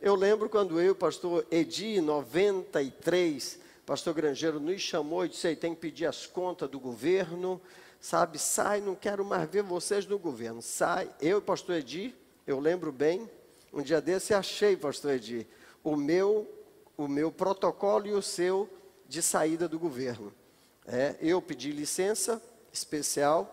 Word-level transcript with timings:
Eu 0.00 0.14
lembro 0.14 0.48
quando 0.48 0.80
eu, 0.80 0.94
pastor 0.94 1.44
Edi, 1.50 1.96
em 1.96 2.00
93, 2.00 3.58
pastor 3.84 4.14
Grangeiro 4.14 4.60
nos 4.60 4.80
chamou 4.80 5.24
e 5.24 5.28
disse: 5.28 5.56
tem 5.56 5.74
que 5.74 5.80
pedir 5.80 6.06
as 6.06 6.24
contas 6.24 6.70
do 6.70 6.78
governo, 6.78 7.60
sabe? 8.00 8.38
Sai, 8.38 8.80
não 8.80 8.94
quero 8.94 9.24
mais 9.24 9.50
ver 9.50 9.64
vocês 9.64 10.06
no 10.06 10.16
governo. 10.16 10.62
Sai. 10.62 11.10
Eu 11.20 11.42
pastor 11.42 11.76
Edi, 11.76 12.14
eu 12.46 12.60
lembro 12.60 12.92
bem, 12.92 13.28
um 13.72 13.82
dia 13.82 14.00
desse 14.00 14.32
achei, 14.32 14.76
pastor 14.76 15.14
Edi, 15.14 15.44
o 15.82 15.96
meu, 15.96 16.48
o 16.96 17.08
meu 17.08 17.32
protocolo 17.32 18.06
e 18.06 18.12
o 18.12 18.22
seu 18.22 18.68
de 19.08 19.20
saída 19.20 19.66
do 19.68 19.80
governo. 19.80 20.32
É, 20.86 21.16
eu 21.20 21.42
pedi 21.42 21.72
licença 21.72 22.40
especial 22.72 23.52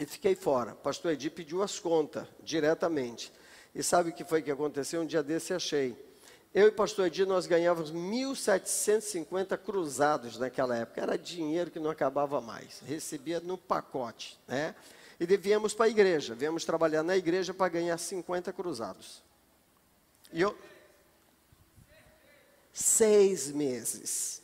e 0.00 0.06
fiquei 0.06 0.34
fora. 0.34 0.74
Pastor 0.74 1.12
Edi 1.12 1.28
pediu 1.28 1.62
as 1.62 1.78
contas 1.78 2.26
diretamente. 2.42 3.30
E 3.74 3.82
sabe 3.82 4.10
o 4.10 4.12
que 4.12 4.24
foi 4.24 4.42
que 4.42 4.50
aconteceu? 4.50 5.00
Um 5.00 5.06
dia 5.06 5.22
desse 5.22 5.54
achei. 5.54 5.96
Eu 6.54 6.68
e 6.68 6.70
pastor 6.70 7.06
Edi, 7.06 7.24
nós 7.24 7.46
ganhávamos 7.46 7.90
1.750 7.90 9.56
cruzados 9.56 10.38
naquela 10.38 10.76
época. 10.76 11.00
Era 11.00 11.16
dinheiro 11.16 11.70
que 11.70 11.78
não 11.78 11.90
acabava 11.90 12.40
mais. 12.42 12.80
Recebia 12.80 13.40
no 13.40 13.56
pacote, 13.56 14.38
né? 14.46 14.74
E 15.18 15.24
devíamos 15.24 15.72
para 15.72 15.86
a 15.86 15.88
igreja. 15.88 16.34
Viemos 16.34 16.64
trabalhar 16.64 17.02
na 17.02 17.16
igreja 17.16 17.54
para 17.54 17.70
ganhar 17.70 17.96
50 17.96 18.52
cruzados. 18.52 19.22
E 20.30 20.42
eu... 20.42 20.54
Seis 22.70 23.50
meses. 23.50 24.42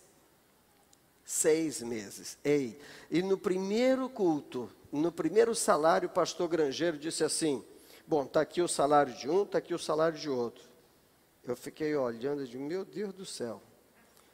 Seis 1.24 1.83
meses. 1.83 2.38
Ei, 2.42 2.80
e 3.10 3.20
no 3.22 3.36
primeiro 3.36 4.08
culto, 4.08 4.70
no 4.91 5.12
primeiro 5.12 5.55
salário, 5.55 6.08
o 6.08 6.12
pastor 6.12 6.48
Grangeiro 6.48 6.97
disse 6.97 7.22
assim, 7.22 7.62
Bom, 8.09 8.25
está 8.25 8.41
aqui 8.41 8.62
o 8.62 8.67
salário 8.67 9.12
de 9.12 9.29
um, 9.29 9.43
está 9.43 9.59
aqui 9.59 9.75
o 9.75 9.79
salário 9.79 10.19
de 10.19 10.30
outro. 10.30 10.65
Eu 11.47 11.55
fiquei 11.55 11.95
olhando 11.95 12.43
e 12.43 12.48
digo, 12.48 12.65
meu 12.65 12.83
Deus 12.83 13.12
do 13.12 13.27
céu. 13.27 13.61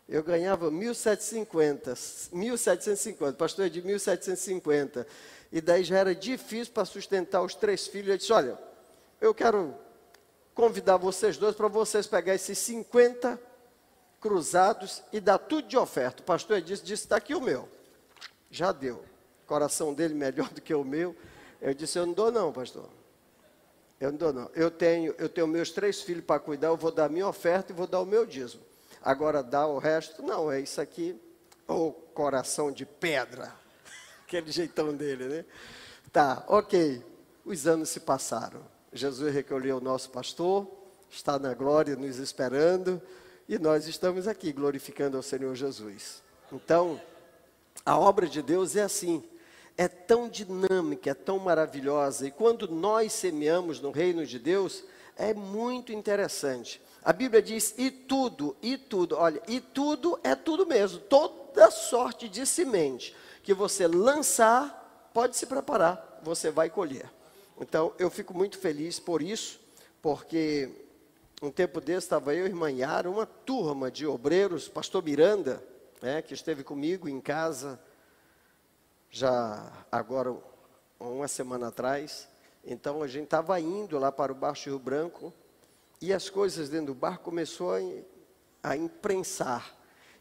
Eu 0.09 0.23
ganhava 0.23 0.71
1.750, 0.71 2.31
1.750, 2.33 3.35
pastor 3.35 3.67
é 3.67 3.69
de 3.69 3.83
1.750. 3.83 5.05
E 5.51 5.61
daí 5.61 5.83
já 5.83 5.99
era 5.99 6.15
difícil 6.15 6.73
para 6.73 6.85
sustentar 6.85 7.43
os 7.43 7.57
três 7.57 7.89
filhos. 7.89 8.11
Eu 8.11 8.17
disse, 8.17 8.33
olha, 8.33 8.57
eu 9.21 9.35
quero 9.35 9.75
convidar 10.55 10.97
vocês 10.97 11.37
dois 11.37 11.57
para 11.57 11.67
vocês 11.67 12.07
pegar 12.07 12.37
esses 12.37 12.57
50 12.59 13.41
cruzados 14.21 15.03
e 15.13 15.19
dar 15.19 15.39
tudo 15.39 15.67
de 15.67 15.77
oferta. 15.77 16.23
O 16.23 16.25
pastor 16.25 16.61
disse, 16.61 16.85
disse, 16.85 17.03
está 17.03 17.17
aqui 17.17 17.35
o 17.35 17.41
meu. 17.41 17.69
Já 18.53 18.71
deu. 18.71 19.05
O 19.43 19.47
coração 19.49 19.93
dele 19.93 20.15
melhor 20.15 20.49
do 20.55 20.61
que 20.61 20.73
o 20.73 20.85
meu. 20.85 21.17
Eu 21.61 21.75
disse, 21.75 21.99
eu 21.99 22.07
não 22.07 22.13
dou 22.13 22.31
não, 22.31 22.53
pastor. 22.53 22.89
Eu 24.05 24.13
não 24.13 24.19
dou, 24.19 24.33
não. 24.35 24.51
Eu 24.55 24.71
tenho, 24.71 25.15
eu 25.17 25.31
tenho 25.31 25.47
meus 25.47 25.71
três 25.71 26.03
filhos 26.03 26.23
para 26.23 26.39
cuidar, 26.39 26.69
eu 26.69 26.77
vou 26.77 26.91
dar 26.91 27.09
minha 27.09 27.27
oferta 27.27 27.73
e 27.73 27.75
vou 27.75 27.87
dar 27.87 28.01
o 28.01 28.05
meu 28.05 28.27
dízimo. 28.27 28.63
Agora, 29.01 29.43
dar 29.43 29.67
o 29.67 29.79
resto, 29.79 30.23
não, 30.23 30.53
é 30.53 30.61
isso 30.61 30.79
aqui, 30.79 31.19
o 31.67 31.91
coração 31.91 32.71
de 32.71 32.85
pedra. 32.85 33.51
Aquele 34.27 34.53
jeitão 34.53 34.95
dele, 34.95 35.25
né? 35.27 35.45
Tá, 36.13 36.45
ok. 36.49 37.03
Os 37.47 37.67
anos 37.67 37.89
se 37.89 38.01
passaram. 38.01 38.61
Jesus 38.93 39.33
recolheu 39.33 39.79
o 39.79 39.81
nosso 39.81 40.11
pastor, 40.11 40.69
está 41.09 41.39
na 41.39 41.55
glória 41.55 41.97
nos 41.97 42.19
esperando, 42.19 43.01
e 43.49 43.59
nós 43.59 43.89
estamos 43.89 44.29
aqui 44.29 44.53
glorificando 44.53 45.17
ao 45.17 45.23
Senhor 45.23 45.55
Jesus. 45.55 46.23
Então, 46.53 47.01
a 47.87 47.99
obra 47.99 48.29
de 48.29 48.43
Deus 48.43 48.77
é 48.77 48.83
assim 48.83 49.25
é 49.77 49.89
tão 49.89 50.29
dinâmica, 50.29 51.11
é 51.11 51.15
tão 51.15 51.39
maravilhosa. 51.39 52.27
E 52.27 52.31
quando 52.31 52.69
nós 52.69 53.13
semeamos 53.13 53.81
no 53.81 53.91
reino 53.91 54.25
de 54.25 54.39
Deus, 54.39 54.85
é 55.17 55.35
muito 55.35 55.93
interessante. 55.93 56.81
A 57.05 57.13
Bíblia 57.13 57.43
diz: 57.43 57.75
e 57.77 57.91
tudo, 57.91 58.57
e 58.63 58.79
tudo, 58.79 59.17
olha, 59.17 59.43
e 59.47 59.61
tudo 59.61 60.19
é 60.23 60.35
tudo 60.35 60.67
mesmo, 60.67 61.01
toda 61.01 61.71
sorte 61.71 62.29
de 62.29 62.47
semente 62.47 63.15
que 63.43 63.53
você 63.53 63.87
lançar, 63.87 65.11
pode 65.13 65.37
se 65.37 65.47
preparar, 65.47 66.21
você 66.23 66.51
vai 66.51 66.71
colher. 66.71 67.11
Então, 67.61 67.93
eu 67.99 68.11
fico 68.11 68.35
muito 68.35 68.59
feliz 68.59 68.99
por 68.99 69.21
isso, 69.21 69.61
porque 70.01 70.71
um 71.43 71.51
tempo 71.51 71.81
desse 71.81 72.07
estava 72.07 72.35
eu 72.35 72.47
e 72.47 72.49
irmã 72.49 72.71
Yara, 72.71 73.11
uma 73.11 73.27
turma 73.27 73.91
de 73.91 74.07
obreiros, 74.07 74.67
pastor 74.67 75.05
Miranda, 75.05 75.63
né, 76.01 76.23
que 76.23 76.33
esteve 76.33 76.65
comigo 76.65 77.07
em 77.07 77.21
casa 77.21 77.79
já 79.15 79.71
agora 79.93 80.37
uma 80.99 81.29
semana 81.29 81.69
atrás. 81.69 82.29
Então 82.65 83.01
a 83.01 83.07
gente 83.07 83.27
estava 83.27 83.61
indo 83.61 83.97
lá 83.97 84.11
para 84.11 84.33
o 84.33 84.35
Baixo 84.35 84.69
Rio 84.69 84.79
Branco 84.79 85.33
e 86.01 86.13
as 86.13 86.29
coisas 86.29 86.69
dentro 86.69 86.87
do 86.87 86.95
bar 86.97 87.21
começou 87.21 87.75
a, 87.75 87.79
a 88.71 88.77
imprensar. 88.77 89.73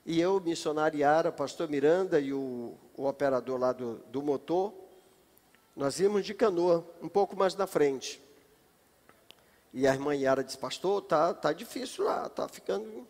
E 0.05 0.21
eu, 0.21 0.39
missionário 0.39 0.99
Yara, 0.99 1.31
pastor 1.31 1.67
Miranda 1.67 2.19
e 2.19 2.33
o, 2.33 2.75
o 2.95 3.07
operador 3.07 3.59
lá 3.59 3.71
do, 3.71 3.95
do 4.11 4.21
motor, 4.21 4.71
nós 5.75 5.99
íamos 5.99 6.23
de 6.23 6.35
canoa, 6.35 6.87
um 7.01 7.09
pouco 7.09 7.35
mais 7.35 7.55
na 7.55 7.65
frente. 7.65 8.21
E 9.73 9.87
a 9.87 9.93
irmã 9.93 10.15
Yara 10.15 10.43
disse, 10.43 10.57
pastor, 10.57 11.01
tá, 11.01 11.33
tá 11.33 11.51
difícil 11.51 12.03
lá, 12.03 12.29
tá 12.29 12.47
ficando 12.47 13.07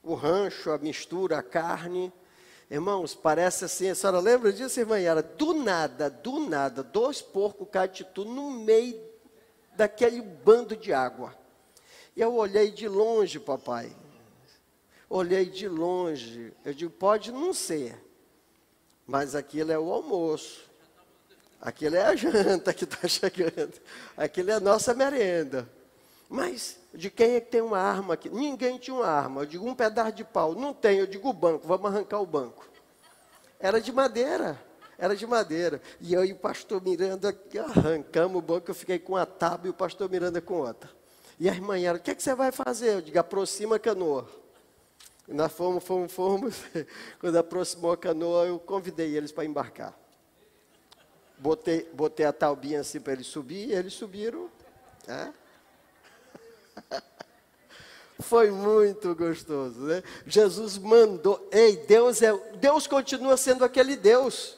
o 0.00 0.14
rancho, 0.14 0.70
a 0.70 0.78
mistura, 0.78 1.38
a 1.38 1.42
carne. 1.42 2.12
Irmãos, 2.70 3.14
parece 3.14 3.64
assim, 3.64 3.88
a 3.88 3.94
senhora 3.94 4.20
lembra 4.20 4.52
disso, 4.52 4.78
irmã 4.78 4.98
Yara? 4.98 5.22
Do 5.22 5.54
nada, 5.54 6.10
do 6.10 6.40
nada, 6.40 6.82
dois 6.82 7.22
porcos 7.22 7.66
catitu 7.70 8.24
no 8.24 8.50
meio 8.50 9.00
daquele 9.74 10.20
bando 10.20 10.76
de 10.76 10.92
água. 10.92 11.34
E 12.14 12.20
eu 12.20 12.34
olhei 12.34 12.70
de 12.70 12.86
longe, 12.86 13.40
papai. 13.40 13.96
Olhei 15.08 15.46
de 15.46 15.66
longe. 15.66 16.52
Eu 16.64 16.74
digo, 16.74 16.90
pode 16.90 17.32
não 17.32 17.54
ser. 17.54 17.98
Mas 19.06 19.34
aquilo 19.34 19.72
é 19.72 19.78
o 19.78 19.90
almoço. 19.90 20.68
Aquilo 21.60 21.96
é 21.96 22.02
a 22.02 22.14
janta 22.14 22.74
que 22.74 22.84
está 22.84 23.06
chegando. 23.08 23.80
Aquilo 24.16 24.50
é 24.50 24.54
a 24.54 24.60
nossa 24.60 24.92
merenda. 24.92 25.70
Mas 26.28 26.78
de 26.92 27.10
quem 27.10 27.36
é 27.36 27.40
que 27.40 27.50
tem 27.50 27.62
uma 27.62 27.78
arma 27.78 28.14
aqui? 28.14 28.28
Ninguém 28.28 28.78
tinha 28.78 28.94
uma 28.94 29.06
arma. 29.06 29.42
Eu 29.42 29.46
digo, 29.46 29.66
um 29.66 29.74
pedaço 29.74 30.12
de 30.12 30.24
pau. 30.24 30.54
Não 30.54 30.74
tem. 30.74 30.98
Eu 30.98 31.06
digo, 31.06 31.28
o 31.28 31.32
banco. 31.32 31.66
Vamos 31.66 31.86
arrancar 31.86 32.20
o 32.20 32.26
banco. 32.26 32.68
Era 33.58 33.80
de 33.80 33.90
madeira. 33.90 34.60
Era 34.98 35.16
de 35.16 35.26
madeira. 35.26 35.80
E 36.00 36.12
eu 36.12 36.24
e 36.24 36.32
o 36.32 36.36
pastor 36.36 36.82
Miranda 36.82 37.34
arrancamos 37.76 38.38
o 38.38 38.42
banco. 38.42 38.70
Eu 38.70 38.74
fiquei 38.74 38.98
com 38.98 39.16
a 39.16 39.24
tábua 39.24 39.68
e 39.68 39.70
o 39.70 39.74
pastor 39.74 40.10
Miranda 40.10 40.40
com 40.40 40.58
outra. 40.60 40.90
E 41.40 41.48
a 41.48 41.52
irmã 41.52 41.78
era, 41.78 41.96
o 41.96 42.00
que, 42.00 42.10
é 42.10 42.14
que 42.14 42.22
você 42.22 42.34
vai 42.34 42.50
fazer? 42.50 42.94
Eu 42.94 43.00
digo, 43.00 43.18
aproxima 43.18 43.76
a 43.76 43.78
canoa. 43.78 44.28
E 45.28 45.32
nós 45.32 45.52
fomos, 45.52 45.84
fomos, 45.84 46.12
fomos. 46.12 46.62
Quando 47.20 47.36
aproximou 47.36 47.92
a 47.92 47.96
canoa, 47.96 48.46
eu 48.46 48.58
convidei 48.58 49.16
eles 49.16 49.30
para 49.30 49.44
embarcar. 49.44 49.96
Botei, 51.38 51.88
botei 51.94 52.26
a 52.26 52.32
taubinha 52.32 52.80
assim 52.80 52.98
para 52.98 53.12
eles 53.12 53.28
subir, 53.28 53.68
e 53.68 53.72
eles 53.72 53.92
subiram. 53.92 54.50
Né? 55.06 55.32
Foi 58.20 58.50
muito 58.50 59.14
gostoso, 59.14 59.80
né? 59.80 60.02
Jesus 60.26 60.76
mandou. 60.76 61.48
Ei, 61.52 61.76
Deus 61.76 62.20
é, 62.20 62.36
Deus 62.56 62.86
continua 62.86 63.36
sendo 63.36 63.64
aquele 63.64 63.96
Deus. 63.96 64.56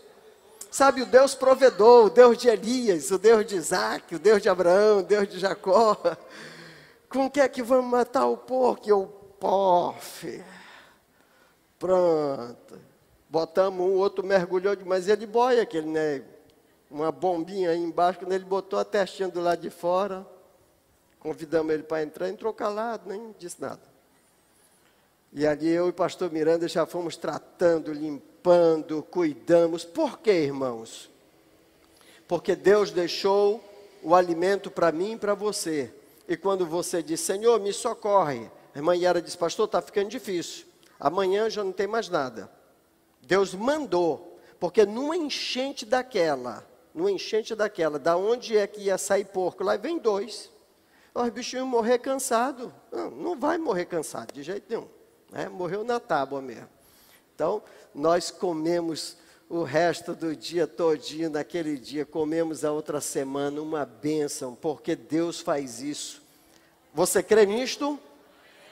Sabe, 0.70 1.02
o 1.02 1.06
Deus 1.06 1.34
provedor, 1.34 2.06
o 2.06 2.10
Deus 2.10 2.38
de 2.38 2.48
Elias, 2.48 3.10
o 3.10 3.18
Deus 3.18 3.44
de 3.44 3.56
Isaac, 3.56 4.14
o 4.14 4.18
Deus 4.18 4.40
de 4.40 4.48
Abraão, 4.48 5.00
o 5.00 5.02
Deus 5.02 5.28
de 5.28 5.38
Jacó. 5.38 5.96
Com 7.10 7.26
o 7.26 7.30
que 7.30 7.40
é 7.40 7.48
que 7.48 7.62
vamos 7.62 7.90
matar 7.90 8.26
o 8.26 8.36
porco? 8.36 8.88
Eu, 8.88 9.20
pof. 9.40 10.44
Pronto. 11.78 12.78
Botamos 13.28 13.80
um, 13.80 13.94
outro 13.94 14.24
mergulhou, 14.24 14.76
mas 14.84 15.08
ele 15.08 15.26
boia 15.26 15.62
aquele, 15.62 15.88
né? 15.88 16.22
Uma 16.90 17.10
bombinha 17.10 17.70
aí 17.70 17.78
embaixo, 17.78 18.18
quando 18.18 18.32
ele 18.32 18.44
botou 18.44 18.78
a 18.78 18.84
testinha 18.84 19.28
do 19.28 19.40
lado 19.40 19.60
de 19.60 19.70
fora. 19.70 20.26
Convidamos 21.20 21.72
ele 21.74 21.82
para 21.82 22.02
entrar, 22.02 22.30
entrou 22.30 22.52
calado, 22.52 23.08
nem 23.08 23.34
disse 23.38 23.60
nada. 23.60 23.80
E 25.32 25.46
ali 25.46 25.68
eu 25.68 25.86
e 25.86 25.90
o 25.90 25.92
pastor 25.92 26.32
Miranda 26.32 26.66
já 26.66 26.86
fomos 26.86 27.16
tratando, 27.16 27.92
limpando, 27.92 29.02
cuidamos. 29.02 29.84
Por 29.84 30.18
quê, 30.18 30.32
irmãos? 30.44 31.10
Porque 32.26 32.56
Deus 32.56 32.90
deixou 32.90 33.62
o 34.02 34.14
alimento 34.14 34.70
para 34.70 34.90
mim 34.90 35.12
e 35.12 35.18
para 35.18 35.34
você. 35.34 35.92
E 36.26 36.36
quando 36.36 36.66
você 36.66 37.02
diz, 37.02 37.20
Senhor, 37.20 37.60
me 37.60 37.72
socorre, 37.72 38.50
a 38.74 38.78
irmã 38.78 38.96
Yara 38.96 39.20
disse, 39.20 39.36
pastor, 39.36 39.66
está 39.66 39.82
ficando 39.82 40.08
difícil. 40.08 40.64
Amanhã 40.98 41.50
já 41.50 41.62
não 41.62 41.72
tem 41.72 41.86
mais 41.86 42.08
nada. 42.08 42.50
Deus 43.20 43.54
mandou, 43.54 44.38
porque 44.58 44.86
numa 44.86 45.16
enchente 45.16 45.84
daquela, 45.84 46.66
numa 46.94 47.10
enchente 47.10 47.54
daquela, 47.54 47.98
da 47.98 48.16
onde 48.16 48.56
é 48.56 48.66
que 48.66 48.80
ia 48.80 48.96
sair 48.96 49.26
porco? 49.26 49.62
Lá 49.62 49.76
vem 49.76 49.98
dois 49.98 50.50
os 51.14 51.28
bichinhos 51.30 51.66
morrer 51.66 51.98
cansado. 51.98 52.72
Não, 52.90 53.10
não 53.10 53.38
vai 53.38 53.58
morrer 53.58 53.86
cansado, 53.86 54.32
de 54.32 54.42
jeito 54.42 54.66
nenhum. 54.68 54.88
Né? 55.30 55.48
Morreu 55.48 55.84
na 55.84 55.98
tábua 55.98 56.40
mesmo. 56.40 56.68
Então, 57.34 57.62
nós 57.94 58.30
comemos 58.30 59.16
o 59.48 59.64
resto 59.64 60.14
do 60.14 60.36
dia 60.36 60.64
todinho, 60.66 61.28
naquele 61.28 61.76
dia, 61.76 62.06
comemos 62.06 62.64
a 62.64 62.70
outra 62.70 63.00
semana, 63.00 63.60
uma 63.60 63.84
bênção, 63.84 64.54
porque 64.54 64.94
Deus 64.94 65.40
faz 65.40 65.82
isso. 65.82 66.22
Você 66.94 67.20
crê 67.20 67.44
nisto? 67.44 67.98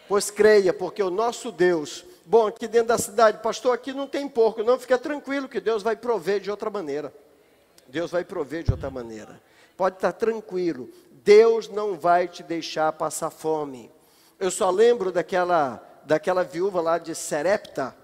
Pois 0.08 0.30
creia, 0.30 0.72
porque 0.72 1.02
o 1.02 1.10
nosso 1.10 1.50
Deus, 1.50 2.04
bom, 2.24 2.46
aqui 2.46 2.68
dentro 2.68 2.88
da 2.88 2.98
cidade, 2.98 3.42
pastor, 3.42 3.74
aqui 3.74 3.92
não 3.92 4.06
tem 4.06 4.28
porco, 4.28 4.62
não, 4.62 4.78
fica 4.78 4.96
tranquilo 4.96 5.48
que 5.48 5.60
Deus 5.60 5.82
vai 5.82 5.96
prover 5.96 6.40
de 6.40 6.50
outra 6.50 6.70
maneira. 6.70 7.12
Deus 7.88 8.10
vai 8.10 8.24
prover 8.24 8.62
de 8.62 8.70
outra 8.70 8.88
maneira. 8.88 9.40
Pode 9.76 9.96
estar 9.96 10.12
tranquilo, 10.12 10.88
Deus 11.28 11.68
não 11.68 11.94
vai 11.94 12.26
te 12.26 12.42
deixar 12.42 12.90
passar 12.94 13.28
fome. 13.28 13.92
Eu 14.40 14.50
só 14.50 14.70
lembro 14.70 15.12
daquela, 15.12 15.86
daquela 16.04 16.42
viúva 16.42 16.80
lá 16.80 16.96
de 16.96 17.14
Serepta. 17.14 17.94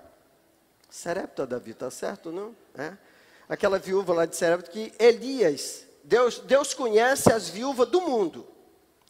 Serepta, 0.91 1.47
Davi, 1.47 1.73
tá 1.73 1.91
certo, 1.91 2.31
não? 2.31 2.55
É? 2.77 2.93
Aquela 3.49 3.79
viúva 3.79 4.13
lá 4.13 4.27
de 4.27 4.37
Serepta 4.37 4.71
que 4.71 4.93
Elias, 4.99 5.87
Deus, 6.03 6.39
Deus 6.41 6.75
conhece 6.75 7.33
as 7.33 7.49
viúvas 7.49 7.89
do 7.89 8.03
mundo. 8.03 8.47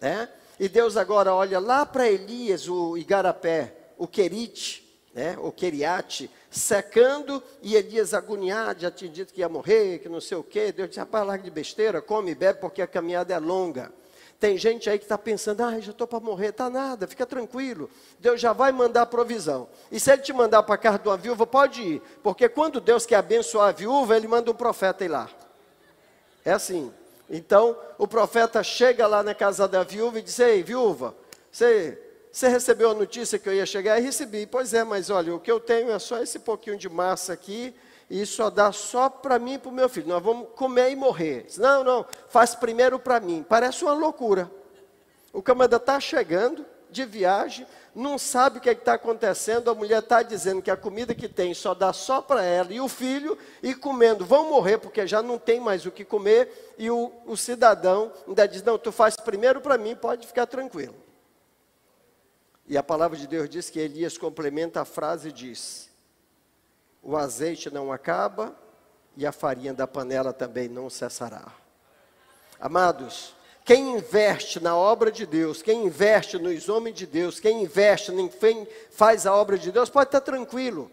É? 0.01 0.29
E 0.61 0.69
Deus 0.69 0.97
agora 0.97 1.35
olha 1.35 1.59
lá 1.59 1.85
para 1.85 2.09
Elias, 2.09 2.69
o 2.69 2.97
igarapé, 2.97 3.75
o 3.99 4.07
querite, 4.07 4.97
né, 5.13 5.37
o 5.41 5.51
queriate, 5.51 6.31
secando, 6.49 7.43
e 7.61 7.75
Elias 7.75 8.15
agoniado, 8.15 8.83
já 8.83 8.93
tinha 8.93 9.11
dito 9.11 9.35
que 9.35 9.41
ia 9.41 9.49
morrer, 9.49 9.99
que 9.99 10.09
não 10.09 10.21
sei 10.21 10.37
o 10.37 10.45
quê. 10.45 10.71
Deus 10.71 10.91
disse, 10.91 11.01
rapaz, 11.01 11.27
larga 11.27 11.43
de 11.43 11.51
besteira, 11.51 12.01
come 12.01 12.31
e 12.31 12.35
bebe, 12.37 12.61
porque 12.61 12.81
a 12.81 12.87
caminhada 12.87 13.35
é 13.35 13.39
longa. 13.41 13.93
Tem 14.39 14.59
gente 14.59 14.91
aí 14.91 14.99
que 14.99 15.05
está 15.05 15.17
pensando, 15.17 15.63
ah, 15.63 15.81
já 15.81 15.91
estou 15.91 16.07
para 16.07 16.21
morrer, 16.21 16.49
está 16.49 16.69
nada, 16.69 17.07
fica 17.07 17.25
tranquilo. 17.25 17.89
Deus 18.19 18.41
já 18.41 18.53
vai 18.53 18.73
mandar 18.73 19.07
provisão. 19.07 19.69
E 19.91 19.99
se 19.99 20.13
ele 20.13 20.23
te 20.23 20.33
mandar 20.33 20.63
para 20.63 20.75
a 20.75 20.79
casa 20.79 20.99
de 20.99 21.09
uma 21.09 21.17
viúva, 21.17 21.47
pode 21.47 21.81
ir. 21.81 22.03
Porque 22.23 22.49
quando 22.49 22.81
Deus 22.81 23.07
quer 23.07 23.17
abençoar 23.17 23.69
a 23.69 23.73
viúva, 23.73 24.17
ele 24.17 24.29
manda 24.29 24.51
um 24.51 24.55
profeta 24.55 25.05
ir 25.05 25.09
lá. 25.09 25.31
É 26.45 26.53
assim. 26.53 26.93
Então, 27.29 27.77
o 27.97 28.07
profeta 28.07 28.63
chega 28.63 29.07
lá 29.07 29.23
na 29.23 29.35
casa 29.35 29.67
da 29.67 29.83
viúva 29.83 30.19
e 30.19 30.23
diz: 30.23 30.39
Ei, 30.39 30.63
viúva, 30.63 31.15
você, 31.51 31.99
você 32.31 32.49
recebeu 32.49 32.91
a 32.91 32.95
notícia 32.95 33.39
que 33.39 33.49
eu 33.49 33.55
ia 33.55 33.65
chegar? 33.65 33.99
E 33.99 34.03
recebi. 34.03 34.47
Pois 34.47 34.75
é, 34.75 34.85
mas 34.85 35.09
olha, 35.09 35.35
o 35.35 35.41
que 35.41 35.51
eu 35.51 35.59
tenho 35.59 35.91
é 35.91 35.99
só 35.99 36.23
esse 36.23 36.39
pouquinho 36.39 36.77
de 36.77 36.89
massa 36.89 37.33
aqui, 37.33 37.75
isso 38.21 38.37
só 38.37 38.51
dá 38.51 38.71
só 38.73 39.09
para 39.09 39.39
mim 39.39 39.55
e 39.55 39.59
para 39.59 39.71
o 39.71 39.73
meu 39.73 39.89
filho. 39.89 40.09
Nós 40.09 40.23
vamos 40.23 40.49
comer 40.55 40.91
e 40.91 40.97
morrer. 40.97 41.47
Não, 41.57 41.83
não, 41.83 42.07
faz 42.29 42.55
primeiro 42.55 42.99
para 42.99 43.19
mim. 43.21 43.45
Parece 43.49 43.85
uma 43.85 43.95
loucura. 43.95 44.51
O 45.33 45.43
camarada 45.43 45.77
está 45.77 45.99
chegando 45.99 46.65
de 46.95 47.05
viagem, 47.05 47.67
não 47.93 48.17
sabe 48.17 48.59
o 48.59 48.61
que 48.61 48.69
é 48.69 48.73
está 48.73 48.95
acontecendo, 48.95 49.69
a 49.69 49.75
mulher 49.75 49.99
está 49.99 50.23
dizendo 50.23 50.63
que 50.63 50.71
a 50.71 50.77
comida 50.77 51.13
que 51.13 51.29
tem 51.29 51.53
só 51.53 51.75
dá 51.75 51.93
só 51.93 52.23
para 52.23 52.45
ela 52.45 52.73
e 52.73 52.81
o 52.81 52.89
filho, 52.89 53.37
e 53.61 53.75
comendo, 53.75 54.25
vão 54.25 54.49
morrer 54.49 54.79
porque 54.79 55.05
já 55.05 55.21
não 55.21 55.37
tem 55.37 55.59
mais 55.59 55.85
o 55.85 55.91
que 55.91 56.05
comer, 56.05 56.75
e 56.79 56.89
o, 56.89 57.11
o 57.27 57.37
cidadão 57.37 58.13
ainda 58.29 58.47
diz, 58.47 58.63
não, 58.63 58.79
tu 58.79 58.93
faz 58.93 59.17
primeiro 59.17 59.61
para 59.61 59.77
mim, 59.77 59.97
pode 59.97 60.25
ficar 60.25 60.47
tranquilo. 60.47 60.95
E 62.67 62.79
a 62.79 62.83
palavra 62.83 63.19
de 63.19 63.27
Deus 63.27 63.51
diz 63.51 63.69
que 63.69 63.81
Elias 63.81 64.17
complementa 64.17 64.81
a 64.81 64.85
frase 64.85 65.29
e 65.29 65.33
diz, 65.33 65.91
o 67.05 67.17
azeite 67.17 67.71
não 67.71 67.93
acaba, 67.93 68.55
e 69.17 69.27
a 69.27 69.31
farinha 69.31 69.75
da 69.75 69.87
panela 69.87 70.33
também 70.33 70.69
não 70.69 70.89
cessará. 70.89 71.45
Amados, 72.59 73.35
quem 73.65 73.97
investe 73.97 74.59
na 74.59 74.77
obra 74.77 75.13
de 75.13 75.25
Deus, 75.27 75.63
quem 75.63 75.85
investe 75.85 76.39
nos 76.39 76.69
homens 76.69 76.97
de 76.97 77.07
Deus, 77.07 77.39
quem 77.39 77.63
investe 77.63 78.11
em 78.11 78.29
quem 78.29 78.67
faz 78.91 79.27
a 79.27 79.35
obra 79.35 79.59
de 79.59 79.71
Deus, 79.71 79.91
pode 79.91 80.09
estar 80.09 80.21
tranquilo. 80.21 80.91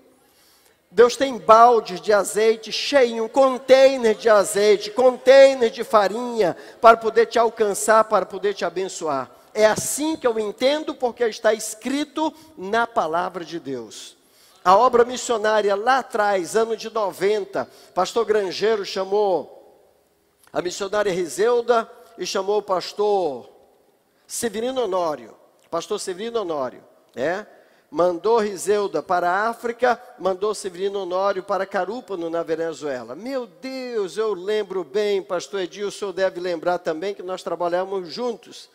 Deus 0.90 1.16
tem 1.16 1.38
baldes 1.38 2.02
de 2.02 2.12
azeite 2.12 2.72
cheio, 2.72 3.30
container 3.30 4.14
de 4.14 4.30
azeite, 4.30 4.92
container 4.92 5.70
de 5.70 5.86
farinha, 5.86 6.56
para 6.82 6.98
poder 6.98 7.28
te 7.28 7.40
alcançar, 7.40 8.04
para 8.04 8.26
poder 8.26 8.54
te 8.54 8.66
abençoar. 8.66 9.32
É 9.54 9.66
assim 9.66 10.18
que 10.18 10.28
eu 10.28 10.38
entendo, 10.38 10.94
porque 10.94 11.24
está 11.24 11.54
escrito 11.54 12.34
na 12.58 12.86
palavra 12.86 13.46
de 13.46 13.60
Deus. 13.60 14.21
A 14.64 14.76
obra 14.76 15.04
missionária 15.04 15.76
lá 15.76 16.00
atrás, 16.00 16.56
ano 16.56 16.78
de 16.78 16.90
90, 16.90 17.68
pastor 17.94 18.26
Grangeiro 18.26 18.86
chamou 18.86 19.60
a 20.54 20.62
missionária 20.62 21.12
Rizeuda, 21.12 21.90
e 22.18 22.26
chamou 22.26 22.60
o 22.60 22.64
pastor 22.64 23.50
Severino 24.28 24.84
Honório, 24.84 25.36
pastor 25.70 26.00
Severino 26.00 26.42
Honório, 26.42 26.84
é? 27.16 27.46
Mandou 27.90 28.38
Rizeuda 28.38 29.04
para 29.04 29.30
a 29.30 29.50
África, 29.50 30.02
mandou 30.18 30.56
Severino 30.56 31.02
Honório 31.02 31.44
para 31.44 31.66
Carúpano, 31.66 32.30
na 32.30 32.42
Venezuela. 32.42 33.16
Meu 33.16 33.46
Deus, 33.46 34.16
eu 34.16 34.34
lembro 34.34 34.84
bem, 34.84 35.22
pastor 35.22 35.62
Edilson 35.62 36.14
deve 36.14 36.40
lembrar 36.40 36.78
também 36.78 37.14
que 37.14 37.22
nós 37.22 37.44
trabalhamos 37.44 38.08
juntos. 38.08 38.70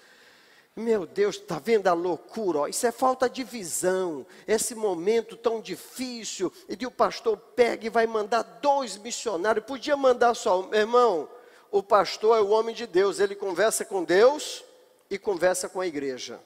Meu 0.78 1.06
Deus, 1.06 1.36
está 1.36 1.58
vendo 1.58 1.88
a 1.88 1.94
loucura? 1.94 2.58
Ó, 2.58 2.66
isso 2.66 2.86
é 2.86 2.92
falta 2.92 3.30
de 3.30 3.42
visão. 3.42 4.26
Esse 4.46 4.74
momento 4.74 5.34
tão 5.34 5.58
difícil. 5.58 6.52
E 6.68 6.84
o 6.84 6.90
pastor 6.90 7.38
pega 7.38 7.86
e 7.86 7.90
vai 7.90 8.06
mandar 8.06 8.42
dois 8.42 8.98
missionários. 8.98 9.64
Podia 9.64 9.96
mandar 9.96 10.34
só 10.34 10.60
um. 10.60 10.74
Irmão, 10.74 11.30
o 11.70 11.82
pastor 11.82 12.36
é 12.36 12.40
o 12.42 12.50
homem 12.50 12.74
de 12.74 12.86
Deus, 12.86 13.20
ele 13.20 13.34
conversa 13.34 13.86
com 13.86 14.04
Deus 14.04 14.62
e 15.08 15.18
conversa 15.18 15.66
com 15.66 15.80
a 15.80 15.86
igreja. 15.86 16.38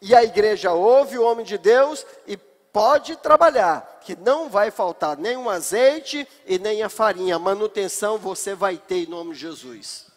E 0.00 0.14
a 0.14 0.22
igreja 0.22 0.72
ouve 0.72 1.18
o 1.18 1.24
homem 1.24 1.46
de 1.46 1.56
Deus 1.56 2.04
e 2.26 2.36
pode 2.36 3.16
trabalhar, 3.16 4.00
que 4.02 4.14
não 4.14 4.50
vai 4.50 4.70
faltar 4.70 5.16
nem 5.16 5.38
o 5.38 5.48
azeite 5.48 6.28
e 6.46 6.58
nem 6.58 6.82
a 6.82 6.90
farinha. 6.90 7.36
A 7.36 7.38
manutenção 7.38 8.18
você 8.18 8.54
vai 8.54 8.76
ter 8.76 9.04
em 9.04 9.06
nome 9.06 9.32
de 9.32 9.40
Jesus. 9.40 10.12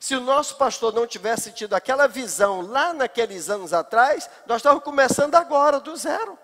Se 0.00 0.16
o 0.16 0.20
nosso 0.20 0.56
pastor 0.56 0.94
não 0.94 1.06
tivesse 1.06 1.52
tido 1.52 1.74
aquela 1.74 2.08
visão 2.08 2.62
lá 2.62 2.94
naqueles 2.94 3.50
anos 3.50 3.74
atrás, 3.74 4.30
nós 4.46 4.56
estávamos 4.56 4.82
começando 4.82 5.34
agora, 5.34 5.78
do 5.78 5.94
zero. 5.94 6.38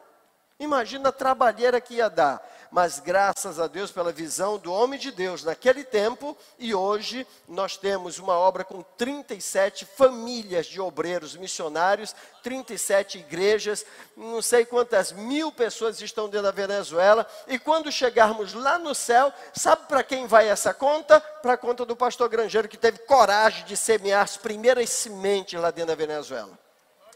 Imagina 0.61 1.09
a 1.09 1.13
trabalheira 1.13 1.81
que 1.81 1.95
ia 1.95 2.11
dar 2.11 2.47
mas 2.71 2.99
graças 2.99 3.59
a 3.59 3.67
Deus 3.67 3.91
pela 3.91 4.13
visão 4.13 4.59
do 4.59 4.73
homem 4.73 4.99
de 4.99 5.11
Deus 5.11 5.45
naquele 5.45 5.85
tempo, 5.85 6.37
e 6.59 6.75
hoje 6.75 7.27
nós 7.49 7.77
temos 7.77 8.19
uma 8.19 8.35
obra 8.35 8.65
com 8.65 8.83
37 8.83 9.85
famílias 9.85 10.67
de 10.67 10.81
obreiros 10.81 11.37
missionários, 11.37 12.15
37 12.43 13.19
igrejas, 13.19 13.85
não 14.17 14.41
sei 14.41 14.65
quantas 14.65 15.13
mil 15.13 15.51
pessoas 15.51 16.01
estão 16.01 16.29
dentro 16.29 16.45
da 16.45 16.51
Venezuela, 16.51 17.27
e 17.49 17.59
quando 17.59 17.91
chegarmos 17.91 18.55
lá 18.55 18.79
no 18.79 18.95
céu, 18.95 19.33
sabe 19.55 19.87
para 19.87 20.03
quem 20.03 20.27
vai 20.27 20.49
essa 20.49 20.73
conta? 20.73 21.21
Para 21.21 21.55
a 21.55 21.59
conta 21.59 21.85
do 21.85 21.97
pastor 21.97 22.29
Grangeiro, 22.29 22.69
que 22.69 22.77
teve 22.77 22.99
coragem 22.99 23.65
de 23.65 23.77
semear 23.77 24.23
as 24.23 24.37
primeiras 24.37 24.91
sementes 24.91 25.61
lá 25.61 25.71
dentro 25.71 25.89
da 25.89 25.95
Venezuela. 25.95 26.59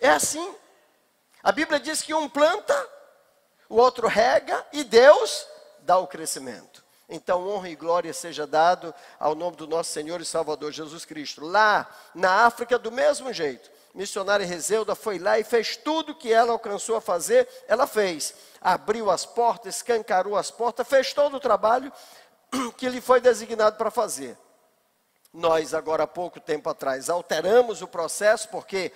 É 0.01 0.09
assim. 0.09 0.55
A 1.43 1.53
Bíblia 1.53 1.79
diz 1.79 2.03
que 2.03 2.13
um 2.13 2.29
planta, 2.29 2.89
o 3.71 3.77
outro 3.77 4.09
rega 4.09 4.67
e 4.73 4.83
Deus 4.83 5.47
dá 5.81 5.97
o 5.97 6.07
crescimento. 6.07 6.85
Então, 7.09 7.49
honra 7.49 7.69
e 7.69 7.77
glória 7.77 8.13
seja 8.13 8.47
dado 8.47 8.93
ao 9.19 9.35
nome 9.35 9.57
do 9.57 9.67
nosso 9.67 9.93
Senhor 9.93 10.21
e 10.21 10.25
Salvador 10.25 10.73
Jesus 10.73 11.05
Cristo. 11.05 11.45
Lá 11.45 11.89
na 12.15 12.45
África, 12.47 12.79
do 12.79 12.91
mesmo 12.91 13.33
jeito, 13.33 13.71
missionária 13.95 14.47
Rezeuda 14.47 14.95
foi 14.95 15.19
lá 15.19 15.39
e 15.39 15.45
fez 15.45 15.77
tudo 15.77 16.15
que 16.15 16.33
ela 16.33 16.53
alcançou 16.53 16.97
a 16.97 17.01
fazer, 17.01 17.49
ela 17.67 17.87
fez. 17.87 18.35
Abriu 18.61 19.11
as 19.11 19.25
portas, 19.25 19.77
escancarou 19.77 20.37
as 20.37 20.51
portas, 20.51 20.87
fez 20.87 21.13
todo 21.13 21.37
o 21.37 21.41
trabalho 21.41 21.93
que 22.77 22.89
lhe 22.89 23.01
foi 23.01 23.21
designado 23.21 23.77
para 23.77 23.91
fazer. 23.91 24.37
Nós, 25.33 25.75
agora 25.75 26.05
há 26.05 26.09
pouco 26.09 26.41
tempo 26.41 26.69
atrás, 26.69 27.09
alteramos 27.09 27.83
o 27.83 27.89
processo, 27.89 28.49
porque 28.49 28.93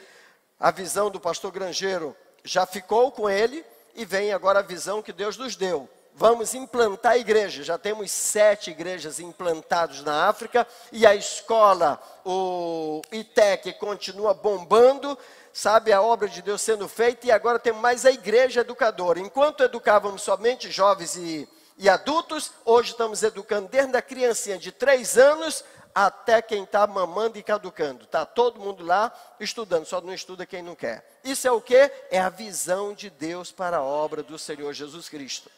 a 0.59 0.73
visão 0.73 1.11
do 1.11 1.21
pastor 1.21 1.53
Grangeiro 1.53 2.17
já 2.45 2.67
ficou 2.67 3.13
com 3.13 3.31
ele, 3.31 3.65
e 3.95 4.05
vem 4.05 4.33
agora 4.33 4.59
a 4.59 4.63
visão 4.63 5.03
que 5.03 5.13
Deus 5.13 5.37
nos 5.37 5.57
deu. 5.57 5.89
Vamos 6.17 6.55
implantar 6.55 7.19
igrejas. 7.19 7.67
Já 7.67 7.77
temos 7.77 8.11
sete 8.13 8.71
igrejas 8.71 9.19
implantadas 9.19 10.01
na 10.03 10.29
África 10.29 10.67
e 10.93 11.05
a 11.05 11.15
escola, 11.15 12.01
o 12.25 13.03
ITEC, 13.11 13.73
continua 13.75 14.33
bombando. 14.33 15.19
Sabe, 15.53 15.93
a 15.93 16.01
obra 16.01 16.29
de 16.29 16.43
Deus 16.43 16.63
sendo 16.63 16.89
feita 16.89 17.27
e 17.27 17.33
agora 17.33 17.59
temos 17.59 17.81
mais 17.81 18.05
a 18.05 18.11
igreja 18.11 18.61
educadora. 18.61 19.21
Enquanto 19.21 19.63
educávamos 19.63 20.23
somente 20.23 20.71
jovens 20.71 21.17
e, 21.17 21.49
e 21.79 21.89
adultos, 21.89 22.53
hoje 22.65 22.91
estamos 22.91 23.23
educando 23.23 23.69
desde 23.69 23.97
a 23.97 24.03
criancinha 24.03 24.59
de 24.59 24.71
três 24.71 25.17
anos 25.17 25.65
até 25.95 26.43
quem 26.43 26.65
está 26.65 26.87
mamando 26.87 27.39
e 27.39 27.43
caducando. 27.43 28.05
Está 28.05 28.27
todo 28.27 28.61
mundo 28.61 28.85
lá 28.85 29.13
estudando, 29.39 29.87
só 29.87 30.01
não 30.01 30.13
estuda 30.13 30.45
quem 30.45 30.63
não 30.63 30.75
quer. 30.75 31.19
Isso 31.23 31.47
é 31.47 31.53
o 31.53 31.61
que? 31.61 31.91
É 32.11 32.19
a 32.19 32.29
visão 32.29 32.93
de 32.93 33.09
Deus 33.09 33.53
para 33.53 33.77
a 33.77 33.83
obra 33.83 34.23
do 34.23 34.39
Senhor 34.39 34.73
Jesus 34.73 35.09
Cristo. 35.09 35.51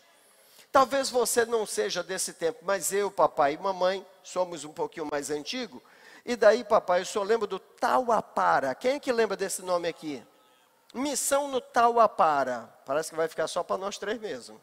Talvez 0.71 1.09
você 1.09 1.47
não 1.47 1.65
seja 1.65 2.03
desse 2.03 2.35
tempo, 2.35 2.59
mas 2.63 2.93
eu, 2.93 3.11
papai 3.11 3.55
e 3.55 3.59
mamãe, 3.59 4.05
somos 4.23 4.63
um 4.65 4.73
pouquinho 4.73 5.07
mais 5.11 5.31
antigo. 5.31 5.83
E 6.23 6.37
daí, 6.37 6.65
papai, 6.65 7.01
o 7.01 7.07
senhor 7.07 7.25
lembra 7.25 7.47
do 7.47 7.59
Tauapara? 7.59 8.75
Quem 8.75 8.97
é 8.97 9.01
que 9.01 9.13
lembra 9.13 9.37
desse 9.37 9.63
nome 9.63 9.89
aqui? 9.89 10.23
Missão 10.93 11.49
no 11.49 11.61
Tauapara. 11.61 12.69
Parece 12.85 13.11
que 13.11 13.17
vai 13.17 13.29
ficar 13.29 13.47
só 13.47 13.63
para 13.63 13.79
nós 13.79 13.97
três 13.97 14.21
mesmo. 14.21 14.61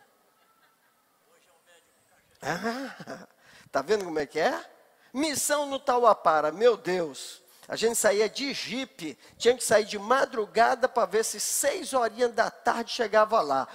Ah, 2.42 3.28
tá 3.72 3.82
vendo 3.82 4.06
como 4.06 4.20
é 4.20 4.26
que 4.26 4.40
é? 4.40 4.73
Missão 5.14 5.68
no 5.68 5.78
Tauapara, 5.78 6.52
meu 6.52 6.76
Deus. 6.76 7.44
A 7.68 7.76
gente 7.76 7.96
saía 7.96 8.28
de 8.28 8.54
jipe, 8.54 9.18
tinha 9.38 9.56
que 9.56 9.64
sair 9.64 9.86
de 9.86 9.98
madrugada 9.98 10.90
para 10.90 11.06
ver 11.06 11.24
se 11.24 11.40
seis 11.40 11.94
horinhas 11.94 12.34
da 12.34 12.50
tarde 12.50 12.92
chegava 12.92 13.40
lá. 13.42 13.68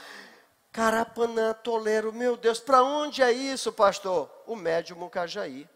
Carapanã, 0.72 1.54
Toleiro, 1.54 2.12
meu 2.12 2.36
Deus, 2.36 2.60
para 2.60 2.82
onde 2.82 3.22
é 3.22 3.32
isso, 3.32 3.72
pastor? 3.72 4.30
O 4.46 4.54
médium 4.54 4.98
Mucajaí, 4.98 5.68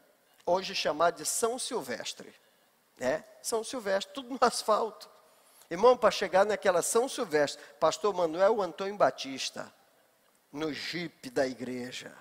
hoje 0.45 0.75
chamado 0.75 1.17
de 1.17 1.25
São 1.25 1.59
Silvestre. 1.59 2.35
É, 3.01 3.23
São 3.41 3.65
Silvestre, 3.65 4.13
tudo 4.13 4.31
no 4.31 4.39
asfalto. 4.43 5.09
Irmão, 5.71 5.97
para 5.97 6.11
chegar 6.11 6.45
naquela 6.45 6.83
São 6.83 7.09
Silvestre, 7.09 7.63
pastor 7.81 8.13
Manuel 8.13 8.61
Antônio 8.61 8.95
Batista, 8.95 9.73
no 10.53 10.73
jipe 10.73 11.31
da 11.31 11.47
igreja. 11.47 12.13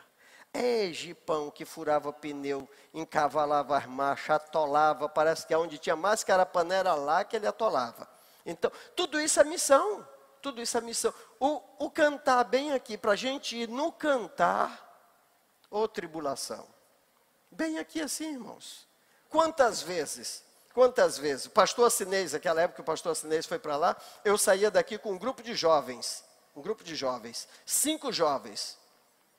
É, 0.53 0.91
jipão 0.91 1.49
que 1.49 1.63
furava 1.63 2.11
pneu, 2.11 2.67
encavalava 2.93 3.77
as 3.77 3.85
marchas, 3.85 4.35
atolava, 4.35 5.07
parece 5.07 5.47
que 5.47 5.55
onde 5.55 5.77
tinha 5.77 5.95
mais 5.95 6.23
carapané 6.23 6.75
era 6.75 6.93
lá 6.93 7.23
que 7.23 7.35
ele 7.35 7.47
atolava. 7.47 8.07
Então, 8.45 8.71
tudo 8.95 9.19
isso 9.19 9.39
é 9.39 9.43
missão, 9.45 10.05
tudo 10.41 10.61
isso 10.61 10.77
é 10.77 10.81
missão. 10.81 11.13
O, 11.39 11.61
o 11.79 11.89
cantar 11.89 12.43
bem 12.43 12.73
aqui, 12.73 12.97
para 12.97 13.13
a 13.13 13.15
gente 13.15 13.55
ir 13.55 13.69
no 13.69 13.91
cantar, 13.93 14.89
ou 15.71 15.87
tribulação. 15.87 16.67
Bem 17.49 17.79
aqui 17.79 18.01
assim, 18.01 18.33
irmãos. 18.33 18.85
Quantas 19.29 19.81
vezes, 19.81 20.43
quantas 20.73 21.17
vezes, 21.17 21.45
o 21.45 21.51
pastor 21.51 21.87
Assinês, 21.87 22.35
aquela 22.35 22.61
época 22.61 22.75
que 22.75 22.81
o 22.81 22.85
pastor 22.85 23.13
Assinês 23.13 23.45
foi 23.45 23.57
para 23.57 23.77
lá, 23.77 23.95
eu 24.25 24.37
saía 24.37 24.69
daqui 24.69 24.97
com 24.97 25.13
um 25.13 25.17
grupo 25.17 25.41
de 25.41 25.55
jovens, 25.55 26.23
um 26.53 26.61
grupo 26.61 26.83
de 26.83 26.95
jovens, 26.95 27.47
cinco 27.65 28.11
jovens, 28.11 28.77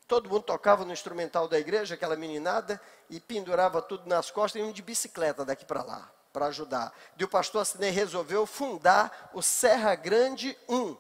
Todo 0.07 0.29
mundo 0.29 0.43
tocava 0.43 0.85
no 0.85 0.93
instrumental 0.93 1.49
da 1.49 1.59
igreja, 1.59 1.95
aquela 1.95 2.17
meninada, 2.17 2.81
e 3.09 3.21
pendurava 3.21 3.81
tudo 3.81 4.09
nas 4.09 4.31
costas 4.31 4.61
e 4.61 4.65
um 4.65 4.73
de 4.73 4.83
bicicleta 4.83 5.45
daqui 5.45 5.65
para 5.65 5.83
lá, 5.83 6.11
para 6.33 6.47
ajudar. 6.47 6.93
E 7.19 7.25
o 7.25 7.29
pastor 7.29 7.63
Assinei 7.63 7.91
resolveu 7.91 8.45
fundar 8.47 9.31
o 9.33 9.43
Serra 9.43 9.95
Grande 9.95 10.57
1, 10.69 10.97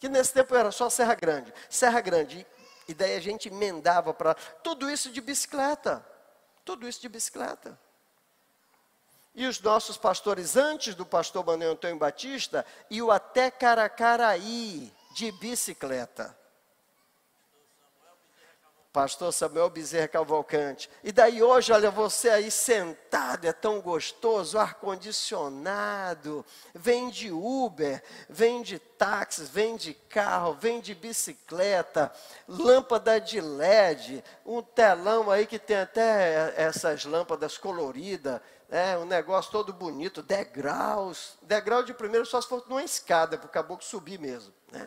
que 0.00 0.08
nesse 0.08 0.32
tempo 0.32 0.54
era 0.54 0.72
só 0.72 0.90
Serra 0.90 1.14
Grande. 1.14 1.52
Serra 1.70 2.00
Grande, 2.00 2.46
e 2.88 2.94
daí 2.94 3.16
a 3.16 3.20
gente 3.20 3.48
emendava 3.48 4.12
para. 4.12 4.34
Tudo 4.34 4.90
isso 4.90 5.10
de 5.10 5.20
bicicleta. 5.20 6.04
Tudo 6.64 6.88
isso 6.88 7.00
de 7.00 7.08
bicicleta. 7.08 7.78
E 9.34 9.46
os 9.46 9.60
nossos 9.60 9.96
pastores, 9.96 10.56
antes 10.56 10.94
do 10.94 11.06
pastor 11.06 11.44
Manuel 11.44 11.72
Antônio 11.72 11.96
Batista, 11.96 12.66
iam 12.90 13.10
até 13.10 13.50
Caracaraí 13.50 14.92
de 15.14 15.32
bicicleta. 15.32 16.36
Pastor 18.92 19.32
Samuel 19.32 19.70
Bezerra 19.70 20.06
Cavalcante. 20.06 20.90
E 21.02 21.10
daí 21.10 21.42
hoje, 21.42 21.72
olha, 21.72 21.90
você 21.90 22.28
aí 22.28 22.50
sentado, 22.50 23.46
é 23.46 23.52
tão 23.52 23.80
gostoso, 23.80 24.58
ar-condicionado, 24.58 26.44
vem 26.74 27.08
de 27.08 27.32
Uber, 27.32 28.02
vem 28.28 28.60
de 28.60 28.78
táxi, 28.78 29.44
vem 29.44 29.76
de 29.76 29.94
carro, 29.94 30.52
vem 30.52 30.78
de 30.78 30.94
bicicleta, 30.94 32.12
lâmpada 32.46 33.18
de 33.18 33.40
LED, 33.40 34.22
um 34.44 34.60
telão 34.60 35.30
aí 35.30 35.46
que 35.46 35.58
tem 35.58 35.78
até 35.78 36.52
essas 36.54 37.06
lâmpadas 37.06 37.56
coloridas, 37.56 38.42
é, 38.68 38.98
um 38.98 39.06
negócio 39.06 39.50
todo 39.50 39.72
bonito, 39.72 40.22
degraus. 40.22 41.38
Degrau 41.40 41.82
de 41.82 41.94
primeiro 41.94 42.26
só 42.26 42.42
se 42.42 42.48
for 42.48 42.62
numa 42.68 42.84
escada, 42.84 43.38
para 43.38 43.46
o 43.46 43.50
caboclo 43.50 43.84
subir 43.84 44.18
mesmo. 44.18 44.52
Né? 44.70 44.86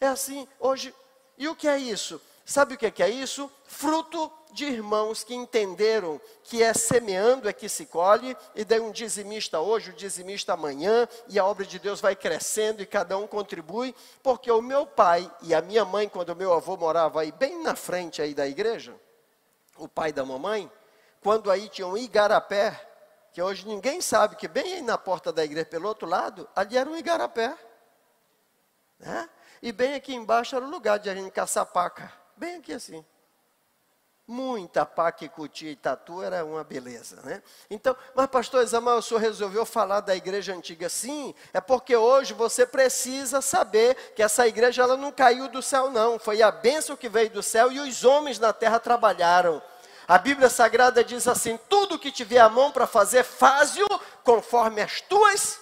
É 0.00 0.08
assim, 0.08 0.48
hoje, 0.58 0.92
e 1.38 1.46
o 1.46 1.54
que 1.54 1.68
é 1.68 1.78
isso? 1.78 2.20
Sabe 2.46 2.74
o 2.74 2.78
que 2.78 3.02
é 3.02 3.10
isso? 3.10 3.50
Fruto 3.64 4.32
de 4.52 4.66
irmãos 4.66 5.24
que 5.24 5.34
entenderam 5.34 6.20
que 6.44 6.62
é 6.62 6.72
semeando 6.72 7.48
é 7.48 7.52
que 7.52 7.68
se 7.68 7.86
colhe, 7.86 8.36
e 8.54 8.64
daí 8.64 8.78
um 8.78 8.92
dizimista 8.92 9.58
hoje, 9.58 9.90
o 9.90 9.92
um 9.92 9.96
dizimista 9.96 10.52
amanhã, 10.52 11.08
e 11.28 11.40
a 11.40 11.44
obra 11.44 11.66
de 11.66 11.80
Deus 11.80 12.00
vai 12.00 12.14
crescendo 12.14 12.80
e 12.80 12.86
cada 12.86 13.18
um 13.18 13.26
contribui, 13.26 13.92
porque 14.22 14.48
o 14.48 14.62
meu 14.62 14.86
pai 14.86 15.28
e 15.42 15.52
a 15.52 15.60
minha 15.60 15.84
mãe, 15.84 16.08
quando 16.08 16.30
o 16.30 16.36
meu 16.36 16.52
avô 16.52 16.76
morava 16.76 17.20
aí 17.20 17.32
bem 17.32 17.60
na 17.64 17.74
frente 17.74 18.22
aí 18.22 18.32
da 18.32 18.46
igreja, 18.46 18.94
o 19.76 19.88
pai 19.88 20.12
da 20.12 20.24
mamãe, 20.24 20.70
quando 21.20 21.50
aí 21.50 21.68
tinha 21.68 21.88
um 21.88 21.96
igarapé, 21.96 22.80
que 23.32 23.42
hoje 23.42 23.66
ninguém 23.66 24.00
sabe 24.00 24.36
que 24.36 24.46
bem 24.46 24.74
aí 24.74 24.82
na 24.82 24.96
porta 24.96 25.32
da 25.32 25.44
igreja 25.44 25.66
pelo 25.66 25.88
outro 25.88 26.08
lado, 26.08 26.48
ali 26.54 26.78
era 26.78 26.88
um 26.88 26.96
igarapé. 26.96 27.58
Né? 29.00 29.28
E 29.60 29.72
bem 29.72 29.94
aqui 29.94 30.14
embaixo 30.14 30.54
era 30.54 30.64
o 30.64 30.70
lugar 30.70 31.00
de 31.00 31.10
a 31.10 31.14
gente 31.14 31.32
caçar 31.32 31.66
paca. 31.66 32.24
Bem 32.36 32.56
aqui 32.56 32.72
assim. 32.72 33.04
Muita 34.28 34.84
paque, 34.84 35.28
cutia 35.28 35.70
e 35.70 35.76
tatu 35.76 36.20
era 36.20 36.44
uma 36.44 36.64
beleza, 36.64 37.22
né? 37.22 37.40
Então, 37.70 37.96
mas 38.12 38.26
pastor 38.26 38.60
Examal, 38.60 38.98
o 38.98 39.02
senhor 39.02 39.20
resolveu 39.20 39.64
falar 39.64 40.00
da 40.00 40.16
igreja 40.16 40.52
antiga? 40.52 40.88
Sim, 40.88 41.32
é 41.52 41.60
porque 41.60 41.94
hoje 41.94 42.34
você 42.34 42.66
precisa 42.66 43.40
saber 43.40 43.94
que 44.16 44.22
essa 44.24 44.44
igreja 44.44 44.82
ela 44.82 44.96
não 44.96 45.12
caiu 45.12 45.48
do 45.48 45.62
céu 45.62 45.92
não, 45.92 46.18
foi 46.18 46.42
a 46.42 46.50
bênção 46.50 46.96
que 46.96 47.08
veio 47.08 47.30
do 47.30 47.40
céu 47.40 47.70
e 47.70 47.78
os 47.78 48.04
homens 48.04 48.40
na 48.40 48.52
terra 48.52 48.80
trabalharam. 48.80 49.62
A 50.08 50.18
Bíblia 50.18 50.48
Sagrada 50.48 51.04
diz 51.04 51.28
assim: 51.28 51.56
tudo 51.68 51.98
que 51.98 52.10
tiver 52.10 52.40
a 52.40 52.48
mão 52.48 52.72
para 52.72 52.86
fazer, 52.86 53.22
faze-o 53.22 54.00
conforme 54.24 54.82
as 54.82 55.00
tuas 55.00 55.60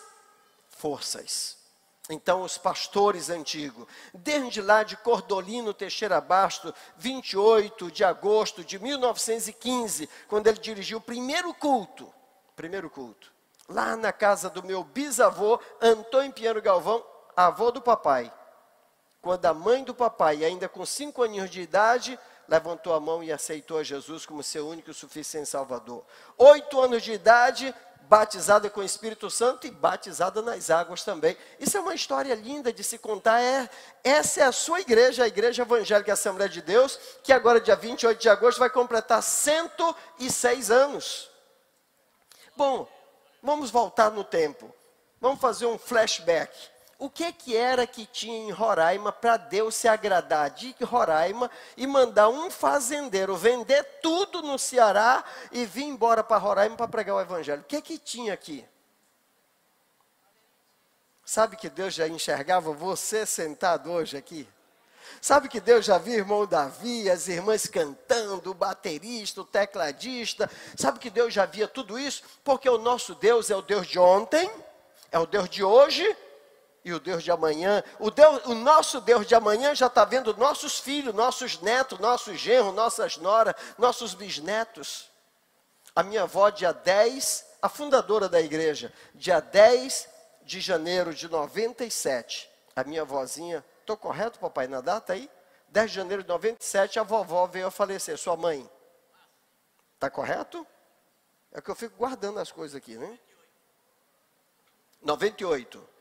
forças. 0.68 1.63
Então, 2.10 2.42
os 2.42 2.58
pastores 2.58 3.30
antigos, 3.30 3.86
desde 4.12 4.60
lá 4.60 4.82
de 4.82 4.94
Cordolino 4.94 5.72
Teixeira 5.72 6.20
Basto, 6.20 6.74
28 6.98 7.90
de 7.90 8.04
agosto 8.04 8.62
de 8.62 8.78
1915, 8.78 10.08
quando 10.28 10.46
ele 10.46 10.58
dirigiu 10.58 10.98
o 10.98 11.00
primeiro 11.00 11.54
culto, 11.54 12.12
primeiro 12.54 12.90
culto, 12.90 13.32
lá 13.66 13.96
na 13.96 14.12
casa 14.12 14.50
do 14.50 14.62
meu 14.62 14.84
bisavô, 14.84 15.58
Antônio 15.80 16.32
Pinheiro 16.32 16.60
Galvão, 16.60 17.02
avô 17.34 17.70
do 17.70 17.80
papai. 17.80 18.30
Quando 19.22 19.46
a 19.46 19.54
mãe 19.54 19.82
do 19.82 19.94
papai, 19.94 20.44
ainda 20.44 20.68
com 20.68 20.84
cinco 20.84 21.22
aninhos 21.22 21.48
de 21.48 21.62
idade, 21.62 22.18
levantou 22.46 22.92
a 22.92 23.00
mão 23.00 23.24
e 23.24 23.32
aceitou 23.32 23.78
a 23.78 23.82
Jesus 23.82 24.26
como 24.26 24.42
seu 24.42 24.68
único 24.68 24.90
e 24.90 24.94
suficiente 24.94 25.48
Salvador. 25.48 26.04
Oito 26.36 26.78
anos 26.78 27.02
de 27.02 27.12
idade, 27.12 27.74
batizada 28.08 28.68
com 28.68 28.80
o 28.80 28.84
Espírito 28.84 29.30
Santo 29.30 29.66
e 29.66 29.70
batizada 29.70 30.42
nas 30.42 30.70
águas 30.70 31.02
também. 31.02 31.36
Isso 31.58 31.76
é 31.76 31.80
uma 31.80 31.94
história 31.94 32.34
linda 32.34 32.72
de 32.72 32.84
se 32.84 32.98
contar. 32.98 33.40
É, 33.40 33.68
essa 34.02 34.40
é 34.40 34.44
a 34.44 34.52
sua 34.52 34.80
igreja, 34.80 35.24
a 35.24 35.28
Igreja 35.28 35.62
Evangélica 35.62 36.12
Assembleia 36.12 36.48
de 36.48 36.62
Deus, 36.62 36.98
que 37.22 37.32
agora, 37.32 37.60
dia 37.60 37.76
28 37.76 38.20
de 38.20 38.28
agosto, 38.28 38.58
vai 38.58 38.70
completar 38.70 39.22
106 39.22 40.70
anos. 40.70 41.30
Bom, 42.56 42.88
vamos 43.42 43.70
voltar 43.70 44.10
no 44.10 44.24
tempo. 44.24 44.72
Vamos 45.20 45.40
fazer 45.40 45.66
um 45.66 45.78
flashback 45.78 46.73
o 47.04 47.10
que, 47.10 47.30
que 47.34 47.54
era 47.54 47.86
que 47.86 48.06
tinha 48.06 48.48
em 48.48 48.50
Roraima 48.50 49.12
para 49.12 49.36
Deus 49.36 49.74
se 49.74 49.86
agradar 49.86 50.48
de 50.48 50.74
Roraima 50.82 51.50
e 51.76 51.86
mandar 51.86 52.30
um 52.30 52.50
fazendeiro 52.50 53.36
vender 53.36 53.82
tudo 54.00 54.40
no 54.40 54.58
Ceará 54.58 55.22
e 55.52 55.66
vir 55.66 55.84
embora 55.84 56.24
para 56.24 56.38
Roraima 56.38 56.76
para 56.76 56.88
pregar 56.88 57.16
o 57.16 57.20
Evangelho? 57.20 57.60
O 57.60 57.64
que, 57.64 57.82
que 57.82 57.98
tinha 57.98 58.32
aqui? 58.32 58.64
Sabe 61.26 61.56
que 61.56 61.68
Deus 61.68 61.92
já 61.92 62.08
enxergava 62.08 62.72
você 62.72 63.26
sentado 63.26 63.92
hoje 63.92 64.16
aqui? 64.16 64.48
Sabe 65.20 65.50
que 65.50 65.60
Deus 65.60 65.84
já 65.84 65.98
viu 65.98 66.14
irmão 66.14 66.46
Davi, 66.46 67.10
as 67.10 67.28
irmãs 67.28 67.66
cantando, 67.66 68.50
o 68.50 68.54
baterista, 68.54 69.42
o 69.42 69.44
tecladista? 69.44 70.50
Sabe 70.74 70.98
que 70.98 71.10
Deus 71.10 71.34
já 71.34 71.44
via 71.44 71.68
tudo 71.68 71.98
isso? 71.98 72.22
Porque 72.42 72.68
o 72.68 72.78
nosso 72.78 73.14
Deus 73.14 73.50
é 73.50 73.56
o 73.56 73.60
Deus 73.60 73.86
de 73.86 73.98
ontem, 73.98 74.50
é 75.12 75.18
o 75.18 75.26
Deus 75.26 75.50
de 75.50 75.62
hoje 75.62 76.16
e 76.84 76.92
o 76.92 77.00
Deus 77.00 77.24
de 77.24 77.30
amanhã, 77.30 77.82
o, 77.98 78.10
Deus, 78.10 78.44
o 78.44 78.54
nosso 78.54 79.00
Deus 79.00 79.26
de 79.26 79.34
amanhã 79.34 79.74
já 79.74 79.86
está 79.86 80.04
vendo 80.04 80.36
nossos 80.36 80.78
filhos, 80.78 81.14
nossos 81.14 81.60
netos, 81.60 81.98
nossos 81.98 82.38
genros, 82.38 82.74
nossas 82.74 83.16
noras, 83.16 83.54
nossos 83.78 84.12
bisnetos. 84.12 85.10
A 85.96 86.02
minha 86.02 86.24
avó, 86.24 86.50
dia 86.50 86.72
10, 86.72 87.46
a 87.62 87.68
fundadora 87.70 88.28
da 88.28 88.40
igreja, 88.40 88.92
dia 89.14 89.40
10 89.40 90.08
de 90.42 90.60
janeiro 90.60 91.14
de 91.14 91.26
97, 91.26 92.50
a 92.76 92.84
minha 92.84 93.04
vozinha, 93.04 93.64
estou 93.80 93.96
correto, 93.96 94.38
papai, 94.38 94.66
na 94.66 94.82
data 94.82 95.14
aí? 95.14 95.30
10 95.68 95.90
de 95.90 95.96
janeiro 95.96 96.22
de 96.22 96.28
97, 96.28 96.98
a 96.98 97.02
vovó 97.02 97.46
veio 97.46 97.68
a 97.68 97.70
falecer, 97.70 98.18
sua 98.18 98.36
mãe. 98.36 98.68
Está 99.94 100.10
correto? 100.10 100.66
É 101.50 101.62
que 101.62 101.70
eu 101.70 101.74
fico 101.74 101.96
guardando 101.96 102.38
as 102.40 102.52
coisas 102.52 102.76
aqui, 102.76 102.96
né? 102.96 103.18
98. 105.00 105.93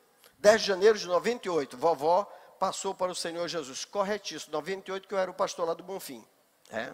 10 0.43 0.59
de 0.59 0.67
janeiro 0.67 0.99
de 0.99 1.07
98, 1.07 1.77
vovó 1.77 2.25
passou 2.59 2.93
para 2.93 3.09
o 3.09 3.15
Senhor 3.15 3.47
Jesus. 3.47 3.85
Corretíssimo, 3.85 4.51
98 4.51 5.07
que 5.07 5.13
eu 5.13 5.17
era 5.17 5.31
o 5.31 5.33
pastor 5.33 5.65
lá 5.65 5.73
do 5.73 5.83
Bonfim. 5.83 6.21
É? 6.69 6.91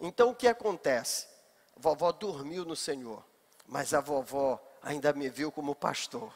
Então 0.00 0.30
o 0.30 0.34
que 0.34 0.48
acontece? 0.48 1.28
Vovó 1.76 2.10
dormiu 2.10 2.64
no 2.64 2.74
Senhor, 2.74 3.24
mas 3.68 3.94
a 3.94 4.00
vovó 4.00 4.60
ainda 4.82 5.12
me 5.12 5.28
viu 5.28 5.52
como 5.52 5.76
pastor. 5.76 6.34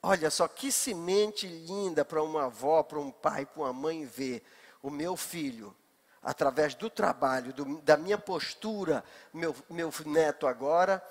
Olha 0.00 0.30
só 0.30 0.46
que 0.46 0.70
semente 0.70 1.48
linda 1.48 2.04
para 2.04 2.22
uma 2.22 2.44
avó, 2.44 2.84
para 2.84 3.00
um 3.00 3.10
pai, 3.10 3.44
para 3.44 3.62
uma 3.64 3.72
mãe 3.72 4.04
ver 4.04 4.44
o 4.80 4.90
meu 4.90 5.16
filho, 5.16 5.74
através 6.22 6.76
do 6.76 6.88
trabalho, 6.88 7.52
do, 7.52 7.80
da 7.80 7.96
minha 7.96 8.16
postura, 8.16 9.02
meu, 9.32 9.52
meu 9.68 9.92
neto 10.06 10.46
agora, 10.46 11.04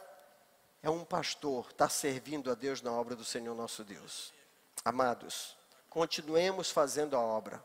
é 0.81 0.89
um 0.89 1.03
pastor 1.03 1.65
estar 1.65 1.87
tá 1.87 1.89
servindo 1.89 2.49
a 2.49 2.55
Deus 2.55 2.81
na 2.81 2.93
obra 2.93 3.13
do 3.13 3.25
Senhor 3.25 3.53
nosso 3.53 3.83
Deus. 3.83 4.36
Amados, 4.83 5.57
continuemos 5.89 6.71
fazendo 6.71 7.15
a 7.15 7.19
obra. 7.19 7.63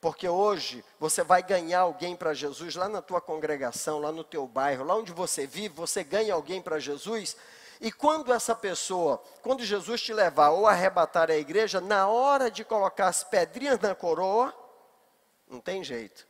Porque 0.00 0.28
hoje 0.28 0.84
você 1.00 1.24
vai 1.24 1.42
ganhar 1.42 1.80
alguém 1.80 2.14
para 2.14 2.34
Jesus 2.34 2.76
lá 2.76 2.88
na 2.88 3.00
tua 3.00 3.22
congregação, 3.22 4.00
lá 4.00 4.12
no 4.12 4.22
teu 4.22 4.46
bairro, 4.46 4.84
lá 4.84 4.94
onde 4.94 5.12
você 5.12 5.46
vive, 5.46 5.70
você 5.70 6.04
ganha 6.04 6.34
alguém 6.34 6.60
para 6.60 6.78
Jesus. 6.78 7.36
E 7.80 7.90
quando 7.90 8.32
essa 8.32 8.54
pessoa, 8.54 9.22
quando 9.42 9.64
Jesus 9.64 10.02
te 10.02 10.12
levar 10.12 10.50
ou 10.50 10.66
arrebatar 10.66 11.30
a 11.30 11.36
igreja, 11.36 11.80
na 11.80 12.06
hora 12.06 12.50
de 12.50 12.64
colocar 12.64 13.08
as 13.08 13.24
pedrinhas 13.24 13.80
na 13.80 13.94
coroa, 13.94 14.54
não 15.48 15.58
tem 15.58 15.82
jeito. 15.82 16.26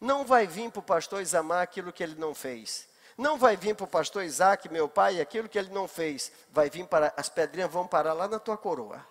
Não 0.00 0.24
vai 0.24 0.46
vir 0.46 0.70
para 0.70 0.80
o 0.80 0.82
pastor 0.82 1.20
Isamar 1.20 1.62
aquilo 1.62 1.92
que 1.92 2.02
ele 2.02 2.14
não 2.14 2.34
fez. 2.34 2.88
Não 3.16 3.38
vai 3.38 3.56
vir 3.56 3.74
para 3.74 3.84
o 3.84 3.88
pastor 3.88 4.22
Isaac, 4.24 4.68
meu 4.68 4.88
pai, 4.88 5.20
aquilo 5.20 5.48
que 5.48 5.58
ele 5.58 5.70
não 5.70 5.88
fez. 5.88 6.30
Vai 6.52 6.68
vir 6.68 6.86
para, 6.86 7.12
as 7.16 7.28
pedrinhas 7.28 7.70
vão 7.70 7.86
parar 7.86 8.12
lá 8.12 8.28
na 8.28 8.38
tua 8.38 8.56
coroa. 8.56 9.04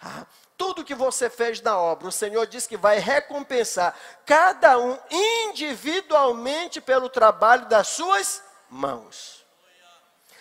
Ah, 0.00 0.26
tudo 0.56 0.84
que 0.84 0.94
você 0.94 1.28
fez 1.28 1.60
na 1.60 1.78
obra, 1.78 2.08
o 2.08 2.12
Senhor 2.12 2.46
diz 2.46 2.66
que 2.66 2.76
vai 2.76 2.98
recompensar 2.98 3.98
cada 4.24 4.78
um 4.78 4.98
individualmente 5.10 6.80
pelo 6.80 7.08
trabalho 7.08 7.66
das 7.66 7.88
suas 7.88 8.42
mãos. 8.68 9.44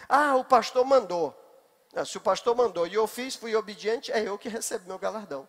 Ah, 0.07 0.35
o 0.35 0.43
pastor 0.43 0.85
mandou. 0.85 1.35
Ah, 1.95 2.05
se 2.05 2.17
o 2.17 2.21
pastor 2.21 2.55
mandou 2.55 2.85
e 2.87 2.93
eu 2.93 3.07
fiz, 3.07 3.35
fui 3.35 3.55
obediente, 3.55 4.11
é 4.11 4.27
eu 4.27 4.37
que 4.37 4.49
recebo 4.49 4.87
meu 4.87 4.99
galardão. 4.99 5.47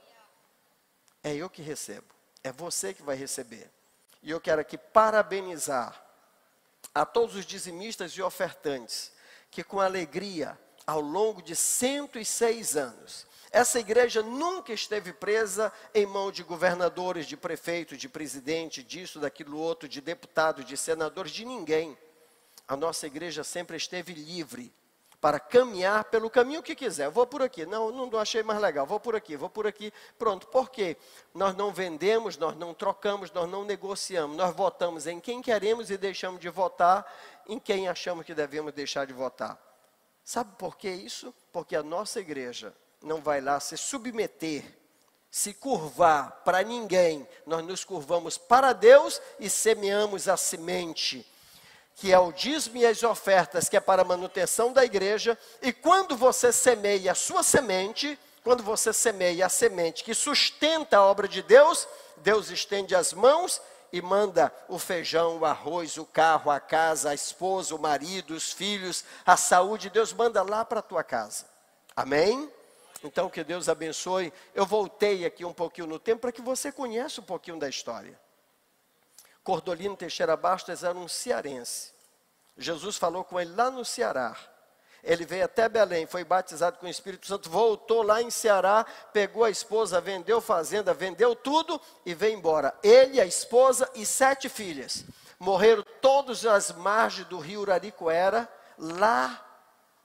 É 1.23 1.35
eu 1.35 1.51
que 1.51 1.63
recebo. 1.63 2.15
É 2.43 2.53
você 2.53 2.95
que 2.95 3.03
vai 3.03 3.17
receber. 3.17 3.71
E 4.23 4.31
eu 4.31 4.41
quero 4.41 4.61
aqui 4.61 4.79
parabenizar 4.79 6.01
a 6.95 7.05
todos 7.05 7.35
os 7.35 7.45
dizimistas 7.45 8.13
e 8.13 8.23
ofertantes 8.23 9.13
que 9.51 9.65
com 9.65 9.81
alegria, 9.81 10.59
ao 10.87 11.01
longo 11.01 11.43
de 11.43 11.57
106 11.57 12.77
anos, 12.77 13.27
essa 13.51 13.79
igreja 13.79 14.23
nunca 14.23 14.73
esteve 14.73 15.13
presa 15.13 15.73
em 15.95 16.07
mão 16.07 16.31
de 16.31 16.43
governadores, 16.43 17.27
de 17.27 17.37
prefeitos, 17.37 17.99
de 17.99 18.09
presidente, 18.09 18.83
disso, 18.83 19.21
daquilo 19.21 19.59
outro, 19.59 19.89
de 19.89 20.01
deputados, 20.01 20.65
de 20.65 20.77
senadores, 20.77 21.33
de 21.33 21.45
ninguém. 21.45 21.97
A 22.67 22.77
nossa 22.77 23.07
igreja 23.07 23.45
sempre 23.45 23.77
esteve 23.77 24.13
livre 24.13 24.73
para 25.21 25.41
caminhar 25.41 26.05
pelo 26.05 26.29
caminho 26.29 26.63
que 26.63 26.75
quiser. 26.75 27.09
vou 27.09 27.27
por 27.27 27.43
aqui. 27.43 27.65
Não, 27.65 27.91
não 27.91 28.19
achei 28.19 28.43
mais 28.43 28.61
legal. 28.61 28.87
Vou 28.87 29.01
por 29.01 29.17
aqui, 29.17 29.37
vou 29.37 29.49
por 29.49 29.67
aqui. 29.67 29.93
Pronto. 30.19 30.47
Por 30.49 30.71
quê? 30.71 30.97
Nós 31.35 31.55
não 31.55 31.73
vendemos, 31.73 32.37
nós 32.37 32.57
não 32.57 32.75
trocamos, 32.75 33.31
nós 33.33 33.49
não 33.49 33.65
negociamos. 33.65 34.37
Nós 34.37 34.55
votamos 34.55 35.07
em 35.07 35.19
quem 35.21 35.41
queremos 35.41 35.91
e 35.91 35.97
deixamos 35.97 36.41
de 36.41 36.49
votar 36.49 37.07
em 37.49 37.59
quem 37.59 37.89
achamos 37.89 38.27
que 38.27 38.35
devemos 38.35 38.73
deixar 38.73 39.07
de 39.07 39.13
votar. 39.13 39.59
Sabe 40.25 40.51
por 40.59 40.77
que 40.77 40.91
isso? 40.91 41.33
Porque 41.53 41.77
a 41.77 41.83
nossa 41.83 42.21
igreja 42.21 42.75
não 43.07 43.21
vai 43.21 43.41
lá 43.41 43.61
se 43.61 43.77
submeter, 43.77 44.65
se 45.31 45.55
curvar 45.55 46.43
para 46.45 46.63
ninguém. 46.63 47.27
Nós 47.47 47.65
nos 47.65 47.85
curvamos 47.85 48.37
para 48.37 48.73
Deus 48.73 49.21
e 49.39 49.49
semeamos 49.49 50.29
a 50.29 50.37
semente, 50.37 51.27
que 51.95 52.13
é 52.13 52.19
o 52.19 52.33
dízimo 52.33 52.79
e 52.79 52.87
as 52.87 53.03
ofertas, 53.03 53.69
que 53.69 53.77
é 53.77 53.81
para 53.81 54.03
a 54.03 54.05
manutenção 54.05 54.73
da 54.73 54.85
igreja. 54.85 55.39
E 55.63 55.73
quando 55.73 56.17
você 56.17 56.53
semeia 56.53 57.13
a 57.13 57.15
sua 57.15 57.43
semente, 57.43 58.19
quando 58.43 58.63
você 58.63 58.93
semeia 58.93 59.47
a 59.47 59.49
semente 59.49 60.05
que 60.05 60.13
sustenta 60.13 60.99
a 60.99 61.05
obra 61.05 61.29
de 61.29 61.43
Deus, 61.43 61.87
Deus 62.19 62.51
estende 62.51 62.95
as 62.95 63.13
mãos 63.13 63.61
e 63.93 64.03
manda 64.03 64.53
o 64.69 64.79
feijão, 64.79 65.39
o 65.39 65.45
arroz, 65.45 65.97
o 65.97 66.05
carro, 66.05 66.51
a 66.51 66.59
casa, 66.59 67.11
a 67.11 67.15
esposa, 67.15 67.75
o 67.75 67.79
marido, 67.79 68.35
os 68.35 68.53
filhos, 68.53 69.05
a 69.25 69.37
saúde, 69.37 69.91
Deus 69.91 70.13
manda 70.13 70.43
lá 70.43 70.65
para 70.65 70.81
a 70.81 70.83
tua 70.83 71.05
casa. 71.05 71.45
Amém? 71.95 72.51
Então, 73.03 73.29
que 73.29 73.45
Deus 73.45 73.69
abençoe. 73.69 74.33
Eu 74.55 74.67
voltei 74.67 75.25
aqui 75.25 75.45
um 75.45 75.53
pouquinho 75.53 75.87
no 75.87 75.99
tempo 75.99 76.23
para 76.23 76.33
que 76.33 76.43
você 76.43 76.73
conheça 76.73 77.21
um 77.21 77.25
pouquinho 77.25 77.59
da 77.59 77.69
história. 77.69 78.19
Cordolino 79.45 79.97
Teixeira 79.97 80.37
Bastos 80.37 80.83
era 80.83 80.97
um 80.97 81.09
cearense. 81.09 81.93
Jesus 82.57 82.97
falou 82.97 83.23
com 83.23 83.39
ele 83.39 83.55
lá 83.55 83.71
no 83.71 83.85
Ceará. 83.85 84.37
Ele 85.05 85.25
veio 85.25 85.45
até 85.45 85.69
Belém, 85.69 86.05
foi 86.05 86.25
batizado 86.25 86.79
com 86.79 86.87
o 86.87 86.89
Espírito 86.89 87.29
Santo, 87.29 87.49
voltou 87.49 88.03
lá 88.03 88.21
em 88.21 88.31
Ceará, 88.31 88.85
pegou 89.13 89.45
a 89.45 89.51
esposa, 89.51 90.01
vendeu 90.01 90.41
fazenda, 90.41 90.93
vendeu 90.93 91.37
tudo 91.37 91.81
e 92.05 92.13
veio 92.13 92.37
embora. 92.37 92.75
Ele, 92.83 93.21
a 93.21 93.25
esposa 93.25 93.89
e 93.95 94.05
sete 94.05 94.49
filhas. 94.49 95.05
Morreram 95.39 95.85
todos 96.01 96.45
às 96.45 96.73
margens 96.73 97.29
do 97.29 97.39
rio 97.39 97.61
Uraricoera, 97.61 98.49
lá 98.77 99.45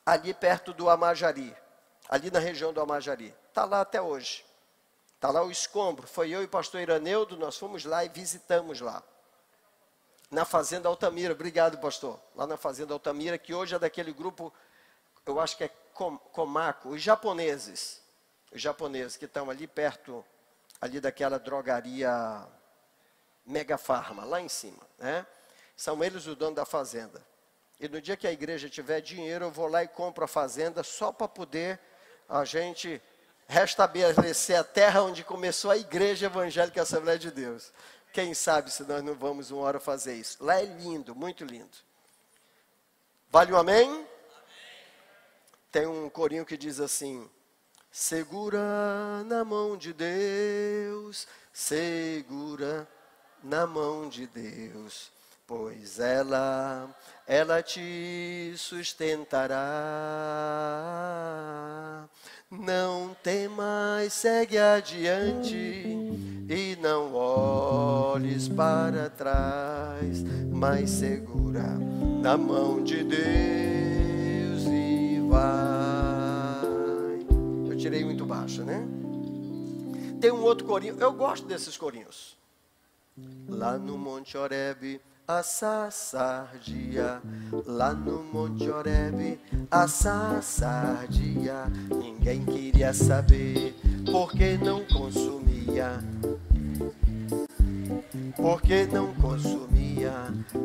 ali 0.05 0.33
perto 0.33 0.71
do 0.71 0.87
Amajari 0.87 1.55
ali 2.11 2.29
na 2.29 2.39
região 2.39 2.73
do 2.73 2.81
Amajari. 2.81 3.33
Está 3.47 3.63
lá 3.63 3.79
até 3.79 4.01
hoje. 4.01 4.43
Está 5.15 5.31
lá 5.31 5.41
o 5.43 5.49
escombro. 5.49 6.05
Foi 6.05 6.29
eu 6.29 6.41
e 6.41 6.45
o 6.45 6.49
pastor 6.49 6.81
Iraneudo, 6.81 7.37
nós 7.37 7.57
fomos 7.57 7.85
lá 7.85 8.03
e 8.03 8.09
visitamos 8.09 8.81
lá. 8.81 9.01
Na 10.29 10.43
Fazenda 10.43 10.89
Altamira. 10.89 11.33
Obrigado, 11.33 11.77
pastor. 11.77 12.19
Lá 12.35 12.45
na 12.45 12.57
Fazenda 12.57 12.93
Altamira, 12.93 13.37
que 13.37 13.53
hoje 13.53 13.75
é 13.75 13.79
daquele 13.79 14.11
grupo, 14.11 14.53
eu 15.25 15.39
acho 15.39 15.55
que 15.55 15.63
é 15.63 15.71
Comaco, 15.93 16.89
os 16.89 17.01
japoneses. 17.01 18.01
Os 18.51 18.61
japoneses 18.61 19.15
que 19.15 19.25
estão 19.25 19.49
ali 19.49 19.65
perto, 19.65 20.25
ali 20.81 20.99
daquela 20.99 21.39
drogaria 21.39 22.45
Mega 23.45 23.77
Farma, 23.77 24.25
lá 24.25 24.41
em 24.41 24.49
cima. 24.49 24.81
Né? 24.97 25.25
São 25.77 26.03
eles 26.03 26.27
o 26.27 26.35
dono 26.35 26.55
da 26.55 26.65
fazenda. 26.65 27.23
E 27.79 27.87
no 27.87 28.01
dia 28.01 28.17
que 28.17 28.27
a 28.27 28.31
igreja 28.31 28.69
tiver 28.69 28.99
dinheiro, 28.99 29.45
eu 29.45 29.51
vou 29.51 29.67
lá 29.67 29.83
e 29.83 29.87
compro 29.87 30.25
a 30.25 30.27
fazenda 30.27 30.83
só 30.83 31.11
para 31.11 31.27
poder 31.27 31.79
a 32.31 32.45
gente 32.45 33.01
restabelecer 33.45 34.57
a 34.57 34.63
terra 34.63 35.03
onde 35.03 35.23
começou 35.23 35.69
a 35.69 35.77
Igreja 35.77 36.27
Evangélica 36.27 36.81
Assembleia 36.81 37.19
de 37.19 37.29
Deus. 37.29 37.73
Quem 38.13 38.33
sabe 38.33 38.71
se 38.71 38.83
nós 38.83 39.03
não 39.03 39.13
vamos 39.13 39.51
uma 39.51 39.61
hora 39.63 39.79
fazer 39.79 40.15
isso. 40.15 40.41
Lá 40.41 40.59
é 40.59 40.65
lindo, 40.65 41.13
muito 41.13 41.43
lindo. 41.43 41.77
Vale 43.29 43.51
um 43.51 43.57
amém? 43.57 43.89
amém? 43.89 44.07
Tem 45.71 45.85
um 45.85 46.09
corinho 46.09 46.45
que 46.45 46.55
diz 46.55 46.79
assim: 46.79 47.29
Segura 47.91 49.23
na 49.25 49.43
mão 49.43 49.75
de 49.75 49.91
Deus, 49.91 51.27
segura 51.51 52.87
na 53.43 53.67
mão 53.67 54.07
de 54.07 54.25
Deus, 54.27 55.11
pois 55.51 55.99
ela 55.99 56.89
ela 57.27 57.61
te 57.61 58.53
sustentará. 58.55 59.57
Não 62.49 63.13
temas, 63.21 64.13
segue 64.13 64.57
adiante 64.57 65.57
e 66.47 66.77
não 66.81 67.13
olhes 67.13 68.47
para 68.47 69.09
trás, 69.09 70.23
mas 70.53 70.89
segura 70.89 71.77
na 72.21 72.37
mão 72.37 72.81
de 72.81 73.03
Deus 73.03 74.63
e 74.67 75.19
vai. 75.27 76.61
Eu 77.69 77.77
tirei 77.77 78.05
muito 78.05 78.25
baixo, 78.25 78.63
né? 78.63 78.87
Tem 80.21 80.31
um 80.31 80.43
outro 80.43 80.65
corinho, 80.65 80.95
eu 80.97 81.11
gosto 81.11 81.45
desses 81.45 81.75
corinhos. 81.75 82.37
Lá 83.49 83.77
no 83.77 83.97
Monte 83.97 84.37
Oreb 84.37 85.01
a 85.37 85.43
sassardia, 85.43 87.21
lá 87.65 87.93
no 87.93 88.21
Monte 88.21 88.69
Oreb, 88.69 89.39
a 89.71 89.87
sassardia. 89.87 91.67
Ninguém 91.89 92.43
queria 92.43 92.93
saber 92.93 93.73
porque 94.11 94.57
não 94.57 94.83
consumia. 94.85 95.99
Porque 98.35 98.85
não 98.87 99.13
consumia. 99.13 99.70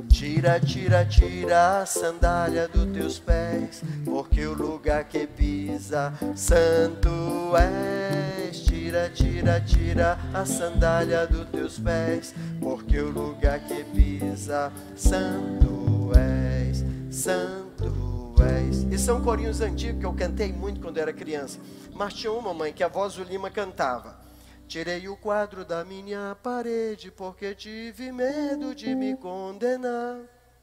Tira, 0.09 0.59
tira, 0.61 1.05
tira 1.05 1.83
a 1.83 1.87
sandália 1.87 2.69
dos 2.69 2.87
teus 2.93 3.19
pés, 3.19 3.83
porque 4.05 4.47
o 4.47 4.55
lugar 4.55 5.05
que 5.05 5.27
pisa, 5.27 6.13
santo 6.35 7.57
és. 7.57 8.61
Tira, 8.61 9.11
tira, 9.11 9.61
tira 9.61 10.19
a 10.33 10.45
sandália 10.45 11.27
dos 11.27 11.47
teus 11.49 11.79
pés, 11.79 12.35
porque 12.61 12.99
o 12.99 13.11
lugar 13.11 13.61
que 13.61 13.85
pisa, 13.85 14.73
santo 14.95 16.13
és, 16.17 16.85
santo 17.11 18.35
és. 18.43 18.85
E 18.91 18.99
são 18.99 19.23
corinhos 19.23 19.61
antigos 19.61 20.01
que 20.01 20.07
eu 20.07 20.15
cantei 20.15 20.53
muito 20.53 20.81
quando 20.81 20.99
era 20.99 21.13
criança. 21.13 21.59
Mas 21.93 22.15
tinha 22.15 22.33
uma 22.33 22.55
mãe 22.55 22.73
que 22.73 22.83
a 22.83 22.89
voz 22.89 23.15
do 23.15 23.25
Lima 23.25 23.51
cantava. 23.51 24.26
Tirei 24.69 25.09
o 25.09 25.17
quadro 25.17 25.65
da 25.65 25.85
minha 25.85 26.37
parede 26.43 27.11
porque 27.11 27.55
tive 27.55 28.11
medo 28.11 28.75
de 28.75 28.95
me 28.95 29.17
condenar. 29.17 30.21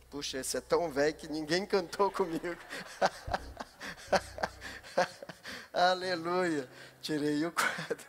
Puxa, 0.09 0.39
esse 0.39 0.57
é 0.57 0.61
tão 0.61 0.91
velho 0.91 1.13
que 1.13 1.27
ninguém 1.27 1.65
cantou 1.65 2.11
comigo. 2.11 2.57
Aleluia. 5.73 6.67
Tirei 7.01 7.45
o 7.45 7.51
quadro. 7.51 8.05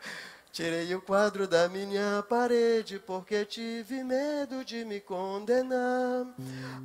Tirei 0.54 0.94
o 0.94 1.00
quadro 1.00 1.48
da 1.48 1.68
minha 1.68 2.22
parede 2.28 3.02
porque 3.04 3.44
tive 3.44 4.04
medo 4.04 4.64
de 4.64 4.84
me 4.84 5.00
condenar. 5.00 6.26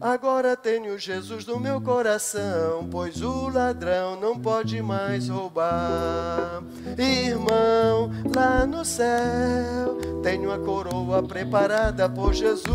Agora 0.01 0.57
tenho 0.57 0.97
Jesus 0.97 1.45
no 1.45 1.59
meu 1.59 1.79
coração, 1.79 2.87
pois 2.89 3.21
o 3.21 3.47
ladrão 3.47 4.19
não 4.19 4.39
pode 4.39 4.81
mais 4.81 5.29
roubar. 5.29 6.63
Irmão, 6.97 8.09
lá 8.35 8.65
no 8.65 8.83
céu, 8.83 9.99
tenho 10.23 10.51
a 10.51 10.57
coroa 10.57 11.21
preparada 11.21 12.09
por 12.09 12.33
Jesus. 12.33 12.73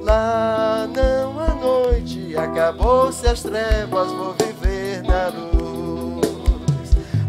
Lá 0.00 0.88
não 0.88 1.38
há 1.38 1.54
noite, 1.54 2.34
acabou-se 2.34 3.26
as 3.26 3.42
trevas, 3.42 4.10
vou 4.10 4.32
viver 4.32 5.02
na 5.02 5.28
luz. 5.28 5.57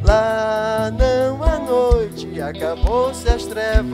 Lá 0.10 0.90
não 0.90 1.44
há 1.44 1.60
noite, 1.60 2.42
acabou-se 2.42 3.30
as 3.30 3.46
trevas, 3.46 3.92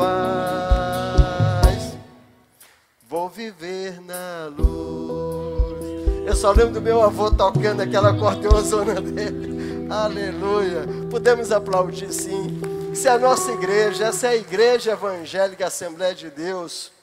vou 3.06 3.28
viver 3.28 4.00
na 4.00 4.46
luz. 4.46 6.26
Eu 6.26 6.34
só 6.34 6.54
lembro 6.54 6.76
do 6.76 6.82
meu 6.82 7.02
avô 7.02 7.30
tocando 7.30 7.82
aquela 7.82 8.12
acordeonzona 8.12 9.02
dele. 9.04 9.92
Aleluia. 9.92 10.86
Podemos 11.12 11.52
aplaudir 11.52 12.14
sim. 12.14 12.62
Isso 12.94 13.10
é 13.10 13.12
a 13.12 13.20
nossa 13.20 13.52
igreja, 13.52 14.06
essa 14.06 14.28
é 14.28 14.30
a 14.30 14.36
igreja 14.38 14.94
evangélica 14.94 15.68
Assembleia 15.68 16.16
de 16.16 16.30
Deus. 16.30 16.94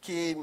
Que 0.00 0.36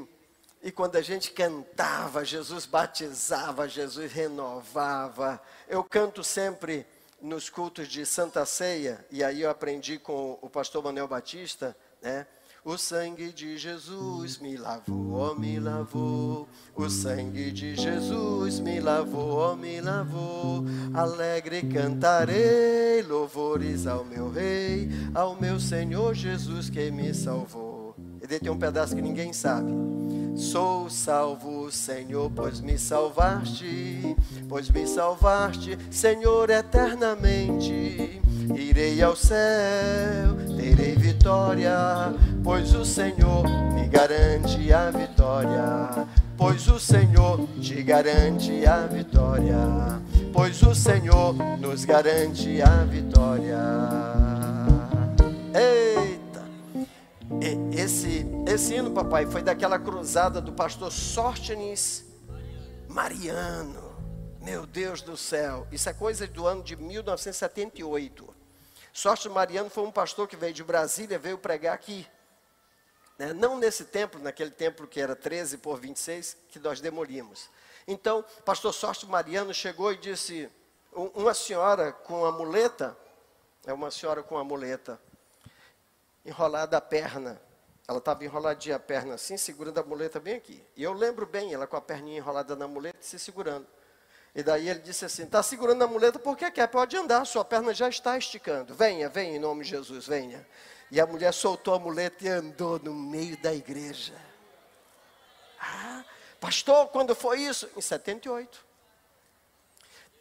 e 0.62 0.72
quando 0.72 0.96
a 0.96 1.02
gente 1.02 1.30
cantava, 1.32 2.24
Jesus 2.24 2.64
batizava, 2.64 3.68
Jesus 3.68 4.10
renovava. 4.10 5.38
Eu 5.68 5.84
canto 5.84 6.24
sempre 6.24 6.86
nos 7.20 7.48
cultos 7.48 7.88
de 7.88 8.04
Santa 8.06 8.44
Ceia, 8.46 9.04
e 9.10 9.22
aí 9.22 9.42
eu 9.42 9.50
aprendi 9.50 9.98
com 9.98 10.38
o 10.40 10.48
pastor 10.48 10.82
Manuel 10.82 11.08
Batista, 11.08 11.76
né? 12.02 12.26
O 12.62 12.76
sangue 12.76 13.32
de 13.32 13.56
Jesus 13.56 14.36
me 14.36 14.54
lavou, 14.58 15.12
oh, 15.12 15.34
me 15.34 15.58
lavou. 15.58 16.46
O 16.76 16.90
sangue 16.90 17.50
de 17.50 17.74
Jesus 17.74 18.60
me 18.60 18.80
lavou, 18.80 19.52
oh, 19.52 19.56
me 19.56 19.80
lavou. 19.80 20.64
Alegre 20.92 21.62
cantarei 21.62 23.00
louvores 23.02 23.86
ao 23.86 24.04
meu 24.04 24.30
Rei, 24.30 24.90
ao 25.14 25.40
meu 25.40 25.58
Senhor 25.58 26.14
Jesus 26.14 26.68
que 26.68 26.90
me 26.90 27.14
salvou. 27.14 27.96
E 28.22 28.26
tem 28.26 28.50
um 28.50 28.58
pedaço 28.58 28.94
que 28.94 29.00
ninguém 29.00 29.32
sabe. 29.32 29.72
Sou 30.40 30.88
salvo, 30.88 31.70
Senhor, 31.70 32.30
pois 32.34 32.62
me 32.62 32.78
salvaste, 32.78 34.16
pois 34.48 34.70
me 34.70 34.86
salvaste, 34.86 35.78
Senhor, 35.90 36.48
eternamente. 36.48 38.22
Irei 38.56 39.02
ao 39.02 39.14
céu, 39.14 40.34
terei 40.56 40.96
vitória, 40.96 41.76
pois 42.42 42.74
o 42.74 42.86
Senhor 42.86 43.44
me 43.74 43.86
garante 43.86 44.72
a 44.72 44.90
vitória. 44.90 46.08
Pois 46.38 46.66
o 46.68 46.80
Senhor 46.80 47.46
te 47.60 47.82
garante 47.82 48.66
a 48.66 48.86
vitória, 48.86 50.00
pois 50.32 50.62
o 50.62 50.74
Senhor 50.74 51.34
nos 51.60 51.84
garante 51.84 52.62
a 52.62 52.82
vitória. 52.84 53.58
Ei! 55.54 56.09
Esse, 57.72 58.26
esse 58.46 58.74
hino, 58.74 58.92
papai, 58.92 59.24
foi 59.24 59.42
daquela 59.42 59.78
cruzada 59.78 60.42
do 60.42 60.52
pastor 60.52 60.92
Sóstenes 60.92 62.04
Mariano. 62.86 63.96
Meu 64.42 64.66
Deus 64.66 65.00
do 65.00 65.16
céu, 65.16 65.66
isso 65.72 65.88
é 65.88 65.94
coisa 65.94 66.26
do 66.26 66.46
ano 66.46 66.62
de 66.62 66.76
1978. 66.76 68.34
Sóstenes 68.92 69.34
Mariano 69.34 69.70
foi 69.70 69.84
um 69.84 69.90
pastor 69.90 70.28
que 70.28 70.36
veio 70.36 70.52
de 70.52 70.62
Brasília, 70.62 71.18
veio 71.18 71.38
pregar 71.38 71.74
aqui. 71.74 72.06
Né? 73.18 73.32
Não 73.32 73.58
nesse 73.58 73.86
templo, 73.86 74.20
naquele 74.20 74.50
templo 74.50 74.86
que 74.86 75.00
era 75.00 75.16
13 75.16 75.58
por 75.58 75.80
26, 75.80 76.36
que 76.50 76.58
nós 76.58 76.78
demolimos. 76.78 77.48
Então, 77.88 78.22
pastor 78.44 78.74
Sóstenes 78.74 79.10
Mariano 79.10 79.54
chegou 79.54 79.90
e 79.92 79.96
disse: 79.96 80.50
uma 80.92 81.32
senhora 81.32 81.90
com 81.90 82.26
a 82.26 82.32
muleta, 82.32 82.94
é 83.66 83.72
uma 83.72 83.90
senhora 83.90 84.22
com 84.22 84.36
a 84.36 84.44
muleta, 84.44 85.00
enrolada 86.24 86.76
a 86.76 86.80
perna. 86.80 87.40
Ela 87.88 87.98
estava 87.98 88.24
enroladinha 88.24 88.76
a 88.76 88.78
perna 88.78 89.14
assim, 89.14 89.36
segurando 89.36 89.78
a 89.78 89.82
muleta 89.82 90.20
bem 90.20 90.34
aqui. 90.34 90.64
E 90.76 90.82
eu 90.82 90.92
lembro 90.92 91.26
bem, 91.26 91.52
ela 91.52 91.66
com 91.66 91.76
a 91.76 91.80
perninha 91.80 92.18
enrolada 92.18 92.54
na 92.54 92.68
muleta 92.68 92.98
se 93.00 93.18
segurando. 93.18 93.66
E 94.34 94.42
daí 94.42 94.68
ele 94.68 94.80
disse 94.80 95.04
assim: 95.04 95.24
está 95.24 95.42
segurando 95.42 95.82
a 95.82 95.86
muleta 95.88 96.18
porque 96.18 96.50
quer, 96.50 96.68
pode 96.68 96.96
andar, 96.96 97.24
sua 97.24 97.44
perna 97.44 97.74
já 97.74 97.88
está 97.88 98.16
esticando. 98.16 98.74
Venha, 98.74 99.08
venha 99.08 99.36
em 99.36 99.40
nome 99.40 99.64
de 99.64 99.70
Jesus, 99.70 100.06
venha. 100.06 100.46
E 100.90 101.00
a 101.00 101.06
mulher 101.06 101.32
soltou 101.32 101.74
a 101.74 101.78
muleta 101.78 102.24
e 102.24 102.28
andou 102.28 102.78
no 102.78 102.94
meio 102.94 103.36
da 103.38 103.52
igreja. 103.52 104.14
Ah, 105.60 106.04
pastor, 106.40 106.88
quando 106.88 107.14
foi 107.14 107.40
isso? 107.40 107.68
Em 107.76 107.80
78 107.80 108.69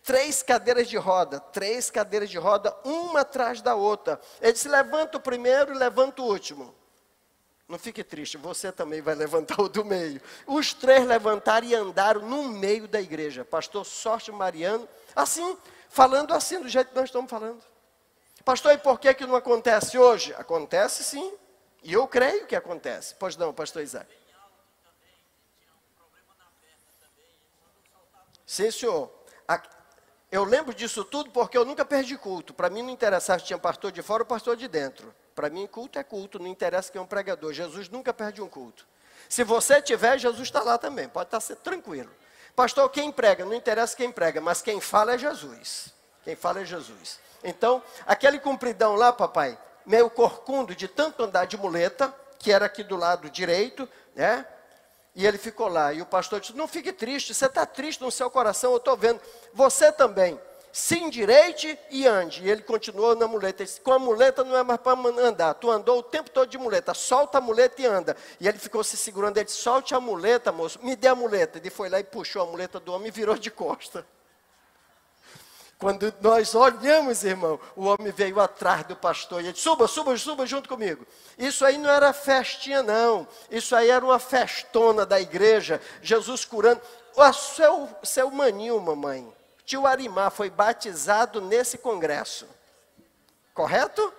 três 0.04 0.42
cadeiras 0.42 0.88
de 0.88 0.98
roda, 0.98 1.40
três 1.40 1.90
cadeiras 1.90 2.30
de 2.30 2.38
roda, 2.38 2.76
uma 2.84 3.22
atrás 3.22 3.62
da 3.62 3.76
outra. 3.76 4.20
Ele 4.42 4.54
disse: 4.54 4.68
levanta 4.68 5.18
o 5.18 5.22
primeiro 5.22 5.74
e 5.74 5.78
levanta 5.78 6.22
o 6.22 6.26
último. 6.26 6.76
Não 7.68 7.78
fique 7.78 8.04
triste, 8.04 8.36
você 8.36 8.72
também 8.72 9.00
vai 9.00 9.14
levantar 9.14 9.62
o 9.62 9.70
do 9.70 9.86
meio. 9.86 10.20
Os 10.48 10.74
três 10.74 11.06
levantaram 11.06 11.68
e 11.68 11.76
andaram 11.76 12.22
no 12.22 12.44
meio 12.48 12.88
da 12.88 13.00
igreja. 13.00 13.46
Pastor 13.46 13.86
Sorte 13.86 14.32
Mariano, 14.32 14.90
assim, 15.16 15.56
falando 15.88 16.34
assim, 16.34 16.60
do 16.60 16.68
jeito 16.68 16.90
que 16.90 16.96
nós 16.96 17.06
estamos 17.06 17.30
falando. 17.30 17.62
Pastor, 18.44 18.74
e 18.74 18.78
por 18.80 19.00
que, 19.00 19.14
que 19.14 19.26
não 19.26 19.36
acontece 19.36 20.00
hoje? 20.00 20.34
Acontece 20.34 21.04
sim, 21.04 21.32
e 21.84 21.94
eu 21.94 22.08
creio 22.08 22.48
que 22.48 22.56
acontece. 22.56 23.16
Pois 23.20 23.38
não, 23.38 23.54
pastor 23.54 23.84
Isaac. 23.84 24.10
Sim, 28.48 28.72
senhor. 28.72 29.12
Eu 30.32 30.44
lembro 30.44 30.74
disso 30.74 31.04
tudo 31.04 31.32
porque 31.32 31.58
eu 31.58 31.66
nunca 31.66 31.84
perdi 31.84 32.16
culto. 32.18 32.54
Para 32.54 32.70
mim 32.70 32.84
não 32.84 32.90
interessava 32.90 33.40
se 33.40 33.46
tinha 33.46 33.58
pastor 33.58 33.92
de 33.92 34.02
fora 34.04 34.22
ou 34.24 34.28
pastor 34.28 34.56
de 34.56 34.68
dentro. 34.68 35.14
Para 35.34 35.50
mim, 35.50 35.66
culto 35.66 35.98
é 35.98 36.04
culto, 36.04 36.38
não 36.38 36.48
interessa 36.48 36.92
quem 36.92 37.00
é 37.00 37.02
um 37.02 37.08
pregador. 37.08 37.54
Jesus 37.54 37.90
nunca 37.90 38.14
perde 38.14 38.42
um 38.42 38.48
culto. 38.48 38.86
Se 39.28 39.44
você 39.44 39.82
tiver, 39.82 40.20
Jesus 40.20 40.44
está 40.44 40.62
lá 40.62 40.78
também, 40.78 41.08
pode 41.08 41.36
estar 41.36 41.56
tranquilo. 41.56 42.10
Pastor, 42.56 42.90
quem 42.90 43.12
prega? 43.12 43.46
Não 43.46 43.54
interessa 43.54 43.96
quem 43.96 44.12
prega, 44.12 44.42
mas 44.42 44.62
quem 44.62 44.82
fala 44.82 45.14
é 45.14 45.18
Jesus. 45.18 45.94
Quem 46.24 46.36
fala 46.36 46.62
é 46.62 46.66
Jesus. 46.66 47.20
Então, 47.44 47.82
aquele 48.06 48.38
compridão 48.38 48.96
lá, 48.96 49.14
papai, 49.14 49.58
meio 49.86 50.10
corcundo 50.10 50.76
de 50.76 50.88
tanto 50.88 51.24
andar 51.24 51.46
de 51.46 51.58
muleta, 51.58 52.14
que 52.38 52.52
era 52.52 52.66
aqui 52.66 52.84
do 52.84 52.98
lado 52.98 53.30
direito, 53.30 53.88
né? 54.16 54.46
E 55.20 55.28
ele 55.28 55.38
ficou 55.38 55.68
lá. 55.68 55.92
E 55.92 56.02
o 56.02 56.06
pastor 56.06 56.40
disse: 56.40 56.56
Não 56.56 56.66
fique 56.66 56.94
triste, 56.94 57.34
você 57.34 57.46
está 57.46 57.66
triste 57.66 58.00
no 58.02 58.10
seu 58.10 58.30
coração, 58.30 58.72
eu 58.72 58.78
estou 58.78 58.96
vendo. 58.96 59.20
Você 59.54 59.92
também. 59.92 60.40
Se 60.72 60.98
endireite 60.98 61.78
e 61.92 62.08
ande. 62.08 62.42
E 62.42 62.50
ele 62.50 62.62
continuou 62.62 63.14
na 63.18 63.28
muleta. 63.28 63.66
Disse, 63.66 63.82
Com 63.82 63.92
a 63.92 64.00
muleta 64.00 64.46
não 64.46 64.56
é 64.56 64.64
mais 64.64 64.80
para 64.80 64.98
andar. 64.98 65.56
Tu 65.56 65.70
andou 65.70 66.00
o 66.00 66.04
tempo 66.04 66.30
todo 66.30 66.50
de 66.50 66.58
muleta. 66.58 66.94
Solta 66.94 67.40
a 67.40 67.42
muleta 67.42 67.82
e 67.82 67.86
anda. 67.86 68.16
E 68.40 68.48
ele 68.48 68.58
ficou 68.58 68.82
se 68.82 68.96
segurando. 68.96 69.36
Ele 69.36 69.44
disse: 69.44 69.58
Solte 69.58 69.94
a 69.94 70.00
muleta, 70.00 70.54
moço. 70.54 70.80
Me 70.82 70.96
dê 70.96 71.10
a 71.10 71.16
muleta. 71.16 71.58
Ele 71.58 71.70
foi 71.70 71.90
lá 71.90 72.00
e 72.00 72.04
puxou 72.06 72.42
a 72.42 72.46
muleta 72.46 72.80
do 72.80 72.94
homem 72.94 73.10
e 73.10 73.12
virou 73.12 73.36
de 73.36 73.52
costa. 73.52 74.08
Quando 75.80 76.14
nós 76.20 76.54
olhamos, 76.56 77.24
irmão, 77.24 77.58
o 77.74 77.86
homem 77.86 78.12
veio 78.12 78.38
atrás 78.42 78.84
do 78.84 78.98
pastor 78.98 79.40
e 79.40 79.46
ele 79.46 79.54
disse: 79.54 79.64
suba, 79.64 79.88
suba, 79.88 80.18
suba 80.18 80.46
junto 80.46 80.68
comigo. 80.68 81.08
Isso 81.38 81.64
aí 81.64 81.78
não 81.78 81.90
era 81.90 82.12
festinha, 82.12 82.84
não. 82.84 83.26
Isso 83.50 83.74
aí 83.74 83.90
era 83.90 84.04
uma 84.04 84.20
festona 84.20 85.06
da 85.06 85.22
igreja. 85.22 85.82
Jesus 86.02 86.44
curando. 86.44 86.82
O 87.16 87.34
seu, 87.34 87.88
seu 88.04 88.30
maninho, 88.30 88.80
mamãe, 88.80 89.34
tio 89.66 89.88
Arimar, 89.88 90.32
foi 90.32 90.50
batizado 90.50 91.40
nesse 91.40 91.78
congresso. 91.78 92.46
Correto? 93.54 94.14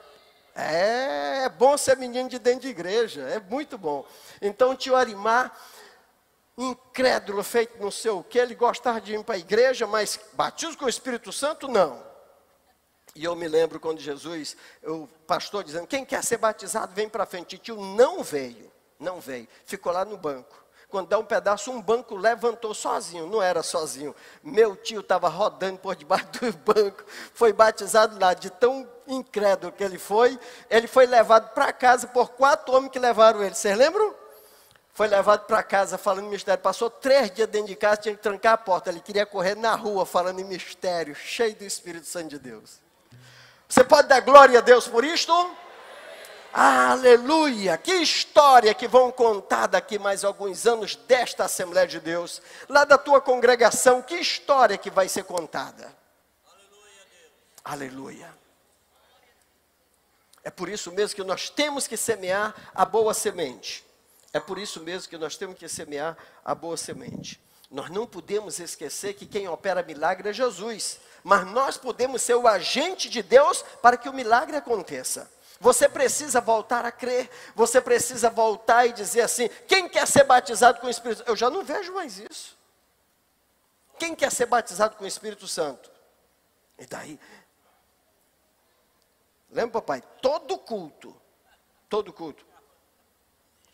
É, 0.55 1.44
é 1.44 1.49
bom 1.51 1.77
ser 1.77 1.96
menino 1.96 2.29
de 2.29 2.38
dentro 2.38 2.62
de 2.62 2.68
igreja, 2.68 3.20
é 3.23 3.38
muito 3.38 3.77
bom. 3.77 4.05
Então, 4.40 4.75
tio 4.75 4.96
Arimar 4.96 5.55
incrédulo, 6.61 7.42
feito 7.42 7.81
não 7.81 7.90
sei 7.90 8.11
o 8.11 8.23
que, 8.23 8.38
ele 8.38 8.55
gostava 8.55 9.01
de 9.01 9.14
ir 9.14 9.25
para 9.25 9.35
a 9.35 9.38
igreja, 9.38 9.87
mas 9.87 10.20
batismo 10.35 10.77
com 10.77 10.85
o 10.85 10.88
Espírito 10.88 11.33
Santo, 11.33 11.66
não. 11.66 12.11
E 13.14 13.25
eu 13.25 13.35
me 13.35 13.49
lembro 13.49 13.81
quando 13.81 13.99
Jesus, 13.99 14.57
o 14.85 15.09
pastor 15.27 15.64
dizendo, 15.64 15.87
quem 15.87 16.05
quer 16.05 16.23
ser 16.23 16.37
batizado, 16.37 16.94
vem 16.94 17.09
para 17.09 17.27
frente. 17.27 17.57
E 17.57 17.59
tio 17.59 17.77
não 17.77 18.23
veio, 18.23 18.70
não 18.99 19.20
veio, 19.20 19.49
ficou 19.64 19.92
lá 19.92 20.05
no 20.05 20.16
banco. 20.16 20.61
Quando 20.88 21.09
dá 21.09 21.18
um 21.18 21.25
pedaço, 21.25 21.70
um 21.70 21.81
banco 21.81 22.16
levantou 22.16 22.75
sozinho, 22.75 23.27
não 23.27 23.40
era 23.40 23.62
sozinho. 23.62 24.14
Meu 24.42 24.77
tio 24.77 25.01
estava 25.01 25.29
rodando 25.29 25.79
por 25.79 25.94
debaixo 25.94 26.27
do 26.40 26.53
banco, 26.53 27.05
foi 27.33 27.53
batizado 27.53 28.18
lá, 28.20 28.35
de 28.35 28.51
tão 28.51 28.88
incrédulo 29.07 29.73
que 29.73 29.83
ele 29.83 29.99
foi. 29.99 30.38
Ele 30.68 30.87
foi 30.87 31.07
levado 31.07 31.53
para 31.55 31.73
casa 31.73 32.07
por 32.09 32.31
quatro 32.31 32.75
homens 32.75 32.90
que 32.90 32.99
levaram 32.99 33.42
ele. 33.42 33.55
Vocês 33.55 33.77
lembram? 33.77 34.19
Foi 34.92 35.09
levado 35.09 35.46
para 35.46 35.62
casa 35.62 35.96
falando 35.96 36.26
em 36.26 36.31
mistério. 36.31 36.62
Passou 36.62 36.90
três 36.90 37.31
dias 37.31 37.48
dentro 37.48 37.68
de 37.68 37.76
casa, 37.76 38.03
tinha 38.03 38.14
que 38.14 38.22
trancar 38.22 38.55
a 38.55 38.59
porta. 38.59 38.90
Ele 38.90 39.00
queria 39.00 39.24
correr 39.24 39.55
na 39.55 39.74
rua 39.74 40.05
falando 40.05 40.40
em 40.40 40.44
mistério, 40.44 41.14
cheio 41.14 41.55
do 41.55 41.64
Espírito 41.64 42.07
Santo 42.07 42.29
de 42.29 42.38
Deus. 42.38 42.81
Você 43.68 43.85
pode 43.85 44.09
dar 44.09 44.20
glória 44.20 44.59
a 44.59 44.62
Deus 44.62 44.88
por 44.88 45.05
isto? 45.05 45.33
Aleluia! 46.53 47.79
Que 47.79 47.94
história 47.94 48.74
que 48.74 48.88
vão 48.88 49.12
contar 49.12 49.68
daqui 49.68 49.98
mais 49.98 50.24
alguns 50.24 50.66
anos 50.66 50.96
desta 50.96 51.44
Assembleia 51.44 51.87
de 51.87 52.00
Deus, 52.00 52.42
lá 52.68 52.85
da 52.85 52.98
tua 52.98 53.20
congregação, 53.20 54.03
que 54.03 54.16
história 54.16 54.76
que 54.76 54.90
vai 54.90 55.09
ser 55.09 55.22
contada? 55.22 55.96
Aleluia! 57.64 58.26
Aleluia. 58.26 58.35
É 60.42 60.50
por 60.50 60.68
isso 60.68 60.90
mesmo 60.90 61.14
que 61.14 61.22
nós 61.22 61.48
temos 61.48 61.87
que 61.87 61.96
semear 61.96 62.53
a 62.74 62.85
boa 62.85 63.14
semente. 63.14 63.85
É 64.33 64.38
por 64.40 64.59
isso 64.59 64.81
mesmo 64.81 65.09
que 65.09 65.19
nós 65.19 65.37
temos 65.37 65.59
que 65.59 65.69
semear 65.69 66.16
a 66.45 66.55
boa 66.55 66.77
semente. 66.77 67.40
Nós 67.71 67.90
não 67.90 68.07
podemos 68.07 68.59
esquecer 68.59 69.14
que 69.14 69.27
quem 69.27 69.49
opera 69.49 69.83
milagre 69.83 70.29
é 70.29 70.33
Jesus, 70.33 70.99
mas 71.23 71.47
nós 71.47 71.77
podemos 71.77 72.23
ser 72.23 72.35
o 72.35 72.49
agente 72.49 73.09
de 73.09 73.23
Deus 73.23 73.62
para 73.81 73.97
que 73.97 74.09
o 74.09 74.12
milagre 74.12 74.57
aconteça. 74.57 75.31
Você 75.61 75.88
precisa 75.88 76.40
voltar 76.40 76.87
a 76.87 76.90
crer, 76.90 77.31
você 77.55 77.81
precisa 77.81 78.31
voltar 78.31 78.87
e 78.87 78.93
dizer 78.93 79.21
assim: 79.21 79.49
quem 79.69 79.88
quer 79.88 80.07
ser 80.07 80.25
batizado 80.25 80.81
com 80.81 80.87
o 80.87 80.90
Espírito 80.90 81.19
Santo? 81.19 81.29
Eu 81.29 81.37
já 81.37 81.51
não 81.51 81.62
vejo 81.62 81.93
mais 81.93 82.19
isso. 82.19 82.59
Quem 83.99 84.14
quer 84.14 84.33
ser 84.33 84.47
batizado 84.47 84.97
com 84.97 85.05
o 85.05 85.07
Espírito 85.07 85.47
Santo? 85.47 85.90
E 86.79 86.87
daí? 86.87 87.21
Lembra, 89.51 89.83
papai? 89.83 90.03
Todo 90.23 90.57
culto, 90.57 91.14
todo 91.88 92.11
culto, 92.11 92.47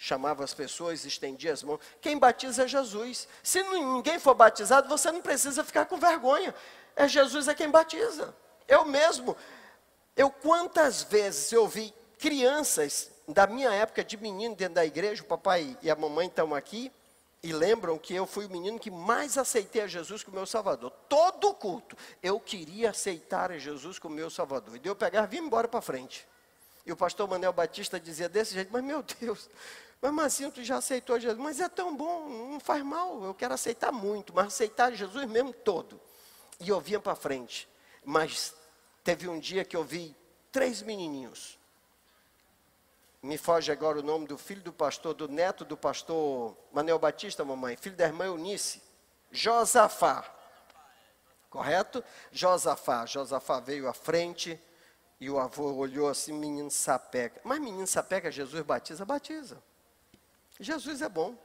chamava 0.06 0.44
as 0.44 0.54
pessoas, 0.54 1.04
estendia 1.04 1.52
as 1.52 1.62
mãos. 1.62 1.80
Quem 2.00 2.16
batiza 2.16 2.64
é 2.64 2.68
Jesus. 2.68 3.26
Se 3.42 3.60
ninguém 3.64 4.20
for 4.20 4.34
batizado, 4.34 4.88
você 4.88 5.10
não 5.10 5.20
precisa 5.20 5.64
ficar 5.64 5.86
com 5.86 5.96
vergonha. 5.96 6.54
É 6.94 7.08
Jesus 7.08 7.48
é 7.48 7.54
quem 7.54 7.68
batiza. 7.68 8.34
Eu 8.68 8.84
mesmo, 8.84 9.36
eu 10.16 10.30
quantas 10.30 11.02
vezes 11.02 11.50
eu 11.50 11.66
vi 11.66 11.92
crianças 12.18 13.10
da 13.26 13.46
minha 13.48 13.72
época 13.72 14.04
de 14.04 14.16
menino 14.16 14.54
dentro 14.54 14.74
da 14.74 14.86
igreja, 14.86 15.22
o 15.22 15.26
papai 15.26 15.76
e 15.82 15.90
a 15.90 15.96
mamãe 15.96 16.28
estão 16.28 16.54
aqui 16.54 16.92
e 17.42 17.52
lembram 17.52 17.98
que 17.98 18.14
eu 18.14 18.26
fui 18.26 18.46
o 18.46 18.50
menino 18.50 18.78
que 18.78 18.90
mais 18.90 19.36
aceitei 19.36 19.82
a 19.82 19.86
Jesus 19.88 20.22
como 20.22 20.36
meu 20.36 20.46
Salvador. 20.46 20.92
Todo 21.08 21.52
culto 21.52 21.96
eu 22.22 22.38
queria 22.38 22.90
aceitar 22.90 23.50
a 23.50 23.58
Jesus 23.58 23.98
como 23.98 24.14
meu 24.14 24.30
Salvador. 24.30 24.76
E 24.76 24.78
daí 24.78 24.90
eu 24.90 24.96
pegava 24.96 25.26
e 25.26 25.30
vim 25.30 25.44
embora 25.44 25.66
para 25.66 25.80
frente. 25.80 26.26
E 26.86 26.92
o 26.92 26.96
pastor 26.96 27.28
Manuel 27.28 27.52
Batista 27.52 27.98
dizia 27.98 28.28
desse 28.28 28.54
jeito, 28.54 28.72
mas 28.72 28.84
meu 28.84 29.02
Deus, 29.20 29.50
mas 30.00 30.12
Marcinho, 30.12 30.52
tu 30.52 30.62
já 30.62 30.76
aceitou 30.76 31.18
Jesus, 31.18 31.38
mas 31.38 31.60
é 31.60 31.68
tão 31.68 31.96
bom, 31.96 32.28
não 32.28 32.60
faz 32.60 32.82
mal, 32.82 33.24
eu 33.24 33.34
quero 33.34 33.54
aceitar 33.54 33.90
muito, 33.90 34.34
mas 34.34 34.46
aceitar 34.46 34.92
Jesus 34.92 35.24
mesmo 35.26 35.52
todo. 35.52 36.00
E 36.60 36.68
eu 36.68 36.80
vinha 36.80 37.00
para 37.00 37.14
frente. 37.14 37.68
Mas 38.04 38.54
Teve 39.06 39.28
um 39.28 39.38
dia 39.38 39.64
que 39.64 39.76
eu 39.76 39.84
vi 39.84 40.16
três 40.50 40.82
menininhos. 40.82 41.56
Me 43.22 43.38
foge 43.38 43.70
agora 43.70 44.00
o 44.00 44.02
nome 44.02 44.26
do 44.26 44.36
filho 44.36 44.62
do 44.62 44.72
pastor, 44.72 45.14
do 45.14 45.28
neto 45.28 45.64
do 45.64 45.76
pastor 45.76 46.56
Manuel 46.72 46.98
Batista, 46.98 47.44
mamãe, 47.44 47.76
filho 47.76 47.94
da 47.94 48.06
irmã 48.06 48.24
Eunice. 48.24 48.82
Josafá. 49.30 50.28
Correto? 51.48 52.02
Josafá. 52.32 53.06
Josafá 53.06 53.60
veio 53.60 53.88
à 53.88 53.92
frente 53.92 54.60
e 55.20 55.30
o 55.30 55.38
avô 55.38 55.72
olhou 55.74 56.08
assim, 56.08 56.32
menino 56.32 56.68
sapeca. 56.68 57.40
Mas 57.44 57.60
menino 57.60 57.86
sapeca, 57.86 58.28
Jesus 58.28 58.60
batiza? 58.64 59.04
Batiza. 59.04 59.62
Jesus 60.58 61.02
é 61.02 61.08
bom. 61.08 61.36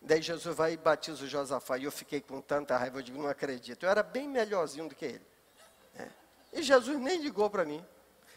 Daí 0.00 0.22
Jesus 0.22 0.54
vai 0.54 0.74
e 0.74 0.76
batiza 0.76 1.24
o 1.24 1.26
Josafá. 1.26 1.78
E 1.78 1.84
eu 1.84 1.92
fiquei 1.92 2.20
com 2.20 2.40
tanta 2.40 2.76
raiva, 2.76 2.98
eu 2.98 3.02
digo, 3.02 3.20
não 3.20 3.28
acredito. 3.28 3.84
Eu 3.84 3.90
era 3.90 4.02
bem 4.02 4.28
melhorzinho 4.28 4.88
do 4.88 4.94
que 4.94 5.04
ele. 5.04 5.26
E 6.52 6.62
Jesus 6.62 6.98
nem 6.98 7.20
ligou 7.20 7.50
para 7.50 7.64
mim. 7.64 7.84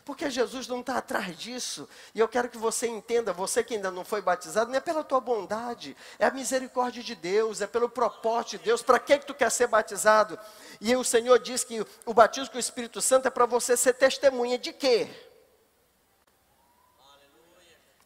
Porque 0.04 0.30
Jesus 0.30 0.68
não 0.68 0.80
está 0.80 0.98
atrás 0.98 1.38
disso. 1.38 1.88
E 2.16 2.20
eu 2.20 2.28
quero 2.28 2.50
que 2.50 2.58
você 2.58 2.88
entenda, 2.88 3.32
você 3.32 3.64
que 3.64 3.76
ainda 3.76 3.92
não 3.92 4.04
foi 4.04 4.22
batizado, 4.22 4.72
não 4.72 4.78
é 4.78 4.80
pela 4.80 5.04
tua 5.04 5.20
bondade, 5.20 5.96
é 6.18 6.26
a 6.26 6.32
misericórdia 6.32 7.04
de 7.04 7.14
Deus, 7.14 7.62
é 7.62 7.68
pelo 7.68 7.88
propósito 7.88 8.58
de 8.58 8.66
Deus. 8.66 8.82
Para 8.82 8.98
que, 8.98 9.20
que 9.20 9.28
tu 9.28 9.36
quer 9.36 9.52
ser 9.52 9.68
batizado? 9.68 10.40
E 10.82 10.96
o 10.96 11.04
Senhor 11.04 11.38
diz 11.38 11.64
que 11.64 11.86
o 12.06 12.14
batismo 12.14 12.50
com 12.50 12.58
o 12.58 12.60
Espírito 12.60 13.00
Santo 13.02 13.28
é 13.28 13.32
para 13.32 13.46
você 13.46 13.78
ser 13.78 13.94
testemunha 13.94 14.58
de 14.58 14.74
quê? 14.74 15.08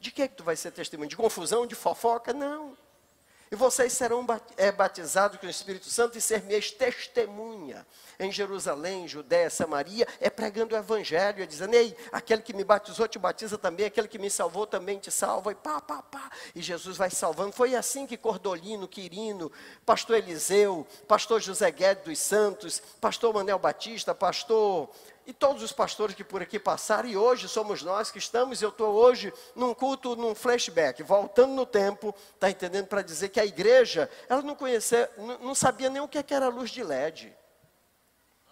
De 0.04 0.12
que, 0.12 0.28
que 0.28 0.36
tu 0.36 0.44
vai 0.44 0.58
ser 0.58 0.72
testemunha? 0.72 1.08
De 1.08 1.16
confusão, 1.16 1.66
de 1.66 1.76
fofoca? 1.76 2.34
Não. 2.34 2.78
E 3.50 3.56
vocês 3.56 3.94
serão 3.94 4.26
é, 4.58 4.70
batizados 4.70 5.40
com 5.40 5.48
o 5.48 5.50
Espírito 5.50 5.86
Santo 5.86 6.18
e 6.18 6.22
ser 6.22 6.44
minhas 6.44 6.72
testemunha 6.72 7.88
em 8.20 8.30
Jerusalém, 8.30 9.08
Judéia, 9.08 9.50
Samaria, 9.50 10.06
é 10.20 10.30
pregando 10.30 10.76
o 10.76 10.78
Evangelho, 10.78 11.42
é 11.42 11.46
dizendo, 11.46 11.74
ei, 11.74 11.96
aquele 12.12 12.42
que 12.42 12.54
me 12.54 12.66
batizou 12.66 13.08
te 13.08 13.18
batiza 13.18 13.58
também, 13.58 13.86
aquele 13.86 14.10
que 14.10 14.20
me 14.20 14.30
salvou 14.30 14.68
também 14.68 15.00
te 15.00 15.10
salva, 15.10 15.54
e 15.54 15.56
pá, 15.56 15.80
pá, 15.80 16.02
pá. 16.02 16.30
E 16.54 16.62
Jesus 16.62 16.98
vai 16.98 17.10
salvando. 17.10 17.54
Foi 17.54 17.76
assim 17.76 18.06
que 18.06 18.18
Cordolino, 18.18 18.90
Quirino, 18.90 19.50
pastor 19.86 20.18
Eliseu, 20.18 20.86
pastor 21.08 21.40
José 21.40 21.72
Guedes 21.72 22.04
dos 22.04 22.20
Santos, 22.20 22.82
pastor 23.00 23.34
Manuel 23.34 23.60
Batista, 23.60 24.14
pastor 24.14 24.90
e 25.26 25.34
todos 25.34 25.64
os 25.64 25.72
pastores 25.72 26.16
que 26.16 26.24
por 26.24 26.42
aqui 26.42 26.60
passaram, 26.60 27.08
e 27.08 27.16
hoje 27.16 27.48
somos 27.48 27.82
nós 27.82 28.12
que 28.12 28.18
estamos, 28.18 28.62
eu 28.62 28.70
estou 28.70 28.94
hoje 28.94 29.34
num 29.56 29.74
culto, 29.74 30.16
num 30.16 30.36
flashback, 30.36 31.02
voltando 31.04 31.54
no 31.54 31.66
tempo, 31.66 32.14
está 32.34 32.50
entendendo, 32.50 32.88
para 32.88 33.02
dizer 33.02 33.30
que 33.30 33.40
a 33.40 33.46
igreja, 33.46 34.10
ela 34.28 34.42
não 34.42 34.56
conhecia, 34.56 35.10
não 35.40 35.56
sabia 35.56 35.90
nem 35.90 36.02
o 36.02 36.08
que 36.08 36.34
era 36.34 36.50
luz 36.50 36.70
de 36.70 36.84
LED. 36.84 37.34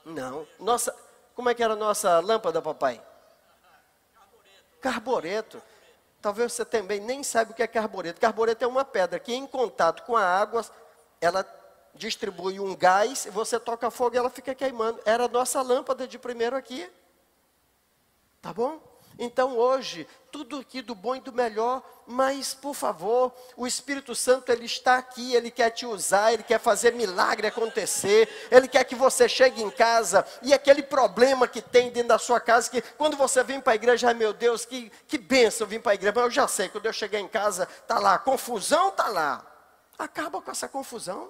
Não. 0.05 0.47
Nossa, 0.60 0.95
como 1.36 1.49
é 1.49 1.53
que 1.53 1.63
era 1.63 1.73
a 1.73 1.77
nossa 1.77 2.19
lâmpada, 2.19 2.62
papai? 2.62 3.01
Carboreto. 4.79 5.62
Talvez 6.21 6.53
você 6.53 6.63
também 6.63 6.99
nem 6.99 7.23
saiba 7.23 7.51
o 7.51 7.53
que 7.53 7.63
é 7.63 7.67
carboreto. 7.67 8.19
Carboreto 8.19 8.63
é 8.63 8.67
uma 8.67 8.86
pedra 8.86 9.19
que 9.19 9.34
em 9.34 9.45
contato 9.45 10.03
com 10.03 10.15
a 10.15 10.23
água, 10.23 10.63
ela 11.19 11.43
distribui 11.95 12.60
um 12.60 12.75
gás, 12.75 13.27
você 13.32 13.60
toca 13.60 13.91
fogo 13.91 14.15
e 14.15 14.17
ela 14.17 14.30
fica 14.30 14.56
queimando. 14.56 14.99
Era 15.06 15.25
a 15.25 15.27
nossa 15.27 15.62
lâmpada 15.62 16.08
de 16.08 16.17
primeiro 16.17 16.56
aqui. 16.56 16.89
Tá 18.41 18.54
bom? 18.54 18.82
Então 19.19 19.56
hoje, 19.56 20.08
tudo 20.32 20.58
aqui 20.58 20.82
do 20.82 20.95
bom 20.95 21.15
e 21.15 21.19
do 21.19 21.32
melhor, 21.32 21.84
mas 22.08 22.56
por 22.56 22.73
favor, 22.73 23.32
o 23.56 23.67
Espírito 23.67 24.15
Santo 24.15 24.51
ele 24.51 24.65
está 24.65 24.95
aqui, 24.95 25.36
ele 25.36 25.51
quer 25.51 25.69
te 25.69 25.86
usar, 25.86 26.34
ele 26.34 26.41
quer 26.41 26.60
fazer 26.60 26.93
milagre 26.93 27.45
acontecer, 27.45 28.27
ele 28.49 28.67
quer 28.67 28.84
que 28.84 28.95
você 28.95 29.30
chegue 29.30 29.62
em 29.62 29.69
casa 29.69 30.25
e 30.41 30.54
aquele 30.54 30.82
problema 30.82 31.47
que 31.47 31.62
tem 31.62 31.91
dentro 31.91 32.10
da 32.10 32.17
sua 32.17 32.39
casa, 32.39 32.71
que 32.71 32.82
quando 32.82 33.15
você 33.15 33.43
vem 33.43 33.62
para 33.62 33.73
a 33.73 33.75
igreja, 33.75 34.08
ai 34.08 34.13
meu 34.15 34.34
Deus, 34.34 34.65
que, 34.65 34.91
que 35.08 35.19
benção 35.19 35.67
vir 35.67 35.82
para 35.82 35.91
a 35.91 35.95
igreja, 35.95 36.13
mas 36.15 36.25
eu 36.25 36.32
já 36.32 36.47
sei, 36.47 36.69
quando 36.69 36.88
eu 36.88 36.93
chegar 36.93 37.19
em 37.19 37.27
casa, 37.27 37.67
tá 37.88 37.99
lá, 37.99 38.17
confusão 38.17 38.89
tá 38.91 39.08
lá. 39.08 39.45
Acaba 39.99 40.41
com 40.41 40.49
essa 40.49 40.67
confusão. 40.67 41.30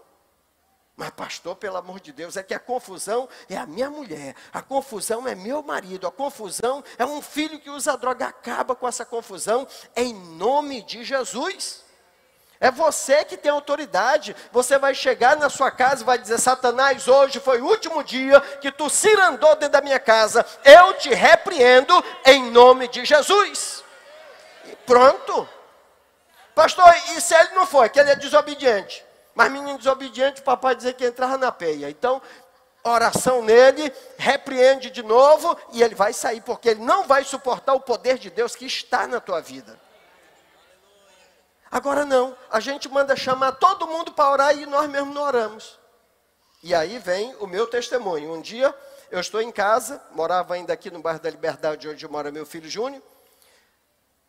Mas, 1.02 1.10
pastor, 1.10 1.56
pelo 1.56 1.78
amor 1.78 2.00
de 2.00 2.12
Deus, 2.12 2.38
é 2.38 2.44
que 2.44 2.54
a 2.54 2.60
confusão 2.60 3.28
é 3.50 3.58
a 3.58 3.66
minha 3.66 3.90
mulher, 3.90 4.36
a 4.54 4.62
confusão 4.62 5.28
é 5.28 5.34
meu 5.34 5.64
marido, 5.64 6.06
a 6.06 6.12
confusão 6.12 6.84
é 6.96 7.04
um 7.04 7.24
filho 7.24 7.60
que 7.60 7.72
usa 7.72 7.98
droga. 7.98 8.28
Acaba 8.28 8.76
com 8.76 8.88
essa 8.88 9.04
confusão 9.04 9.68
em 9.96 10.14
nome 10.14 10.84
de 10.84 11.04
Jesus. 11.04 11.84
É 12.60 12.70
você 12.70 13.26
que 13.26 13.36
tem 13.36 13.52
autoridade. 13.52 14.36
Você 14.52 14.78
vai 14.78 14.94
chegar 14.94 15.36
na 15.38 15.50
sua 15.50 15.72
casa 15.72 16.04
e 16.04 16.06
vai 16.06 16.20
dizer: 16.20 16.38
Satanás, 16.38 17.08
hoje 17.08 17.40
foi 17.40 17.62
o 17.62 17.66
último 17.66 18.04
dia 18.04 18.40
que 18.62 18.72
tu 18.72 18.88
cirandou 18.88 19.56
dentro 19.56 19.70
da 19.70 19.82
minha 19.82 20.00
casa. 20.00 20.46
Eu 20.64 20.94
te 21.00 21.10
repreendo 21.10 21.96
em 22.24 22.52
nome 22.52 22.88
de 22.88 23.06
Jesus. 23.06 23.84
E 24.66 24.76
pronto. 24.86 25.50
Pastor, 26.54 26.94
e 27.16 27.22
se 27.22 27.34
ele 27.34 27.56
não 27.56 27.66
foi, 27.66 27.90
que 27.90 28.00
ele 28.00 28.12
é 28.12 28.16
desobediente? 28.16 29.04
Mas 29.34 29.52
menino 29.52 29.78
desobediente, 29.78 30.42
o 30.42 30.44
papai 30.44 30.76
dizia 30.76 30.94
que 30.94 31.06
entrava 31.06 31.38
na 31.38 31.52
peia. 31.52 31.90
Então, 31.90 32.22
oração 32.84 33.42
nele, 33.42 33.94
repreende 34.18 34.90
de 34.90 35.04
novo 35.04 35.58
e 35.72 35.82
ele 35.82 35.96
vai 35.96 36.14
sair, 36.14 36.42
porque 36.42 36.70
ele 36.70 36.82
não 36.82 37.06
vai 37.06 37.24
suportar 37.24 37.74
o 37.74 37.80
poder 37.80 38.18
de 38.18 38.30
Deus 38.30 38.56
que 38.56 38.66
está 38.66 39.08
na 39.08 39.20
tua 39.20 39.42
vida. 39.42 39.80
Agora 41.72 42.06
não, 42.06 42.36
a 42.52 42.60
gente 42.60 42.90
manda 42.90 43.16
chamar 43.16 43.54
todo 43.54 43.88
mundo 43.88 44.12
para 44.12 44.30
orar 44.30 44.58
e 44.58 44.66
nós 44.66 44.90
mesmos 44.90 45.16
não 45.16 45.22
oramos. 45.22 45.80
E 46.62 46.76
aí 46.76 47.00
vem 47.00 47.34
o 47.40 47.48
meu 47.48 47.66
testemunho. 47.66 48.34
Um 48.34 48.42
dia 48.42 48.76
eu 49.10 49.20
estou 49.20 49.42
em 49.42 49.52
casa, 49.52 50.02
morava 50.12 50.54
ainda 50.54 50.74
aqui 50.74 50.92
no 50.92 51.02
bairro 51.02 51.20
da 51.20 51.30
Liberdade, 51.30 51.88
onde 51.88 52.08
mora 52.08 52.32
meu 52.32 52.46
filho 52.46 52.70
Júnior, 52.70 53.02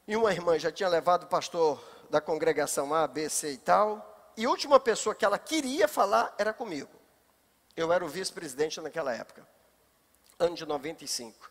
e 0.07 0.17
uma 0.17 0.33
irmã 0.33 0.59
já 0.59 0.71
tinha 0.71 0.89
levado 0.89 1.25
o 1.25 1.27
pastor 1.27 1.83
da 2.11 2.21
congregação 2.21 2.93
A, 2.95 3.07
B, 3.07 3.29
C 3.29 3.53
e 3.53 3.57
tal, 3.57 4.12
e 4.37 4.45
a 4.45 4.49
última 4.49 4.81
pessoa 4.81 5.15
que 5.15 5.25
ela 5.25 5.39
queria 5.39 5.87
falar 5.87 6.35
era 6.39 6.53
comigo. 6.53 6.91
Eu 7.77 7.93
era 7.93 8.05
o 8.05 8.09
vice-presidente 8.09 8.81
naquela 8.81 9.15
época, 9.15 9.47
ano 10.39 10.55
de 10.55 10.67
95. 10.67 11.51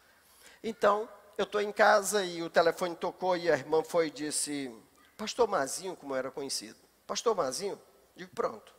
Então, 0.63 1.09
eu 1.37 1.43
estou 1.43 1.61
em 1.61 1.71
casa 1.71 2.23
e 2.23 2.43
o 2.43 2.49
telefone 2.49 2.95
tocou 2.95 3.35
e 3.35 3.49
a 3.49 3.55
irmã 3.55 3.83
foi 3.83 4.07
e 4.07 4.11
disse, 4.11 4.71
Pastor 5.17 5.47
Mazinho, 5.47 5.95
como 5.95 6.15
era 6.15 6.29
conhecido. 6.29 6.77
Pastor 7.07 7.35
Mazinho? 7.35 7.81
Digo, 8.15 8.31
pronto. 8.35 8.73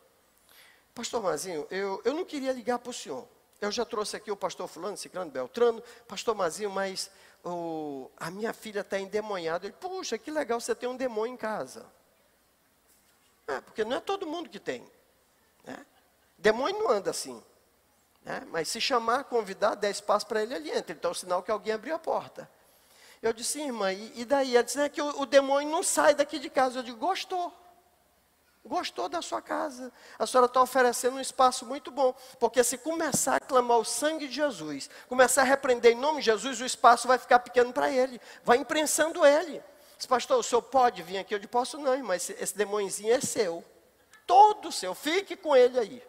Pastor 0.93 1.21
Mazinho, 1.21 1.67
eu, 1.69 2.01
eu 2.05 2.13
não 2.13 2.23
queria 2.23 2.51
ligar 2.51 2.79
para 2.79 2.89
o 2.89 2.93
senhor. 2.93 3.27
Eu 3.59 3.71
já 3.71 3.85
trouxe 3.85 4.15
aqui 4.15 4.29
o 4.29 4.35
pastor 4.35 4.67
fulano, 4.67 4.97
ciclano, 4.97 5.31
beltrano, 5.31 5.81
pastor 6.07 6.35
Mazinho, 6.35 6.69
mas 6.69 7.09
o, 7.43 8.09
a 8.17 8.29
minha 8.29 8.53
filha 8.53 8.81
está 8.81 8.99
endemoniada. 8.99 9.65
Ele, 9.65 9.75
puxa, 9.79 10.17
que 10.17 10.29
legal, 10.29 10.59
você 10.59 10.75
tem 10.75 10.87
um 10.87 10.95
demônio 10.95 11.33
em 11.33 11.37
casa. 11.37 11.85
É, 13.47 13.61
porque 13.61 13.83
não 13.83 13.97
é 13.97 13.99
todo 13.99 14.25
mundo 14.25 14.49
que 14.49 14.59
tem. 14.59 14.85
Né? 15.63 15.85
Demônio 16.37 16.81
não 16.81 16.89
anda 16.89 17.11
assim. 17.11 17.41
Né? 18.23 18.43
Mas 18.47 18.69
se 18.69 18.79
chamar, 18.79 19.25
convidar, 19.25 19.75
der 19.75 19.91
espaço 19.91 20.25
para 20.25 20.41
ele, 20.41 20.55
ele 20.55 20.71
entra. 20.71 20.93
Então 20.93 21.09
é 21.09 21.11
o 21.11 21.15
sinal 21.15 21.43
que 21.43 21.51
alguém 21.51 21.73
abriu 21.73 21.95
a 21.95 21.99
porta. 21.99 22.49
Eu 23.21 23.31
disse, 23.31 23.61
irmã, 23.61 23.91
e, 23.91 24.21
e 24.21 24.25
daí? 24.25 24.55
Ela 24.55 24.63
disse, 24.63 24.79
é 24.79 24.89
que 24.89 25.01
o, 25.01 25.21
o 25.21 25.25
demônio 25.25 25.71
não 25.71 25.83
sai 25.83 26.13
daqui 26.13 26.39
de 26.39 26.49
casa. 26.49 26.79
Eu 26.79 26.83
digo, 26.83 26.97
gostou. 26.97 27.53
Gostou 28.65 29.09
da 29.09 29.21
sua 29.21 29.41
casa. 29.41 29.91
A 30.17 30.25
senhora 30.25 30.47
está 30.47 30.61
oferecendo 30.61 31.17
um 31.17 31.19
espaço 31.19 31.65
muito 31.65 31.91
bom. 31.91 32.15
Porque 32.39 32.63
se 32.63 32.77
começar 32.77 33.35
a 33.35 33.39
clamar 33.39 33.77
o 33.77 33.85
sangue 33.85 34.27
de 34.27 34.35
Jesus, 34.35 34.89
começar 35.09 35.41
a 35.41 35.45
repreender 35.45 35.91
em 35.93 35.95
nome 35.95 36.19
de 36.19 36.25
Jesus, 36.25 36.61
o 36.61 36.65
espaço 36.65 37.07
vai 37.07 37.17
ficar 37.17 37.39
pequeno 37.39 37.73
para 37.73 37.89
ele. 37.91 38.21
Vai 38.43 38.57
imprensando 38.57 39.25
ele. 39.25 39.61
Diz, 40.03 40.07
pastor, 40.07 40.37
o 40.37 40.43
senhor 40.43 40.61
pode 40.61 41.01
vir 41.01 41.17
aqui? 41.17 41.33
Eu 41.33 41.39
disse, 41.39 41.47
posso 41.47 41.77
não, 41.77 41.97
mas 42.03 42.29
esse, 42.29 42.61
esse 42.61 43.09
é 43.09 43.21
seu. 43.21 43.63
Todo 44.27 44.69
seu. 44.69 44.93
Fique 44.93 45.37
com 45.37 45.55
ele 45.55 45.79
aí. 45.79 46.03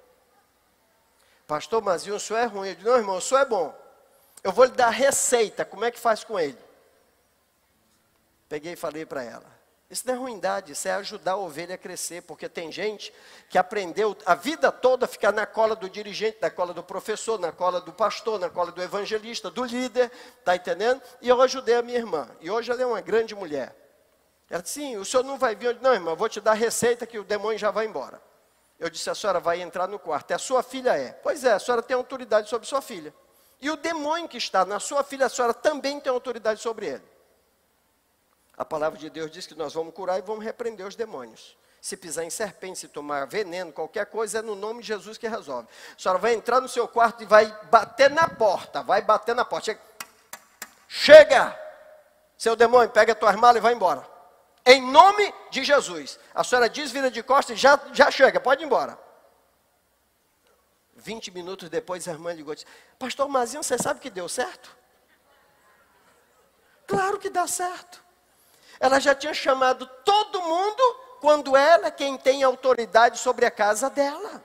Pastor 1.47 1.81
Mazinho, 1.81 2.17
o 2.17 2.21
senhor 2.21 2.41
é 2.41 2.45
ruim. 2.45 2.71
Eu 2.71 2.75
disse, 2.75 2.89
não, 2.89 2.97
irmão, 2.97 3.17
o 3.19 3.21
senhor 3.21 3.43
é 3.43 3.45
bom. 3.45 3.73
Eu 4.43 4.51
vou 4.51 4.65
lhe 4.65 4.73
dar 4.73 4.91
receita. 4.91 5.65
Como 5.65 5.85
é 5.85 5.93
que 5.93 6.01
faz 6.01 6.25
com 6.25 6.41
ele? 6.41 6.59
Peguei 8.49 8.73
e 8.73 8.77
falei 8.77 9.07
para 9.07 9.23
ela. 9.23 9.47
Isso 9.89 10.09
não 10.09 10.15
é 10.15 10.17
ruindade, 10.17 10.73
isso 10.73 10.89
é 10.89 10.93
ajudar 10.95 11.33
a 11.33 11.37
ovelha 11.37 11.77
a 11.77 11.79
crescer, 11.79 12.23
porque 12.23 12.49
tem 12.49 12.73
gente 12.73 13.15
que 13.49 13.57
aprendeu 13.57 14.17
a 14.27 14.35
vida 14.35 14.73
toda 14.73 15.05
a 15.05 15.09
ficar 15.09 15.31
na 15.31 15.47
cola 15.47 15.77
do 15.77 15.89
dirigente, 15.89 16.39
na 16.41 16.51
cola 16.51 16.75
do 16.75 16.83
professor, 16.83 17.39
na 17.39 17.53
cola 17.53 17.81
do 17.81 17.93
pastor, 17.93 18.41
na 18.41 18.51
cola 18.51 18.73
do 18.73 18.83
evangelista, 18.83 19.53
do 19.53 19.63
líder, 19.63 20.11
está 20.41 20.57
entendendo? 20.57 21.01
E 21.23 21.29
eu 21.29 21.41
ajudei 21.41 21.77
a 21.77 21.83
minha 21.83 21.99
irmã, 21.99 22.29
e 22.41 22.51
hoje 22.51 22.73
ela 22.73 22.83
é 22.83 22.87
uma 22.87 23.01
grande 23.01 23.37
mulher. 23.37 23.84
Ela 24.55 24.63
disse, 24.63 24.75
sim, 24.75 24.97
o 24.97 25.05
senhor 25.05 25.25
não 25.25 25.37
vai 25.37 25.57
vir? 25.57 25.67
Eu 25.67 25.73
disse, 25.73 25.83
não, 25.83 25.93
irmã, 25.93 26.15
vou 26.15 26.29
te 26.29 26.41
dar 26.41 26.53
receita 26.53 27.05
que 27.05 27.19
o 27.19 27.25
demônio 27.25 27.59
já 27.59 27.73
vai 27.73 27.87
embora. 27.87 28.23
Eu 28.79 28.89
disse, 28.89 29.11
a 29.11 29.15
senhora 29.15 29.41
vai 29.41 29.61
entrar 29.61 29.89
no 29.89 29.99
quarto, 29.99 30.31
é 30.31 30.35
a 30.35 30.39
sua 30.39 30.63
filha 30.63 30.97
é. 30.97 31.13
Pois 31.13 31.43
é, 31.43 31.55
a 31.55 31.59
senhora 31.59 31.83
tem 31.83 31.97
autoridade 31.97 32.49
sobre 32.49 32.65
sua 32.65 32.81
filha. 32.81 33.13
E 33.61 33.69
o 33.69 33.77
demônio 33.77 34.29
que 34.29 34.37
está 34.37 34.65
na 34.65 34.79
sua 34.79 35.03
filha, 35.03 35.27
a 35.27 35.29
senhora 35.29 35.53
também 35.53 35.99
tem 35.99 36.09
autoridade 36.09 36.63
sobre 36.63 36.87
ele. 36.87 37.03
A 38.57 38.65
palavra 38.65 38.97
de 38.97 39.11
Deus 39.11 39.29
diz 39.29 39.45
que 39.45 39.57
nós 39.57 39.75
vamos 39.75 39.93
curar 39.93 40.21
e 40.21 40.23
vamos 40.23 40.45
repreender 40.45 40.87
os 40.87 40.95
demônios. 40.95 41.59
Se 41.81 41.97
pisar 41.97 42.23
em 42.23 42.31
serpente, 42.31 42.79
se 42.79 42.87
tomar 42.87 43.27
veneno, 43.27 43.73
qualquer 43.73 44.07
coisa, 44.07 44.39
é 44.39 44.43
no 44.43 44.55
nome 44.55 44.83
de 44.83 44.87
Jesus 44.87 45.19
que 45.19 45.27
resolve. 45.27 45.67
A 45.99 46.01
senhora 46.01 46.21
vai 46.21 46.33
entrar 46.33 46.61
no 46.61 46.69
seu 46.69 46.87
quarto 46.87 47.25
e 47.25 47.27
vai 47.27 47.47
bater 47.73 48.09
na 48.09 48.29
porta. 48.29 48.85
Vai 48.85 49.03
bater 49.03 49.35
na 49.35 49.45
porta. 49.45 49.65
Chega! 49.65 49.81
Chega! 50.87 51.61
Seu 52.39 52.55
demônio, 52.55 52.89
pega 52.91 53.15
a 53.15 53.17
tua 53.17 53.31
armada 53.31 53.59
e 53.59 53.61
vai 53.61 53.75
embora. 53.75 54.14
Em 54.67 54.81
nome 54.81 55.33
de 55.51 55.63
Jesus. 55.63 56.19
A 56.35 56.43
senhora 56.43 56.69
diz, 56.69 56.91
vira 56.91 57.11
de 57.11 57.23
costas 57.23 57.57
e 57.57 57.61
já, 57.61 57.79
já 57.93 58.11
chega, 58.11 58.41
pode 58.41 58.63
ir 58.63 58.67
embora. 58.67 58.99
20 60.97 61.31
minutos 61.33 61.69
depois, 61.69 62.09
a 62.09 62.13
irmã 62.13 62.33
ligou 62.33 62.53
e 62.53 62.57
disse: 62.57 62.67
Pastor 62.99 63.29
Mazinho, 63.29 63.63
você 63.63 63.77
sabe 63.77 64.01
que 64.01 64.09
deu 64.09 64.29
certo? 64.29 64.75
Claro 66.87 67.19
que 67.19 67.29
dá 67.29 67.47
certo. 67.47 68.03
Ela 68.81 68.99
já 68.99 69.15
tinha 69.15 69.35
chamado 69.35 69.87
todo 70.05 70.43
mundo 70.43 70.83
quando 71.21 71.57
ela 71.57 71.89
é 71.89 71.91
quem 71.91 72.17
tem 72.17 72.43
autoridade 72.43 73.19
sobre 73.19 73.45
a 73.45 73.51
casa 73.51 73.91
dela. 73.91 74.43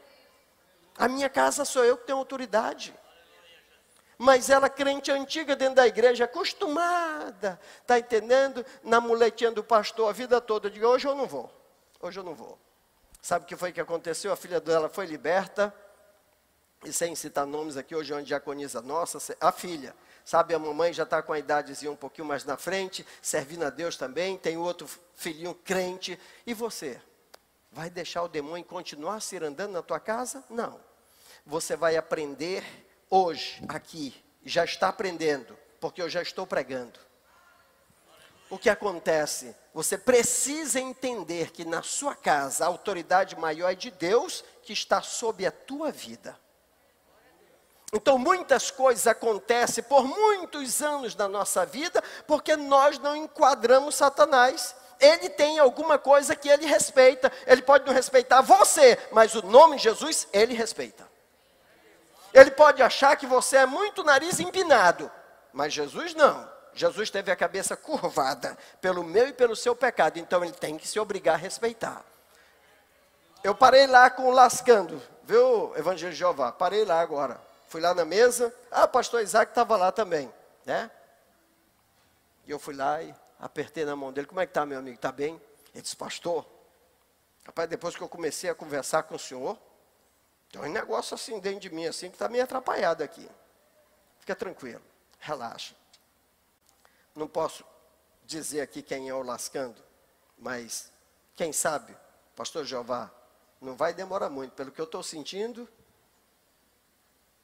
A 0.98 1.08
minha 1.08 1.30
casa 1.30 1.64
sou 1.64 1.84
eu 1.84 1.98
que 1.98 2.06
tenho 2.06 2.18
autoridade. 2.18 2.94
Mas 4.20 4.52
ela, 4.52 4.70
crente 4.70 5.10
antiga 5.10 5.56
dentro 5.56 5.76
da 5.76 5.88
igreja, 5.88 6.26
acostumada, 6.26 7.60
está 7.82 7.98
entendendo? 7.98 8.64
Na 8.84 9.02
muletinha 9.02 9.50
do 9.50 9.64
pastor 9.64 10.10
a 10.10 10.12
vida 10.12 10.40
toda. 10.40 10.68
Eu 10.68 10.72
digo, 10.72 10.86
hoje 10.86 11.08
eu 11.08 11.16
não 11.16 11.26
vou. 11.26 11.50
Hoje 12.00 12.20
eu 12.20 12.24
não 12.24 12.36
vou. 12.36 12.60
Sabe 13.22 13.46
o 13.46 13.48
que 13.48 13.56
foi 13.56 13.72
que 13.72 13.82
aconteceu? 13.82 14.32
A 14.32 14.36
filha 14.36 14.60
dela 14.60 14.90
foi 14.90 15.08
liberta. 15.08 15.74
E 16.86 16.94
sem 16.94 17.16
citar 17.16 17.48
nomes 17.48 17.78
aqui, 17.78 17.96
hoje 17.96 18.14
é 18.14 18.16
uma 18.16 18.22
diaconisa 18.22 18.82
nossa, 18.82 19.36
a 19.42 19.52
filha 19.52 19.96
Sabe, 20.30 20.54
a 20.54 20.60
mamãe 20.60 20.94
já 20.94 21.02
está 21.02 21.24
com 21.24 21.34
a 21.34 21.40
idadezinha 21.40 21.92
um 21.92 21.96
pouquinho 21.96 22.28
mais 22.28 22.46
na 22.46 22.56
frente, 22.56 23.04
servindo 23.20 23.66
a 23.66 23.72
Deus 23.72 23.98
também, 23.98 24.38
tem 24.38 24.58
outro 24.58 24.88
filhinho 25.16 25.56
crente. 25.56 26.20
E 26.46 26.54
você? 26.54 27.02
Vai 27.72 27.90
deixar 27.90 28.22
o 28.22 28.28
demônio 28.28 28.64
continuar 28.64 29.22
se 29.22 29.38
andando 29.38 29.72
na 29.72 29.82
tua 29.82 30.00
casa? 30.00 30.44
Não. 30.48 30.80
Você 31.48 31.76
vai 31.76 31.98
aprender 31.98 32.64
hoje, 33.10 33.64
aqui, 33.68 34.14
já 34.44 34.64
está 34.64 34.90
aprendendo, 34.90 35.58
porque 35.80 36.02
eu 36.02 36.10
já 36.10 36.22
estou 36.22 36.46
pregando. 36.46 37.00
O 38.50 38.58
que 38.58 38.70
acontece? 38.70 39.56
Você 39.74 39.98
precisa 39.98 40.80
entender 40.80 41.52
que 41.52 41.64
na 41.64 41.84
sua 41.84 42.16
casa 42.16 42.66
a 42.66 42.68
autoridade 42.68 43.36
maior 43.36 43.72
é 43.72 43.76
de 43.76 43.92
Deus 43.92 44.44
que 44.64 44.74
está 44.74 45.02
sob 45.02 45.46
a 45.46 45.52
tua 45.52 45.92
vida. 45.92 46.38
Então, 47.94 48.18
muitas 48.20 48.70
coisas 48.70 49.08
acontecem 49.08 49.84
por 49.84 50.04
muitos 50.04 50.82
anos 50.82 51.16
da 51.16 51.28
nossa 51.28 51.66
vida, 51.66 52.04
porque 52.28 52.56
nós 52.56 53.00
não 53.00 53.16
enquadramos 53.16 53.96
Satanás. 53.96 54.76
Ele 55.00 55.30
tem 55.30 55.58
alguma 55.58 55.98
coisa 55.98 56.36
que 56.36 56.50
ele 56.50 56.66
respeita. 56.66 57.32
Ele 57.48 57.62
pode 57.62 57.86
não 57.86 57.94
respeitar 57.94 58.42
você, 58.42 58.98
mas 59.12 59.34
o 59.34 59.42
nome 59.42 59.78
de 59.78 59.84
Jesus 59.84 60.28
ele 60.32 60.54
respeita. 60.54 61.09
Ele 62.34 62.52
pode 62.52 62.82
achar 62.82 63.16
que 63.16 63.26
você 63.26 63.58
é 63.58 63.66
muito 63.66 64.04
nariz 64.04 64.40
empinado, 64.40 65.12
mas 65.52 65.74
Jesus 65.74 66.14
não. 66.14 66.50
Jesus 66.74 67.10
teve 67.10 67.32
a 67.32 67.36
cabeça 67.36 67.76
curvada 67.76 68.58
pelo 68.80 69.04
meu 69.04 69.28
e 69.28 69.34
pelo 69.34 69.56
seu 69.56 69.76
pecado, 69.76 70.18
então 70.18 70.44
ele 70.44 70.54
tem 70.54 70.78
que 70.78 70.88
se 70.88 71.00
obrigar 71.00 71.36
a 71.36 71.38
respeitar. 71.38 72.04
Eu 73.44 73.56
parei 73.56 73.88
lá 73.88 74.10
com 74.10 74.24
o 74.28 74.32
lascando, 74.32 75.02
viu, 75.24 75.74
Evangelho 75.76 76.12
de 76.12 76.20
Jeová? 76.20 76.52
Parei 76.52 76.86
lá 76.86 77.00
agora. 77.02 77.40
Fui 77.68 77.80
lá 77.82 77.94
na 77.94 78.04
mesa, 78.04 78.54
ah, 78.72 78.88
pastor 78.88 79.22
Isaac 79.22 79.52
estava 79.52 79.78
lá 79.78 79.92
também, 79.92 80.32
né? 80.66 80.90
E 82.46 82.52
eu 82.52 82.58
fui 82.58 82.76
lá 82.76 83.02
e 83.02 83.14
apertei 83.40 83.86
na 83.86 83.96
mão 83.96 84.12
dele, 84.12 84.28
como 84.28 84.40
é 84.40 84.46
que 84.46 84.52
está 84.52 84.66
meu 84.66 84.80
amigo, 84.80 84.96
está 84.96 85.12
bem? 85.12 85.40
Ele 85.74 85.82
disse, 85.82 85.96
pastor, 85.96 86.46
rapaz, 87.46 87.70
depois 87.70 87.96
que 87.96 88.02
eu 88.02 88.10
comecei 88.10 88.50
a 88.50 88.56
conversar 88.56 89.04
com 89.04 89.16
o 89.16 89.20
senhor, 89.20 89.58
tem 90.52 90.62
um 90.62 90.70
negócio 90.72 91.16
assim 91.16 91.40
dentro 91.40 91.62
de 91.62 91.70
mim, 91.70 91.86
assim, 91.86 92.10
que 92.10 92.16
está 92.16 92.28
meio 92.28 92.44
atrapalhado 92.44 93.04
aqui. 93.04 93.30
Fica 94.20 94.36
tranquilo, 94.36 94.82
relaxa. 95.20 95.76
Não 97.16 97.28
posso 97.28 97.64
dizer 98.26 98.62
aqui 98.62 98.82
quem 98.82 99.10
é 99.10 99.14
o 99.14 99.22
lascando, 99.22 99.82
mas 100.38 100.92
quem 101.36 101.54
sabe, 101.54 101.96
pastor 102.36 102.66
Jeová, 102.66 103.12
não 103.62 103.76
vai 103.76 103.94
demorar 103.94 104.30
muito, 104.30 104.54
pelo 104.54 104.72
que 104.72 104.80
eu 104.80 104.86
estou 104.86 105.04
sentindo, 105.04 105.68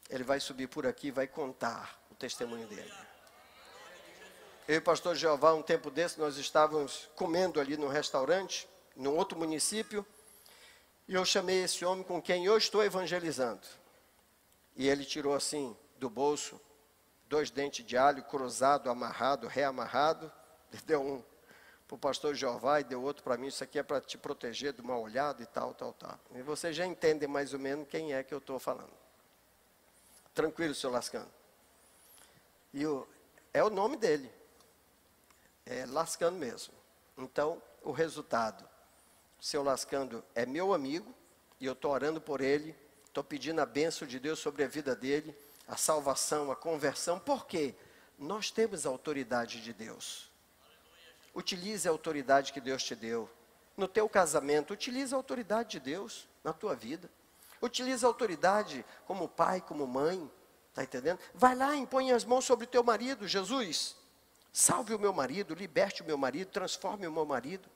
ele 0.09 0.23
vai 0.23 0.39
subir 0.39 0.67
por 0.67 0.85
aqui 0.85 1.07
e 1.07 1.11
vai 1.11 1.27
contar 1.27 1.99
o 2.11 2.15
testemunho 2.15 2.67
dele. 2.67 2.93
Eu 4.67 4.75
e 4.75 4.77
o 4.79 4.81
pastor 4.81 5.15
Jeová, 5.15 5.53
um 5.53 5.61
tempo 5.61 5.91
desse, 5.91 6.19
nós 6.19 6.37
estávamos 6.37 7.07
comendo 7.15 7.59
ali 7.59 7.77
no 7.77 7.87
restaurante, 7.87 8.67
num 8.95 9.15
outro 9.15 9.37
município, 9.37 10.05
e 11.07 11.13
eu 11.13 11.23
chamei 11.23 11.63
esse 11.63 11.85
homem 11.85 12.03
com 12.03 12.21
quem 12.21 12.45
eu 12.45 12.57
estou 12.57 12.83
evangelizando. 12.83 13.65
E 14.75 14.87
ele 14.87 15.05
tirou 15.05 15.33
assim 15.33 15.75
do 15.97 16.09
bolso 16.09 16.59
dois 17.27 17.49
dentes 17.49 17.85
de 17.85 17.97
alho 17.97 18.23
cruzado, 18.23 18.89
amarrado, 18.89 19.47
reamarrado. 19.47 20.31
Ele 20.71 20.81
deu 20.85 21.01
um 21.01 21.23
para 21.87 21.95
o 21.95 21.99
pastor 21.99 22.33
Jeová 22.33 22.79
e 22.79 22.83
deu 22.83 23.01
outro 23.03 23.23
para 23.23 23.37
mim. 23.37 23.47
Isso 23.47 23.63
aqui 23.63 23.77
é 23.77 23.83
para 23.83 24.01
te 24.01 24.17
proteger 24.17 24.73
do 24.73 24.83
mal 24.83 25.01
olhado 25.01 25.43
e 25.43 25.45
tal, 25.45 25.73
tal, 25.73 25.93
tal. 25.93 26.19
E 26.33 26.41
você 26.41 26.73
já 26.73 26.85
entende 26.85 27.27
mais 27.27 27.53
ou 27.53 27.59
menos 27.59 27.87
quem 27.87 28.13
é 28.13 28.23
que 28.23 28.33
eu 28.33 28.39
estou 28.39 28.59
falando. 28.59 28.93
Tranquilo, 30.33 30.73
seu 30.73 30.89
Lascando. 30.89 31.31
E 32.73 32.85
o, 32.85 33.07
é 33.53 33.63
o 33.63 33.69
nome 33.69 33.97
dele. 33.97 34.31
É 35.65 35.85
Lascando 35.85 36.37
mesmo. 36.37 36.73
Então, 37.17 37.61
o 37.83 37.91
resultado. 37.91 38.67
Seu 39.45 39.61
Lascando 39.61 40.25
é 40.33 40.43
meu 40.43 40.73
amigo 40.73 41.13
e 41.59 41.67
eu 41.67 41.73
estou 41.73 41.91
orando 41.91 42.19
por 42.19 42.41
ele. 42.41 42.75
Estou 43.05 43.23
pedindo 43.23 43.61
a 43.61 43.65
bênção 43.65 44.07
de 44.07 44.19
Deus 44.19 44.39
sobre 44.39 44.63
a 44.63 44.67
vida 44.67 44.95
dele, 44.95 45.37
a 45.67 45.77
salvação, 45.77 46.51
a 46.51 46.55
conversão. 46.55 47.19
Por 47.19 47.45
quê? 47.45 47.75
Nós 48.17 48.49
temos 48.49 48.87
a 48.87 48.89
autoridade 48.89 49.61
de 49.61 49.71
Deus. 49.71 50.31
Utilize 51.35 51.87
a 51.87 51.91
autoridade 51.91 52.51
que 52.51 52.59
Deus 52.59 52.81
te 52.81 52.95
deu. 52.95 53.29
No 53.77 53.87
teu 53.87 54.09
casamento, 54.09 54.73
utilize 54.73 55.13
a 55.13 55.17
autoridade 55.17 55.73
de 55.73 55.79
Deus 55.79 56.27
na 56.43 56.51
tua 56.51 56.73
vida. 56.73 57.07
Utiliza 57.61 58.07
a 58.07 58.09
autoridade 58.09 58.83
como 59.05 59.29
pai, 59.29 59.61
como 59.61 59.85
mãe. 59.85 60.27
Está 60.71 60.81
entendendo? 60.81 61.19
Vai 61.35 61.53
lá, 61.53 61.75
impõe 61.75 62.11
as 62.11 62.25
mãos 62.25 62.45
sobre 62.45 62.65
o 62.65 62.67
teu 62.67 62.83
marido, 62.83 63.27
Jesus. 63.27 63.95
Salve 64.51 64.95
o 64.95 64.99
meu 64.99 65.13
marido, 65.13 65.53
liberte 65.53 66.01
o 66.01 66.05
meu 66.05 66.17
marido, 66.17 66.49
transforme 66.49 67.05
o 67.05 67.11
meu 67.11 67.27
marido. 67.27 67.74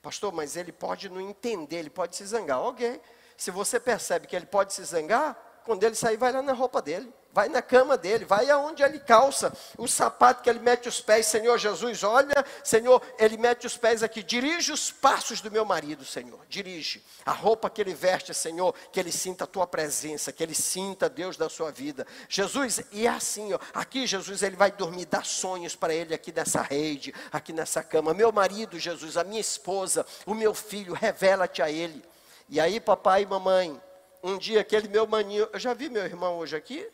Pastor, 0.00 0.32
mas 0.32 0.56
ele 0.56 0.72
pode 0.72 1.08
não 1.08 1.20
entender, 1.20 1.76
ele 1.76 1.90
pode 1.90 2.16
se 2.16 2.24
zangar. 2.24 2.60
Ok. 2.60 3.00
Se 3.36 3.50
você 3.50 3.78
percebe 3.78 4.26
que 4.26 4.34
ele 4.34 4.46
pode 4.46 4.72
se 4.72 4.82
zangar, 4.84 5.36
quando 5.64 5.84
ele 5.84 5.94
sair, 5.94 6.16
vai 6.16 6.32
lá 6.32 6.42
na 6.42 6.52
roupa 6.52 6.80
dele. 6.80 7.12
Vai 7.30 7.48
na 7.48 7.60
cama 7.60 7.96
dele, 7.96 8.24
vai 8.24 8.50
aonde 8.50 8.82
ele 8.82 8.98
calça, 8.98 9.52
o 9.76 9.86
sapato 9.86 10.42
que 10.42 10.48
ele 10.48 10.58
mete 10.58 10.88
os 10.88 11.00
pés, 11.00 11.26
Senhor 11.26 11.58
Jesus, 11.58 12.02
olha, 12.02 12.44
Senhor, 12.64 13.02
ele 13.18 13.36
mete 13.36 13.66
os 13.66 13.76
pés 13.76 14.02
aqui, 14.02 14.22
dirige 14.22 14.72
os 14.72 14.90
passos 14.90 15.40
do 15.42 15.50
meu 15.50 15.64
marido, 15.64 16.04
Senhor, 16.06 16.40
dirige. 16.48 17.04
A 17.26 17.32
roupa 17.32 17.68
que 17.68 17.82
ele 17.82 17.92
veste, 17.92 18.32
Senhor, 18.32 18.74
que 18.90 18.98
ele 18.98 19.12
sinta 19.12 19.44
a 19.44 19.46
tua 19.46 19.66
presença, 19.66 20.32
que 20.32 20.42
ele 20.42 20.54
sinta 20.54 21.08
Deus 21.08 21.36
da 21.36 21.50
sua 21.50 21.70
vida. 21.70 22.06
Jesus, 22.28 22.80
e 22.90 23.06
é 23.06 23.10
assim, 23.10 23.52
ó, 23.52 23.58
aqui 23.74 24.06
Jesus, 24.06 24.42
ele 24.42 24.56
vai 24.56 24.72
dormir, 24.72 25.04
dá 25.04 25.22
sonhos 25.22 25.76
para 25.76 25.94
ele 25.94 26.14
aqui 26.14 26.32
nessa 26.32 26.62
rede, 26.62 27.14
aqui 27.30 27.52
nessa 27.52 27.82
cama. 27.82 28.14
Meu 28.14 28.32
marido, 28.32 28.78
Jesus, 28.78 29.18
a 29.18 29.22
minha 29.22 29.40
esposa, 29.40 30.04
o 30.24 30.34
meu 30.34 30.54
filho, 30.54 30.94
revela-te 30.94 31.62
a 31.62 31.70
ele. 31.70 32.02
E 32.48 32.58
aí, 32.58 32.80
papai 32.80 33.22
e 33.22 33.26
mamãe, 33.26 33.80
um 34.22 34.38
dia 34.38 34.62
aquele 34.62 34.88
meu 34.88 35.06
maninho, 35.06 35.48
eu 35.52 35.58
já 35.60 35.74
vi 35.74 35.88
meu 35.88 36.04
irmão 36.04 36.38
hoje 36.38 36.56
aqui? 36.56 36.90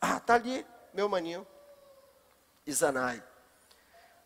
Ah, 0.00 0.18
tá 0.18 0.34
ali, 0.34 0.66
meu 0.94 1.08
maninho. 1.08 1.46
Izanai. 2.66 3.22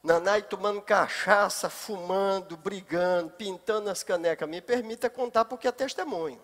Nanai 0.02 0.42
tomando 0.42 0.82
cachaça, 0.82 1.70
fumando, 1.70 2.56
brigando, 2.56 3.30
pintando 3.30 3.88
as 3.88 4.02
canecas. 4.02 4.48
Me 4.48 4.60
permita 4.60 5.08
contar 5.08 5.46
porque 5.46 5.66
é 5.66 5.72
testemunho. 5.72 6.40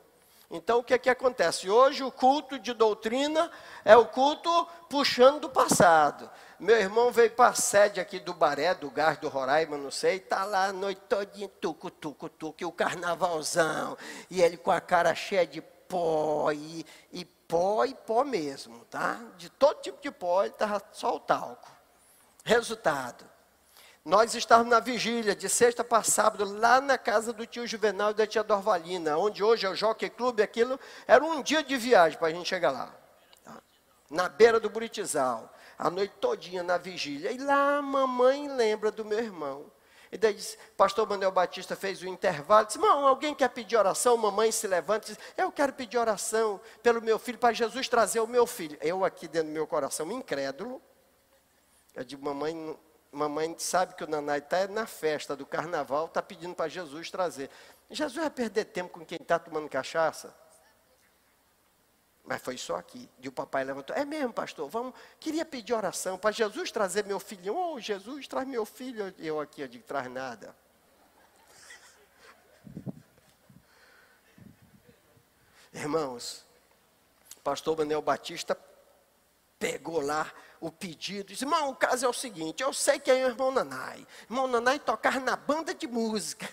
Então 0.50 0.80
o 0.80 0.82
que 0.82 0.94
é 0.94 0.98
que 0.98 1.08
acontece? 1.08 1.70
Hoje 1.70 2.02
o 2.02 2.10
culto 2.10 2.58
de 2.58 2.72
doutrina 2.72 3.50
é 3.84 3.96
o 3.96 4.06
culto 4.06 4.66
puxando 4.88 5.42
do 5.42 5.48
passado. 5.48 6.28
Meu 6.58 6.76
irmão 6.76 7.12
veio 7.12 7.30
para 7.30 7.50
a 7.50 7.54
sede 7.54 8.00
aqui 8.00 8.18
do 8.18 8.34
Baré, 8.34 8.74
do 8.74 8.90
Gás 8.90 9.16
do 9.18 9.28
Roraima, 9.28 9.78
não 9.78 9.92
sei, 9.92 10.16
está 10.16 10.44
lá 10.44 10.66
a 10.66 10.72
noite 10.72 11.00
todinha, 11.08 11.48
tucu, 11.60 11.88
tucu, 11.90 12.28
tucu, 12.28 12.56
e 12.60 12.64
o 12.64 12.72
carnavalzão, 12.72 13.96
e 14.28 14.42
ele 14.42 14.56
com 14.56 14.70
a 14.70 14.80
cara 14.80 15.14
cheia 15.14 15.46
de 15.46 15.62
pó, 15.62 16.50
e, 16.52 16.84
e 17.12 17.24
pó 17.50 17.84
e 17.84 17.94
pó 17.94 18.24
mesmo, 18.24 18.84
tá? 18.84 19.20
De 19.36 19.50
todo 19.50 19.82
tipo 19.82 20.00
de 20.00 20.10
pó, 20.10 20.44
ele 20.44 20.52
estava 20.52 20.80
só 20.92 21.16
o 21.16 21.20
talco. 21.20 21.68
Resultado, 22.44 23.24
nós 24.04 24.34
estávamos 24.34 24.70
na 24.70 24.80
vigília 24.80 25.34
de 25.34 25.48
sexta 25.48 25.84
para 25.84 26.02
sábado, 26.02 26.44
lá 26.58 26.80
na 26.80 26.96
casa 26.96 27.32
do 27.32 27.44
tio 27.44 27.66
Juvenal 27.66 28.12
e 28.12 28.14
da 28.14 28.26
tia 28.26 28.42
Dorvalina, 28.42 29.18
onde 29.18 29.42
hoje 29.42 29.66
é 29.66 29.68
o 29.68 29.74
Jockey 29.74 30.08
Clube, 30.08 30.42
aquilo 30.42 30.78
era 31.06 31.22
um 31.22 31.42
dia 31.42 31.62
de 31.62 31.76
viagem 31.76 32.18
para 32.18 32.28
a 32.28 32.30
gente 32.30 32.48
chegar 32.48 32.70
lá. 32.70 32.94
Tá? 33.44 33.60
Na 34.08 34.28
beira 34.28 34.58
do 34.58 34.70
Buritizal, 34.70 35.52
a 35.76 35.90
noite 35.90 36.14
todinha 36.20 36.62
na 36.62 36.78
vigília. 36.78 37.32
E 37.32 37.38
lá 37.38 37.78
a 37.78 37.82
mamãe 37.82 38.48
lembra 38.48 38.90
do 38.90 39.04
meu 39.04 39.18
irmão. 39.18 39.66
E 40.12 40.18
daí 40.18 40.34
diz, 40.34 40.58
pastor 40.76 41.08
Manuel 41.08 41.30
Batista 41.30 41.76
fez 41.76 42.02
o 42.02 42.08
intervalo, 42.08 42.66
disse, 42.66 42.78
irmão, 42.78 43.06
alguém 43.06 43.32
quer 43.32 43.48
pedir 43.48 43.76
oração? 43.76 44.16
Mamãe 44.16 44.50
se 44.50 44.66
levanta 44.66 45.06
e 45.10 45.14
diz, 45.14 45.24
eu 45.36 45.52
quero 45.52 45.72
pedir 45.72 45.98
oração 45.98 46.60
pelo 46.82 47.00
meu 47.00 47.18
filho, 47.18 47.38
para 47.38 47.54
Jesus 47.54 47.88
trazer 47.88 48.18
o 48.18 48.26
meu 48.26 48.44
filho. 48.44 48.76
Eu 48.80 49.04
aqui 49.04 49.28
dentro 49.28 49.48
do 49.48 49.52
meu 49.52 49.68
coração, 49.68 50.10
incrédulo, 50.10 50.82
eu 51.94 52.02
digo, 52.02 52.24
mamãe, 52.24 52.76
mamãe 53.12 53.54
sabe 53.58 53.94
que 53.94 54.02
o 54.02 54.06
Nanai 54.08 54.38
está 54.38 54.66
na 54.66 54.86
festa 54.86 55.36
do 55.36 55.46
carnaval, 55.46 56.06
está 56.06 56.22
pedindo 56.22 56.54
para 56.54 56.68
Jesus 56.68 57.10
trazer. 57.10 57.50
Jesus 57.88 58.16
vai 58.16 58.30
perder 58.30 58.66
tempo 58.66 58.90
com 58.90 59.04
quem 59.04 59.18
está 59.20 59.38
tomando 59.38 59.68
cachaça? 59.68 60.34
Mas 62.24 62.40
foi 62.42 62.56
só 62.56 62.76
aqui. 62.76 63.08
E 63.20 63.28
o 63.28 63.32
papai 63.32 63.64
levantou. 63.64 63.96
É 63.96 64.04
mesmo, 64.04 64.32
pastor? 64.32 64.68
Vamos. 64.68 64.94
Queria 65.18 65.44
pedir 65.44 65.72
oração 65.72 66.18
para 66.18 66.30
Jesus 66.30 66.70
trazer 66.70 67.04
meu 67.04 67.18
filho. 67.18 67.56
Oh, 67.56 67.80
Jesus, 67.80 68.28
traz 68.28 68.46
meu 68.46 68.64
filho. 68.64 69.12
Eu 69.18 69.40
aqui, 69.40 69.62
eu 69.62 69.68
digo, 69.68 69.84
traz 69.84 70.10
nada. 70.10 70.54
Irmãos, 75.72 76.44
pastor 77.44 77.78
Manuel 77.78 78.02
Batista 78.02 78.58
pegou 79.58 80.00
lá 80.00 80.30
o 80.60 80.70
pedido, 80.70 81.28
disse, 81.28 81.44
irmão, 81.44 81.70
o 81.70 81.76
caso 81.76 82.04
é 82.04 82.08
o 82.08 82.12
seguinte, 82.12 82.62
eu 82.62 82.72
sei 82.72 82.98
que 82.98 83.10
é 83.10 83.14
o 83.14 83.28
irmão 83.28 83.50
Nanai. 83.50 84.06
Irmão 84.24 84.46
Nanai 84.46 84.78
tocar 84.78 85.20
na 85.20 85.36
banda 85.36 85.74
de 85.74 85.86
música. 85.86 86.46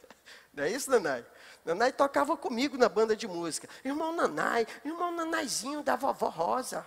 Não 0.52 0.64
é 0.64 0.70
isso, 0.70 0.90
Nanai? 0.90 1.24
Nanai 1.66 1.92
tocava 1.92 2.36
comigo 2.36 2.78
na 2.78 2.88
banda 2.88 3.16
de 3.16 3.26
música. 3.26 3.68
Irmão 3.84 4.12
Nanai, 4.12 4.64
irmão 4.84 5.10
Nanaizinho 5.10 5.82
da 5.82 5.96
vovó 5.96 6.28
Rosa. 6.28 6.86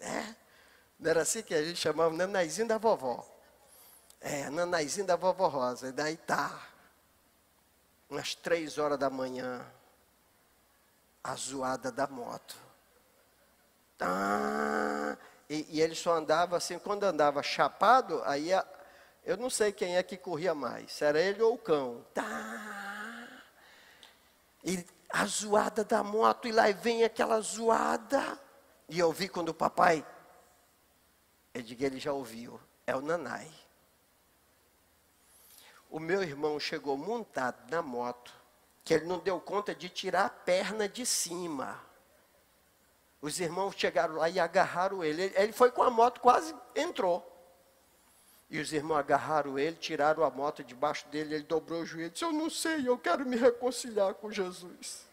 É, 0.00 0.34
não 0.98 1.08
era 1.08 1.22
assim 1.22 1.40
que 1.40 1.54
a 1.54 1.62
gente 1.62 1.78
chamava 1.78 2.12
Nanaizinho 2.12 2.66
da 2.66 2.76
vovó. 2.76 3.24
É, 4.20 4.50
Nanaizinho 4.50 5.06
da 5.06 5.14
vovó 5.14 5.46
Rosa. 5.46 5.90
E 5.90 5.92
daí 5.92 6.16
tá, 6.16 6.60
umas 8.10 8.34
três 8.34 8.78
horas 8.78 8.98
da 8.98 9.08
manhã, 9.08 9.64
a 11.22 11.36
zoada 11.36 11.92
da 11.92 12.08
moto. 12.08 12.56
Tá, 13.96 15.16
e, 15.48 15.66
e 15.70 15.80
ele 15.80 15.94
só 15.94 16.14
andava 16.14 16.56
assim, 16.56 16.80
quando 16.80 17.04
andava 17.04 17.44
chapado, 17.44 18.20
aí 18.24 18.52
a, 18.52 18.66
eu 19.24 19.36
não 19.36 19.50
sei 19.50 19.70
quem 19.70 19.96
é 19.96 20.02
que 20.02 20.16
corria 20.16 20.54
mais, 20.54 20.90
se 20.90 21.04
era 21.04 21.20
ele 21.20 21.42
ou 21.42 21.54
o 21.54 21.58
cão. 21.58 22.04
Tá, 22.14 22.87
e 24.68 24.86
a 25.08 25.24
zoada 25.24 25.82
da 25.82 26.02
moto, 26.02 26.46
e 26.46 26.52
lá 26.52 26.70
vem 26.70 27.02
aquela 27.02 27.40
zoada. 27.40 28.38
E 28.86 28.98
eu 28.98 29.10
vi 29.10 29.26
quando 29.26 29.48
o 29.48 29.54
papai, 29.54 30.06
eu 31.54 31.62
digo, 31.62 31.82
ele 31.82 31.98
já 31.98 32.12
ouviu, 32.12 32.60
é 32.86 32.94
o 32.94 33.00
Nanai. 33.00 33.50
O 35.90 35.98
meu 35.98 36.22
irmão 36.22 36.60
chegou 36.60 36.98
montado 36.98 37.70
na 37.70 37.80
moto, 37.80 38.30
que 38.84 38.92
ele 38.92 39.06
não 39.06 39.18
deu 39.18 39.40
conta 39.40 39.74
de 39.74 39.88
tirar 39.88 40.26
a 40.26 40.30
perna 40.30 40.86
de 40.86 41.06
cima. 41.06 41.80
Os 43.22 43.40
irmãos 43.40 43.74
chegaram 43.74 44.16
lá 44.16 44.28
e 44.28 44.38
agarraram 44.38 45.02
ele. 45.02 45.32
Ele 45.34 45.52
foi 45.52 45.72
com 45.72 45.82
a 45.82 45.90
moto, 45.90 46.20
quase 46.20 46.54
entrou. 46.76 47.37
E 48.50 48.58
os 48.58 48.72
irmãos 48.72 48.98
agarraram 48.98 49.58
ele, 49.58 49.76
tiraram 49.76 50.24
a 50.24 50.30
moto 50.30 50.64
debaixo 50.64 51.06
dele, 51.08 51.34
ele 51.34 51.44
dobrou 51.44 51.82
o 51.82 51.86
joelho 51.86 52.06
e 52.06 52.10
disse: 52.10 52.24
Eu 52.24 52.32
não 52.32 52.48
sei, 52.48 52.88
eu 52.88 52.96
quero 52.96 53.26
me 53.26 53.36
reconciliar 53.36 54.14
com 54.14 54.30
Jesus. 54.30 55.06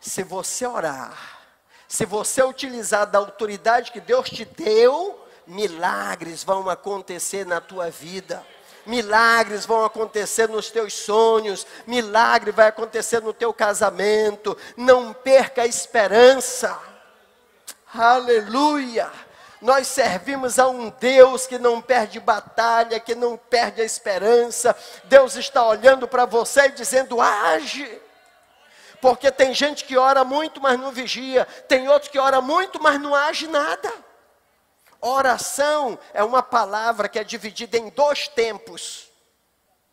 Se 0.00 0.22
você 0.22 0.66
orar, 0.66 1.38
se 1.88 2.04
você 2.04 2.42
utilizar 2.42 3.06
da 3.06 3.18
autoridade 3.18 3.90
que 3.90 4.00
Deus 4.00 4.28
te 4.28 4.44
deu, 4.44 5.26
milagres 5.46 6.44
vão 6.44 6.68
acontecer 6.68 7.46
na 7.46 7.60
tua 7.60 7.90
vida. 7.90 8.46
Milagres 8.84 9.66
vão 9.66 9.84
acontecer 9.84 10.48
nos 10.48 10.70
teus 10.70 10.94
sonhos, 10.94 11.66
milagre 11.86 12.52
vai 12.52 12.68
acontecer 12.68 13.20
no 13.20 13.32
teu 13.32 13.52
casamento. 13.52 14.56
Não 14.76 15.12
perca 15.12 15.62
a 15.62 15.66
esperança. 15.66 16.78
Aleluia. 17.92 19.10
Nós 19.60 19.88
servimos 19.88 20.58
a 20.58 20.68
um 20.68 20.90
Deus 20.90 21.46
que 21.46 21.58
não 21.58 21.82
perde 21.82 22.20
batalha, 22.20 23.00
que 23.00 23.14
não 23.14 23.36
perde 23.36 23.82
a 23.82 23.84
esperança. 23.84 24.76
Deus 25.04 25.34
está 25.34 25.66
olhando 25.66 26.06
para 26.06 26.24
você 26.24 26.66
e 26.66 26.72
dizendo: 26.72 27.20
age. 27.20 28.00
Porque 29.00 29.30
tem 29.30 29.54
gente 29.54 29.84
que 29.84 29.96
ora 29.96 30.24
muito, 30.24 30.60
mas 30.60 30.78
não 30.78 30.92
vigia. 30.92 31.44
Tem 31.66 31.88
outros 31.88 32.10
que 32.10 32.18
ora 32.18 32.40
muito, 32.40 32.82
mas 32.82 33.00
não 33.00 33.14
age 33.14 33.46
nada. 33.46 33.92
Oração 35.00 35.98
é 36.12 36.22
uma 36.24 36.42
palavra 36.42 37.08
que 37.08 37.18
é 37.18 37.24
dividida 37.24 37.76
em 37.76 37.88
dois 37.90 38.26
tempos. 38.26 39.08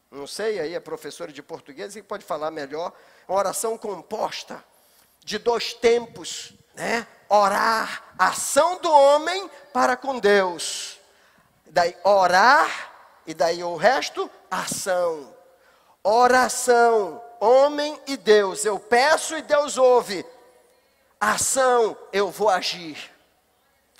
Não 0.09 0.25
sei, 0.25 0.59
aí 0.59 0.75
a 0.75 0.81
professora 0.81 1.31
de 1.31 1.43
português 1.43 1.93
que 1.93 2.01
pode 2.01 2.23
falar 2.23 2.49
melhor. 2.49 2.93
Uma 3.27 3.37
oração 3.37 3.77
composta 3.77 4.63
de 5.23 5.37
dois 5.37 5.73
tempos, 5.73 6.53
né? 6.75 7.07
orar, 7.29 8.03
ação 8.17 8.77
do 8.79 8.91
homem 8.91 9.49
para 9.73 9.95
com 9.95 10.19
Deus. 10.19 10.99
Daí 11.67 11.95
orar 12.03 12.91
e 13.25 13.33
daí 13.33 13.63
o 13.63 13.75
resto, 13.75 14.29
ação. 14.49 15.33
Oração, 16.03 17.21
homem 17.39 17.99
e 18.05 18.15
Deus. 18.15 18.63
Eu 18.63 18.79
peço 18.79 19.35
e 19.35 19.41
Deus 19.41 19.77
ouve. 19.77 20.25
Ação, 21.19 21.97
eu 22.13 22.29
vou 22.29 22.49
agir. 22.49 23.11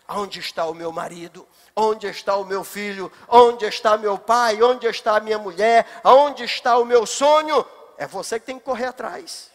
Onde 0.07 0.39
está 0.39 0.65
o 0.65 0.73
meu 0.73 0.91
marido? 0.91 1.47
Onde 1.76 2.07
está 2.07 2.36
o 2.36 2.45
meu 2.45 2.63
filho? 2.63 3.11
Onde 3.28 3.65
está 3.65 3.97
meu 3.97 4.19
pai? 4.19 4.61
Onde 4.61 4.86
está 4.86 5.17
a 5.17 5.19
minha 5.19 5.39
mulher? 5.39 5.86
Onde 6.03 6.43
está 6.43 6.78
o 6.78 6.86
meu 6.86 7.05
sonho? 7.07 7.65
É 7.97 8.05
você 8.05 8.39
que 8.39 8.45
tem 8.45 8.59
que 8.59 8.65
correr 8.65 8.86
atrás. 8.86 9.49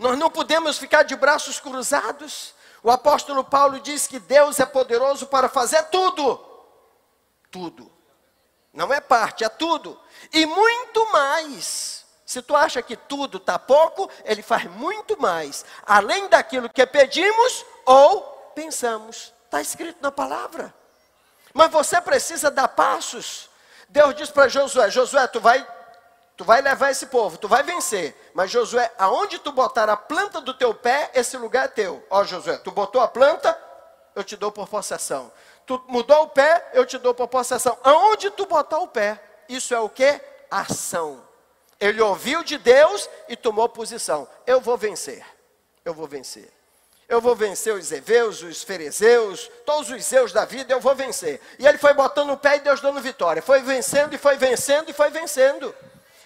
Nós 0.00 0.18
não 0.18 0.30
podemos 0.30 0.78
ficar 0.78 1.02
de 1.02 1.14
braços 1.14 1.60
cruzados. 1.60 2.54
O 2.82 2.90
apóstolo 2.90 3.44
Paulo 3.44 3.78
diz 3.80 4.06
que 4.06 4.18
Deus 4.18 4.58
é 4.58 4.64
poderoso 4.64 5.26
para 5.26 5.46
fazer 5.46 5.82
tudo. 5.90 6.42
Tudo. 7.50 7.92
Não 8.72 8.90
é 8.94 8.98
parte, 8.98 9.44
é 9.44 9.48
tudo. 9.50 10.00
E 10.32 10.46
muito 10.46 11.12
mais. 11.12 12.06
Se 12.24 12.40
tu 12.40 12.56
acha 12.56 12.80
que 12.80 12.96
tudo 12.96 13.36
está 13.36 13.58
pouco, 13.58 14.10
ele 14.24 14.40
faz 14.40 14.64
muito 14.70 15.20
mais. 15.20 15.66
Além 15.84 16.28
daquilo 16.28 16.70
que 16.70 16.86
pedimos 16.86 17.66
ou 17.84 18.22
pensamos. 18.54 19.34
Está 19.44 19.60
escrito 19.60 19.98
na 20.00 20.10
palavra. 20.10 20.72
Mas 21.52 21.70
você 21.70 22.00
precisa 22.00 22.50
dar 22.50 22.68
passos. 22.68 23.50
Deus 23.86 24.14
diz 24.14 24.30
para 24.30 24.48
Josué: 24.48 24.90
Josué, 24.90 25.26
tu 25.26 25.40
vai 25.40 25.60
Tu 26.40 26.44
vai 26.44 26.62
levar 26.62 26.90
esse 26.90 27.04
povo, 27.04 27.36
tu 27.36 27.46
vai 27.46 27.62
vencer. 27.62 28.16
Mas 28.32 28.50
Josué, 28.50 28.90
aonde 28.96 29.38
tu 29.38 29.52
botar 29.52 29.90
a 29.90 29.94
planta 29.94 30.40
do 30.40 30.54
teu 30.54 30.72
pé, 30.72 31.10
esse 31.12 31.36
lugar 31.36 31.66
é 31.66 31.68
teu. 31.68 32.02
Ó 32.08 32.24
Josué, 32.24 32.56
tu 32.56 32.70
botou 32.70 33.02
a 33.02 33.06
planta, 33.06 33.54
eu 34.14 34.24
te 34.24 34.38
dou 34.38 34.50
por 34.50 34.66
possessão. 34.66 35.30
Tu 35.66 35.78
mudou 35.86 36.22
o 36.22 36.28
pé, 36.28 36.70
eu 36.72 36.86
te 36.86 36.96
dou 36.96 37.12
por 37.12 37.28
possessão. 37.28 37.76
Aonde 37.84 38.30
tu 38.30 38.46
botar 38.46 38.78
o 38.78 38.88
pé, 38.88 39.22
isso 39.50 39.74
é 39.74 39.80
o 39.80 39.90
que? 39.90 40.18
Ação. 40.50 41.22
Ele 41.78 42.00
ouviu 42.00 42.42
de 42.42 42.56
Deus 42.56 43.06
e 43.28 43.36
tomou 43.36 43.68
posição. 43.68 44.26
Eu 44.46 44.62
vou 44.62 44.78
vencer. 44.78 45.22
Eu 45.84 45.92
vou 45.92 46.06
vencer. 46.06 46.50
Eu 47.06 47.20
vou 47.20 47.36
vencer 47.36 47.74
os 47.74 47.92
Eveus, 47.92 48.42
os 48.42 48.62
Ferezeus, 48.62 49.50
todos 49.66 49.90
os 49.90 50.02
Zeus 50.02 50.32
da 50.32 50.46
vida, 50.46 50.72
eu 50.72 50.80
vou 50.80 50.94
vencer. 50.94 51.38
E 51.58 51.66
ele 51.66 51.76
foi 51.76 51.92
botando 51.92 52.30
o 52.30 52.36
pé 52.38 52.56
e 52.56 52.60
Deus 52.60 52.80
dando 52.80 52.98
vitória. 53.02 53.42
Foi 53.42 53.60
vencendo 53.60 54.14
e 54.14 54.16
foi 54.16 54.38
vencendo 54.38 54.88
e 54.88 54.94
foi 54.94 55.10
vencendo. 55.10 55.74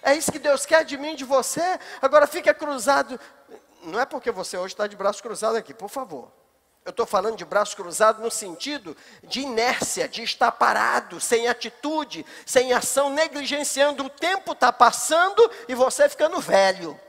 É 0.05 0.13
isso 0.13 0.31
que 0.31 0.37
Deus 0.37 0.67
quer 0.67 0.85
de 0.85 0.99
mim 0.99 1.15
de 1.15 1.25
você. 1.25 1.79
Agora 1.99 2.27
fica 2.27 2.53
cruzado. 2.53 3.19
Não 3.81 3.99
é 3.99 4.05
porque 4.05 4.29
você 4.29 4.55
hoje 4.55 4.75
está 4.75 4.85
de 4.85 4.95
braço 4.95 5.21
cruzado 5.21 5.55
aqui, 5.55 5.73
por 5.73 5.89
favor. 5.89 6.31
Eu 6.85 6.91
estou 6.91 7.07
falando 7.07 7.35
de 7.35 7.43
braço 7.43 7.75
cruzado 7.75 8.21
no 8.21 8.29
sentido 8.29 8.95
de 9.23 9.41
inércia, 9.41 10.07
de 10.07 10.21
estar 10.21 10.51
parado, 10.51 11.19
sem 11.19 11.47
atitude, 11.47 12.23
sem 12.45 12.71
ação, 12.71 13.09
negligenciando. 13.09 14.05
O 14.05 14.09
tempo 14.09 14.51
está 14.51 14.71
passando 14.71 15.49
e 15.67 15.73
você 15.73 16.07
ficando 16.07 16.39
velho. 16.39 16.99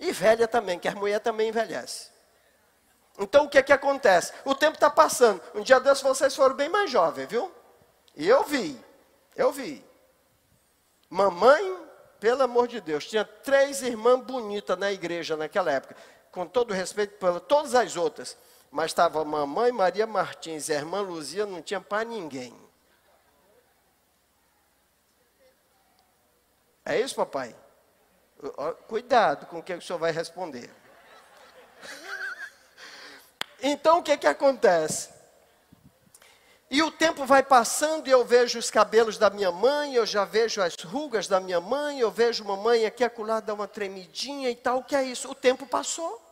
E 0.00 0.10
velha 0.10 0.48
também, 0.48 0.80
que 0.80 0.88
a 0.88 0.94
mulher 0.96 1.20
também 1.20 1.50
envelhece. 1.50 2.10
Então 3.20 3.44
o 3.44 3.48
que 3.48 3.58
é 3.58 3.62
que 3.62 3.72
acontece? 3.72 4.32
O 4.44 4.52
tempo 4.52 4.74
está 4.74 4.90
passando. 4.90 5.40
Um 5.54 5.62
dia 5.62 5.78
desses 5.78 6.02
vocês 6.02 6.34
foram 6.34 6.56
bem 6.56 6.68
mais 6.68 6.90
jovens, 6.90 7.28
viu? 7.28 7.54
E 8.16 8.28
eu 8.28 8.42
vi, 8.42 8.84
eu 9.36 9.52
vi. 9.52 9.84
Mamãe, 11.08 11.89
pelo 12.20 12.42
amor 12.42 12.68
de 12.68 12.80
Deus, 12.80 13.06
tinha 13.06 13.24
três 13.24 13.82
irmãs 13.82 14.22
bonitas 14.22 14.78
na 14.78 14.92
igreja 14.92 15.36
naquela 15.36 15.72
época. 15.72 15.96
Com 16.30 16.46
todo 16.46 16.74
respeito 16.74 17.16
por 17.18 17.40
todas 17.40 17.74
as 17.74 17.96
outras. 17.96 18.36
Mas 18.70 18.90
estava 18.90 19.20
a 19.20 19.24
mamãe 19.24 19.72
Maria 19.72 20.06
Martins 20.06 20.68
e 20.68 20.72
a 20.72 20.76
irmã 20.76 21.00
Luzia, 21.00 21.44
não 21.44 21.60
tinha 21.60 21.80
para 21.80 22.04
ninguém. 22.04 22.54
É 26.84 27.00
isso, 27.00 27.16
papai? 27.16 27.56
Cuidado 28.86 29.46
com 29.46 29.58
o 29.58 29.62
que 29.62 29.74
o 29.74 29.82
senhor 29.82 29.98
vai 29.98 30.12
responder. 30.12 30.70
Então 33.62 33.98
o 33.98 34.02
que, 34.02 34.16
que 34.16 34.26
acontece? 34.26 35.19
E 36.70 36.82
o 36.82 36.90
tempo 36.90 37.26
vai 37.26 37.42
passando 37.42 38.06
e 38.06 38.10
eu 38.10 38.24
vejo 38.24 38.58
os 38.58 38.70
cabelos 38.70 39.18
da 39.18 39.28
minha 39.28 39.50
mãe, 39.50 39.94
eu 39.94 40.06
já 40.06 40.24
vejo 40.24 40.62
as 40.62 40.76
rugas 40.76 41.26
da 41.26 41.40
minha 41.40 41.60
mãe, 41.60 41.98
eu 41.98 42.10
vejo 42.10 42.44
mamãe 42.44 42.86
aqui 42.86 43.02
acolá 43.02 43.40
dar 43.40 43.54
uma 43.54 43.66
tremidinha 43.66 44.48
e 44.48 44.54
tal. 44.54 44.78
O 44.78 44.84
que 44.84 44.94
é 44.94 45.02
isso? 45.02 45.28
O 45.28 45.34
tempo 45.34 45.66
passou. 45.66 46.22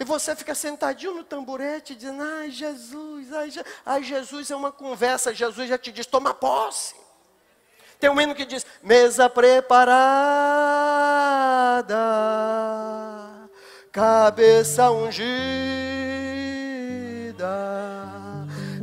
E 0.00 0.04
você 0.04 0.34
fica 0.34 0.54
sentadinho 0.54 1.14
no 1.14 1.24
tamborete 1.24 1.94
dizendo, 1.94 2.22
ai 2.22 2.50
Jesus, 2.50 3.30
ai, 3.34 3.50
Je 3.50 3.62
ai 3.84 4.02
Jesus 4.02 4.50
é 4.50 4.56
uma 4.56 4.72
conversa, 4.72 5.34
Jesus 5.34 5.68
já 5.68 5.76
te 5.76 5.92
diz, 5.92 6.06
toma 6.06 6.32
posse. 6.32 6.94
Tem 8.00 8.08
um 8.08 8.18
hino 8.18 8.34
que 8.34 8.46
diz, 8.46 8.64
mesa 8.82 9.28
preparada 9.28 9.92
cabeça 13.92 14.90
ungida, 14.90 15.22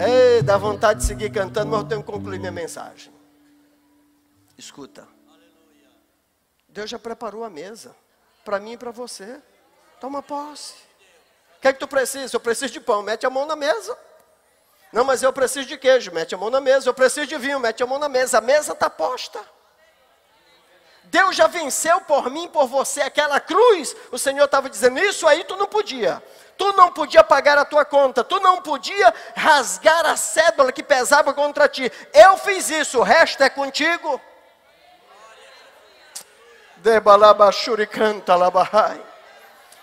Ei, 0.00 0.42
dá 0.42 0.56
vontade 0.56 1.00
de 1.00 1.06
seguir 1.06 1.30
cantando, 1.30 1.70
mas 1.70 1.82
eu 1.82 1.86
tenho 1.86 2.02
que 2.02 2.10
concluir 2.10 2.38
minha 2.38 2.50
mensagem. 2.50 3.12
Escuta. 4.56 5.06
Deus 6.68 6.88
já 6.88 6.98
preparou 6.98 7.44
a 7.44 7.50
mesa 7.50 7.94
para 8.44 8.58
mim 8.58 8.72
e 8.72 8.78
para 8.78 8.90
você. 8.90 9.42
Toma 10.00 10.22
posse. 10.22 10.74
O 11.58 11.60
que 11.60 11.68
é 11.68 11.72
que 11.72 11.80
tu 11.80 11.88
precisa? 11.88 12.34
Eu 12.34 12.40
preciso 12.40 12.72
de 12.72 12.80
pão, 12.80 13.02
mete 13.02 13.26
a 13.26 13.30
mão 13.30 13.46
na 13.46 13.56
mesa. 13.56 13.96
Não, 14.92 15.04
mas 15.04 15.22
eu 15.22 15.32
preciso 15.32 15.68
de 15.68 15.76
queijo, 15.76 16.12
mete 16.12 16.34
a 16.34 16.38
mão 16.38 16.50
na 16.50 16.60
mesa. 16.60 16.88
Eu 16.88 16.94
preciso 16.94 17.26
de 17.26 17.36
vinho, 17.36 17.60
mete 17.60 17.82
a 17.82 17.86
mão 17.86 17.98
na 17.98 18.08
mesa. 18.08 18.38
A 18.38 18.40
mesa 18.40 18.72
está 18.72 18.88
posta. 18.88 19.40
Deus 21.04 21.36
já 21.36 21.46
venceu 21.46 22.00
por 22.02 22.30
mim, 22.30 22.48
por 22.48 22.66
você, 22.66 23.02
aquela 23.02 23.40
cruz. 23.40 23.94
O 24.10 24.18
Senhor 24.18 24.44
estava 24.44 24.68
dizendo: 24.68 24.98
Isso 24.98 25.26
aí 25.26 25.44
tu 25.44 25.56
não 25.56 25.66
podia. 25.66 26.22
Tu 26.56 26.72
não 26.72 26.90
podia 26.90 27.22
pagar 27.22 27.56
a 27.56 27.64
tua 27.64 27.84
conta. 27.84 28.24
Tu 28.24 28.40
não 28.40 28.60
podia 28.60 29.14
rasgar 29.34 30.04
a 30.06 30.16
cédula 30.16 30.72
que 30.72 30.82
pesava 30.82 31.32
contra 31.32 31.68
ti. 31.68 31.90
Eu 32.12 32.36
fiz 32.36 32.68
isso, 32.68 32.98
o 32.98 33.02
resto 33.02 33.42
é 33.42 33.48
contigo. 33.48 34.20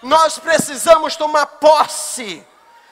Nós 0.02 0.38
precisamos 0.38 1.16
tomar 1.16 1.46
posse. 1.46 2.46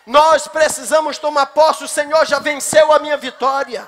Nós 0.06 0.48
precisamos 0.48 1.18
tomar 1.18 1.48
posse. 1.48 1.84
O 1.84 1.88
Senhor 1.88 2.26
já 2.26 2.40
venceu 2.40 2.92
a 2.92 3.00
minha 3.00 3.18
vitória. 3.18 3.88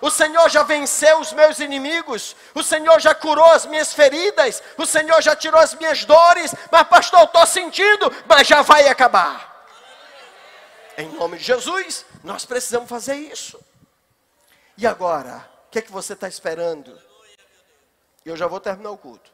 O 0.00 0.10
Senhor 0.10 0.48
já 0.50 0.62
venceu 0.62 1.20
os 1.20 1.32
meus 1.32 1.60
inimigos. 1.60 2.36
O 2.54 2.62
Senhor 2.62 3.00
já 3.00 3.14
curou 3.14 3.50
as 3.52 3.64
minhas 3.64 3.94
feridas. 3.94 4.62
O 4.76 4.84
Senhor 4.84 5.22
já 5.22 5.34
tirou 5.34 5.60
as 5.60 5.74
minhas 5.74 6.04
dores. 6.04 6.54
Mas, 6.70 6.88
pastor, 6.88 7.20
eu 7.20 7.24
estou 7.24 7.46
sentindo, 7.46 8.12
mas 8.26 8.46
já 8.46 8.60
vai 8.62 8.88
acabar. 8.88 9.66
Em 10.98 11.08
nome 11.08 11.38
de 11.38 11.44
Jesus, 11.44 12.04
nós 12.22 12.44
precisamos 12.44 12.88
fazer 12.88 13.14
isso. 13.14 13.58
E 14.76 14.86
agora, 14.86 15.48
o 15.66 15.70
que 15.70 15.78
é 15.78 15.82
que 15.82 15.90
você 15.90 16.12
está 16.12 16.28
esperando? 16.28 17.00
Eu 18.24 18.36
já 18.36 18.46
vou 18.46 18.60
terminar 18.60 18.90
o 18.90 18.98
culto. 18.98 19.30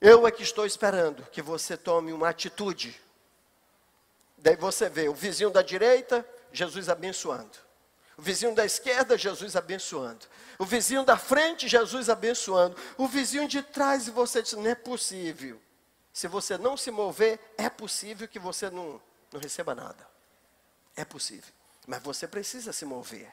Eu 0.00 0.26
é 0.26 0.30
que 0.30 0.42
estou 0.42 0.66
esperando 0.66 1.26
que 1.32 1.40
você 1.40 1.76
tome 1.76 2.12
uma 2.12 2.28
atitude. 2.28 3.00
Daí 4.44 4.56
você 4.56 4.90
vê 4.90 5.08
o 5.08 5.14
vizinho 5.14 5.48
da 5.48 5.62
direita, 5.62 6.22
Jesus 6.52 6.90
abençoando. 6.90 7.56
O 8.14 8.20
vizinho 8.20 8.54
da 8.54 8.62
esquerda, 8.62 9.16
Jesus 9.16 9.56
abençoando. 9.56 10.26
O 10.58 10.66
vizinho 10.66 11.02
da 11.02 11.16
frente, 11.16 11.66
Jesus 11.66 12.10
abençoando. 12.10 12.76
O 12.98 13.08
vizinho 13.08 13.48
de 13.48 13.62
trás, 13.62 14.06
e 14.06 14.10
você 14.10 14.42
diz: 14.42 14.52
não 14.52 14.66
é 14.66 14.74
possível. 14.74 15.58
Se 16.12 16.28
você 16.28 16.58
não 16.58 16.76
se 16.76 16.90
mover, 16.90 17.40
é 17.56 17.70
possível 17.70 18.28
que 18.28 18.38
você 18.38 18.68
não, 18.68 19.00
não 19.32 19.40
receba 19.40 19.74
nada. 19.74 20.06
É 20.94 21.06
possível. 21.06 21.50
Mas 21.86 22.02
você 22.02 22.28
precisa 22.28 22.70
se 22.70 22.84
mover. 22.84 23.32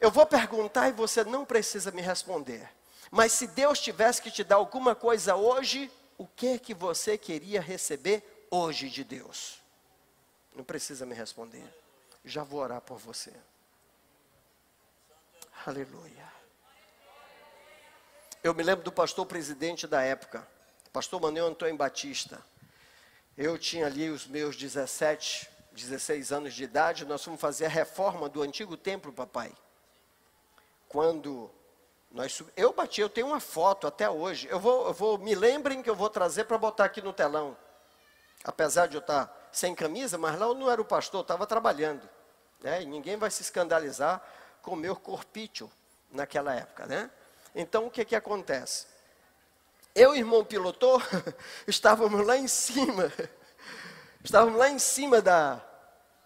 Eu 0.00 0.10
vou 0.10 0.24
perguntar 0.24 0.88
e 0.88 0.92
você 0.92 1.22
não 1.24 1.44
precisa 1.44 1.90
me 1.90 2.00
responder. 2.00 2.66
Mas 3.10 3.32
se 3.32 3.46
Deus 3.46 3.78
tivesse 3.78 4.22
que 4.22 4.30
te 4.30 4.42
dar 4.42 4.56
alguma 4.56 4.94
coisa 4.94 5.36
hoje, 5.36 5.90
o 6.16 6.26
que 6.26 6.58
que 6.58 6.72
você 6.72 7.18
queria 7.18 7.60
receber 7.60 8.27
hoje 8.50 8.88
de 8.88 9.04
Deus? 9.04 9.60
Não 10.54 10.64
precisa 10.64 11.06
me 11.06 11.14
responder. 11.14 11.64
Já 12.24 12.42
vou 12.42 12.60
orar 12.60 12.80
por 12.80 12.98
você. 12.98 13.32
Aleluia. 15.66 16.32
Eu 18.42 18.54
me 18.54 18.62
lembro 18.62 18.84
do 18.84 18.92
pastor 18.92 19.26
presidente 19.26 19.86
da 19.86 20.02
época, 20.02 20.46
pastor 20.92 21.20
Manuel 21.20 21.46
Antônio 21.46 21.76
Batista. 21.76 22.42
Eu 23.36 23.58
tinha 23.58 23.86
ali 23.86 24.08
os 24.08 24.26
meus 24.26 24.56
17, 24.56 25.48
16 25.72 26.32
anos 26.32 26.54
de 26.54 26.64
idade, 26.64 27.04
nós 27.04 27.22
fomos 27.22 27.40
fazer 27.40 27.66
a 27.66 27.68
reforma 27.68 28.28
do 28.28 28.42
antigo 28.42 28.76
templo, 28.76 29.12
papai. 29.12 29.52
Quando 30.88 31.50
nós, 32.10 32.42
eu 32.56 32.72
bati, 32.72 33.00
eu 33.00 33.08
tenho 33.08 33.26
uma 33.26 33.40
foto 33.40 33.86
até 33.86 34.08
hoje. 34.08 34.48
Eu 34.48 34.58
vou, 34.58 34.86
eu 34.86 34.94
vou 34.94 35.18
me 35.18 35.34
lembrem 35.34 35.82
que 35.82 35.90
eu 35.90 35.94
vou 35.94 36.08
trazer 36.08 36.44
para 36.44 36.56
botar 36.56 36.84
aqui 36.84 37.02
no 37.02 37.12
telão. 37.12 37.56
Apesar 38.44 38.86
de 38.86 38.96
eu 38.96 39.00
estar 39.00 39.48
sem 39.52 39.74
camisa, 39.74 40.16
mas 40.16 40.38
lá 40.38 40.46
eu 40.46 40.54
não 40.54 40.70
era 40.70 40.80
o 40.80 40.84
pastor, 40.84 41.20
eu 41.20 41.22
estava 41.22 41.46
trabalhando. 41.46 42.08
Né? 42.60 42.82
E 42.82 42.86
ninguém 42.86 43.16
vai 43.16 43.30
se 43.30 43.42
escandalizar 43.42 44.22
com 44.62 44.72
o 44.72 44.76
meu 44.76 44.96
corpício 44.96 45.70
naquela 46.10 46.54
época. 46.54 46.86
Né? 46.86 47.10
Então 47.54 47.86
o 47.86 47.90
que, 47.90 48.04
que 48.04 48.16
acontece? 48.16 48.86
Eu 49.94 50.14
e 50.14 50.18
o 50.18 50.20
irmão 50.20 50.44
pilotor 50.44 51.02
estávamos 51.66 52.26
lá 52.26 52.36
em 52.36 52.48
cima. 52.48 53.12
Estávamos 54.22 54.58
lá 54.58 54.68
em 54.68 54.78
cima 54.78 55.22
da, 55.22 55.60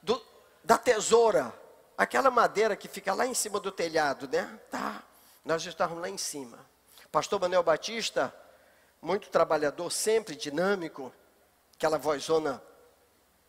do, 0.03 0.21
da 0.65 0.79
tesoura. 0.79 1.53
Aquela 1.97 2.31
madeira 2.31 2.75
que 2.75 2.89
fica 2.89 3.15
lá 3.15 3.27
em 3.27 3.35
cima 3.35 3.61
do 3.61 3.71
telhado, 3.71 4.27
né? 4.29 4.59
Tá. 4.71 5.03
Nós 5.45 5.65
estávamos 5.65 6.03
lá 6.03 6.09
em 6.09 6.19
cima. 6.19 6.59
Pastor 7.11 7.41
Manuel 7.41 7.63
Batista, 7.63 8.35
muito 9.01 9.29
trabalhador, 9.29 9.91
sempre 9.91 10.35
dinâmico, 10.35 11.13
aquela 11.83 11.99
vozona 11.99 12.63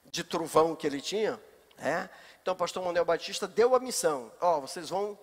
de 0.06 0.24
trovão 0.24 0.76
que 0.76 0.88
ele 0.88 1.00
tinha, 1.00 1.40
né? 1.78 2.10
Então, 2.42 2.56
o 2.56 2.58
pastor 2.58 2.84
Manuel 2.84 3.06
Batista 3.06 3.48
deu 3.48 3.76
a 3.76 3.80
missão: 3.80 4.32
Ó, 4.42 4.58
oh, 4.58 4.62
vocês 4.62 4.90
vão 4.90 5.18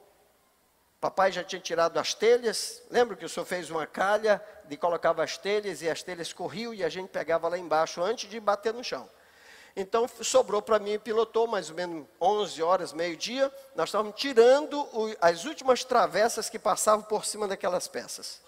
Papai 1.00 1.32
já 1.32 1.42
tinha 1.42 1.60
tirado 1.60 1.98
as 1.98 2.12
telhas. 2.12 2.82
Lembra 2.90 3.16
que 3.16 3.24
o 3.24 3.28
senhor 3.28 3.46
fez 3.46 3.70
uma 3.70 3.86
calha 3.86 4.40
e 4.68 4.76
colocava 4.76 5.24
as 5.24 5.38
telhas 5.38 5.80
e 5.80 5.88
as 5.88 6.02
telhas 6.02 6.30
corriam 6.30 6.74
e 6.74 6.84
a 6.84 6.90
gente 6.90 7.08
pegava 7.08 7.48
lá 7.48 7.56
embaixo 7.56 8.02
antes 8.02 8.28
de 8.28 8.38
bater 8.38 8.74
no 8.74 8.84
chão. 8.84 9.08
Então 9.74 10.06
sobrou 10.22 10.60
para 10.60 10.78
mim 10.78 10.92
e 10.92 10.98
pilotou 10.98 11.46
mais 11.46 11.70
ou 11.70 11.76
menos 11.76 12.06
11 12.20 12.62
horas, 12.62 12.92
meio-dia. 12.92 13.50
Nós 13.74 13.88
estávamos 13.88 14.20
tirando 14.20 14.78
o, 14.78 15.16
as 15.22 15.46
últimas 15.46 15.84
travessas 15.84 16.50
que 16.50 16.58
passavam 16.58 17.04
por 17.06 17.24
cima 17.24 17.48
daquelas 17.48 17.88
peças. 17.88 18.42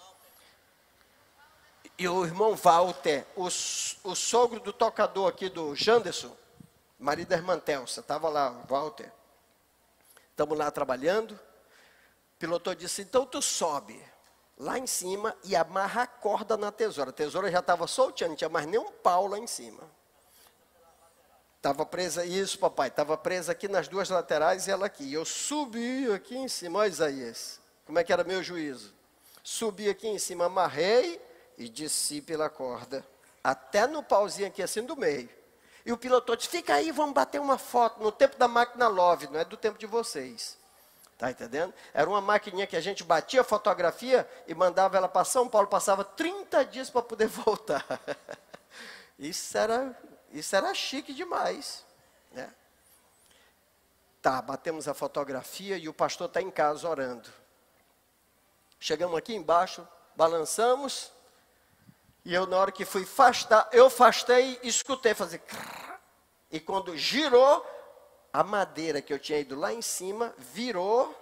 E 1.97 2.07
o 2.07 2.25
irmão 2.25 2.55
Walter, 2.55 3.25
o, 3.35 3.45
o 3.45 4.15
sogro 4.15 4.59
do 4.59 4.73
tocador 4.73 5.29
aqui 5.29 5.49
do 5.49 5.75
Janderson, 5.75 6.35
marido 6.97 7.29
da 7.29 7.35
irmã 7.35 7.59
Telsa, 7.59 7.99
estava 7.99 8.29
lá, 8.29 8.49
Walter. 8.67 9.11
Estamos 10.31 10.57
lá 10.57 10.71
trabalhando 10.71 11.39
piloto 12.43 12.75
disse: 12.75 13.01
então 13.01 13.25
tu 13.25 13.41
sobe 13.41 14.03
lá 14.57 14.77
em 14.77 14.85
cima 14.85 15.33
e 15.45 15.55
amarra 15.55 16.03
a 16.03 16.07
corda 16.07 16.57
na 16.57 16.73
tesoura. 16.73 17.09
A 17.09 17.13
tesoura 17.13 17.49
já 17.49 17.59
estava 17.59 17.87
solteando, 17.87 18.31
não 18.31 18.37
tinha 18.37 18.49
mais 18.49 18.67
nem 18.67 18.77
um 18.77 18.91
pau 18.91 19.27
lá 19.27 19.39
em 19.39 19.47
cima. 19.47 19.81
Estava 21.55 21.85
presa, 21.85 22.25
isso 22.25 22.59
papai, 22.59 22.89
estava 22.89 23.15
presa 23.15 23.53
aqui 23.53 23.69
nas 23.69 23.87
duas 23.87 24.09
laterais 24.09 24.67
e 24.67 24.71
ela 24.71 24.85
aqui. 24.85 25.13
Eu 25.13 25.23
subi 25.23 26.11
aqui 26.11 26.35
em 26.35 26.49
cima, 26.49 26.79
olha 26.79 26.89
Isaías, 26.89 27.61
como 27.85 27.97
é 27.97 28.03
que 28.03 28.11
era 28.11 28.25
meu 28.25 28.43
juízo? 28.43 28.93
Subi 29.41 29.89
aqui 29.89 30.09
em 30.09 30.19
cima, 30.19 30.45
amarrei 30.45 31.21
e 31.57 31.69
desci 31.69 32.21
pela 32.21 32.49
corda, 32.49 33.05
até 33.43 33.87
no 33.87 34.03
pauzinho 34.03 34.47
aqui 34.47 34.61
assim 34.61 34.83
do 34.83 34.95
meio. 34.95 35.29
E 35.85 35.91
o 35.91 35.97
piloto 35.97 36.35
disse, 36.35 36.49
fica 36.49 36.75
aí, 36.75 36.91
vamos 36.91 37.13
bater 37.13 37.41
uma 37.41 37.57
foto, 37.57 38.01
no 38.01 38.11
tempo 38.11 38.37
da 38.37 38.47
máquina 38.47 38.87
Love, 38.87 39.27
não 39.27 39.39
é 39.39 39.45
do 39.45 39.57
tempo 39.57 39.77
de 39.77 39.85
vocês. 39.85 40.57
Está 41.13 41.29
entendendo? 41.29 41.73
Era 41.93 42.09
uma 42.09 42.21
maquininha 42.21 42.65
que 42.65 42.75
a 42.75 42.81
gente 42.81 43.03
batia 43.03 43.41
a 43.41 43.43
fotografia 43.43 44.27
e 44.47 44.55
mandava 44.55 44.97
ela 44.97 45.07
para 45.07 45.23
São 45.25 45.47
Paulo, 45.47 45.67
passava 45.67 46.03
30 46.03 46.65
dias 46.65 46.89
para 46.89 47.01
poder 47.01 47.27
voltar. 47.27 47.85
Isso 49.19 49.57
era, 49.57 49.97
isso 50.31 50.55
era 50.55 50.73
chique 50.73 51.13
demais. 51.13 51.85
Né? 52.31 52.51
Tá, 54.21 54.41
batemos 54.41 54.87
a 54.87 54.93
fotografia 54.93 55.77
e 55.77 55.87
o 55.87 55.93
pastor 55.93 56.27
está 56.27 56.41
em 56.41 56.49
casa 56.49 56.89
orando. 56.89 57.29
Chegamos 58.79 59.17
aqui 59.17 59.33
embaixo, 59.35 59.87
balançamos, 60.15 61.11
e 62.25 62.33
eu, 62.33 62.47
na 62.47 62.57
hora 62.57 62.71
que 62.71 62.85
fui 62.85 63.05
fastar, 63.05 63.67
eu 63.71 63.89
fastei 63.89 64.59
e 64.63 64.69
escutei 64.69 65.13
fazer. 65.13 65.41
E 66.49 66.59
quando 66.59 66.95
girou, 66.95 67.65
a 68.31 68.43
madeira 68.43 69.01
que 69.01 69.13
eu 69.13 69.19
tinha 69.19 69.39
ido 69.39 69.59
lá 69.59 69.73
em 69.73 69.81
cima 69.81 70.33
virou 70.37 71.13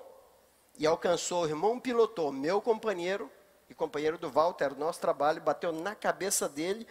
e 0.77 0.85
alcançou 0.85 1.43
o 1.43 1.47
irmão 1.47 1.79
pilotou, 1.79 2.31
meu 2.31 2.61
companheiro 2.61 3.31
e 3.69 3.73
companheiro 3.73 4.17
do 4.17 4.29
Walter, 4.29 4.77
nosso 4.77 4.99
trabalho, 4.99 5.41
bateu 5.41 5.71
na 5.71 5.95
cabeça 5.95 6.47
dele, 6.47 6.87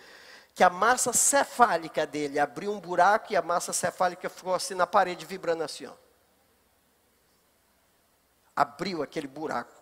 que 0.55 0.65
a 0.65 0.71
massa 0.71 1.13
cefálica 1.13 2.07
dele 2.07 2.39
abriu 2.39 2.73
um 2.73 2.81
buraco 2.81 3.33
e 3.33 3.37
a 3.37 3.43
massa 3.43 3.73
cefálica 3.73 4.29
ficou 4.29 4.55
assim 4.55 4.75
na 4.75 4.87
parede 4.87 5.25
vibrando 5.25 5.63
assim, 5.63 5.87
ó. 5.87 5.93
Abriu 8.57 9.03
aquele 9.03 9.29
buraco. 9.29 9.80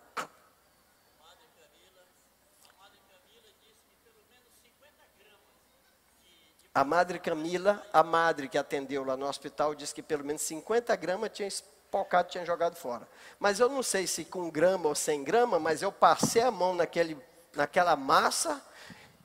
A 6.79 6.85
Madre 6.85 7.19
Camila, 7.19 7.85
a 7.93 8.05
madre 8.05 8.49
que 8.49 8.57
atendeu 8.57 9.03
lá 9.03 9.17
no 9.17 9.27
hospital, 9.27 9.75
disse 9.75 9.93
que 9.93 10.01
pelo 10.01 10.25
menos 10.25 10.43
50 10.43 10.95
gramas 10.95 11.31
tinha 11.35 11.49
espocado, 11.49 12.29
tinha 12.29 12.47
jogado 12.47 12.77
fora. 12.77 13.09
Mas 13.37 13.59
eu 13.59 13.69
não 13.69 13.83
sei 13.83 14.07
se 14.07 14.25
com 14.25 14.49
grama 14.49 14.87
ou 14.89 14.95
sem 14.95 15.25
grama, 15.25 15.59
mas 15.59 15.83
eu 15.83 15.91
passei 15.91 16.41
a 16.41 16.53
mão 16.53 16.77
naquele, 16.77 17.19
naquela 17.57 17.97
massa 17.97 18.63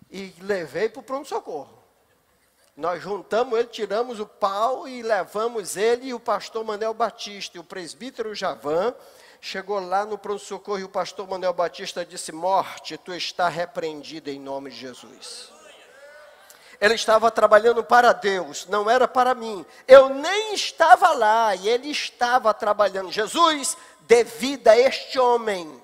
e 0.09 0.33
levei 0.39 0.89
para 0.89 1.01
o 1.01 1.03
pronto-socorro. 1.03 1.77
Nós 2.75 3.03
juntamos 3.03 3.59
ele, 3.59 3.67
tiramos 3.67 4.19
o 4.19 4.25
pau 4.25 4.87
e 4.87 5.03
levamos 5.03 5.77
ele 5.77 6.07
e 6.07 6.13
o 6.15 6.19
pastor 6.19 6.63
Manuel 6.63 6.95
Batista 6.95 7.55
e 7.57 7.59
o 7.59 7.63
presbítero 7.63 8.33
Javan. 8.33 8.95
Chegou 9.39 9.79
lá 9.79 10.07
no 10.07 10.17
pronto-socorro 10.17 10.79
e 10.79 10.83
o 10.83 10.89
pastor 10.89 11.29
Manuel 11.29 11.53
Batista 11.53 12.03
disse: 12.03 12.31
Morte, 12.31 12.97
tu 12.97 13.13
está 13.13 13.47
repreendida 13.47 14.31
em 14.31 14.39
nome 14.39 14.71
de 14.71 14.77
Jesus. 14.77 15.53
Ele 16.79 16.95
estava 16.95 17.29
trabalhando 17.31 17.83
para 17.83 18.13
Deus, 18.13 18.65
não 18.67 18.89
era 18.89 19.07
para 19.07 19.33
mim. 19.33 19.65
Eu 19.87 20.09
nem 20.09 20.53
estava 20.53 21.11
lá 21.13 21.55
e 21.55 21.67
ele 21.69 21.89
estava 21.89 22.53
trabalhando. 22.53 23.11
Jesus, 23.11 23.77
dê 24.01 24.23
vida 24.23 24.71
a 24.71 24.77
este 24.77 25.19
homem. 25.19 25.81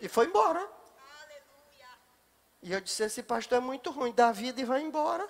E 0.00 0.08
foi 0.08 0.26
embora. 0.26 0.66
E 2.62 2.72
eu 2.72 2.80
disse: 2.80 3.02
Esse 3.02 3.22
pastor 3.22 3.58
é 3.58 3.60
muito 3.60 3.90
ruim, 3.90 4.12
dá 4.12 4.32
vida 4.32 4.60
e 4.60 4.64
vai 4.64 4.82
embora. 4.82 5.26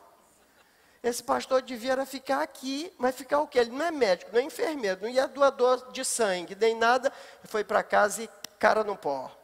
Esse 1.02 1.22
pastor 1.22 1.62
devia 1.62 2.04
ficar 2.04 2.42
aqui, 2.42 2.92
mas 2.98 3.16
ficar 3.16 3.40
o 3.40 3.48
quê? 3.48 3.60
Ele 3.60 3.70
não 3.70 3.84
é 3.84 3.90
médico, 3.90 4.30
não 4.32 4.40
é 4.40 4.42
enfermeiro, 4.42 5.00
não 5.00 5.08
ia 5.08 5.26
doador 5.26 5.90
de 5.92 6.04
sangue, 6.04 6.54
nem 6.54 6.76
nada. 6.76 7.10
Foi 7.44 7.64
para 7.64 7.82
casa 7.82 8.22
e 8.22 8.28
cara 8.58 8.84
no 8.84 8.96
pó. 8.96 9.34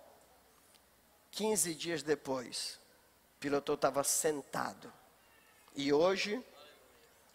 15 1.31 1.75
dias 1.75 2.03
depois, 2.03 2.79
Piloto 3.39 3.75
estava 3.75 4.03
sentado. 4.03 4.93
E 5.75 5.93
hoje, 5.93 6.43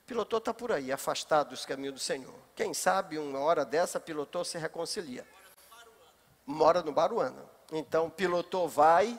Piloto 0.06 0.38
está 0.38 0.54
por 0.54 0.72
aí, 0.72 0.92
afastado 0.92 1.50
dos 1.50 1.66
caminhos 1.66 1.94
do 1.94 2.00
Senhor. 2.00 2.34
Quem 2.56 2.74
sabe, 2.74 3.18
uma 3.18 3.40
hora 3.40 3.64
dessa, 3.64 4.00
Piloto 4.00 4.44
se 4.44 4.58
reconcilia. 4.58 5.26
Mora 6.46 6.82
no 6.82 6.92
Baruana. 6.92 7.46
Então, 7.72 8.10
Piloto 8.10 8.68
vai, 8.68 9.18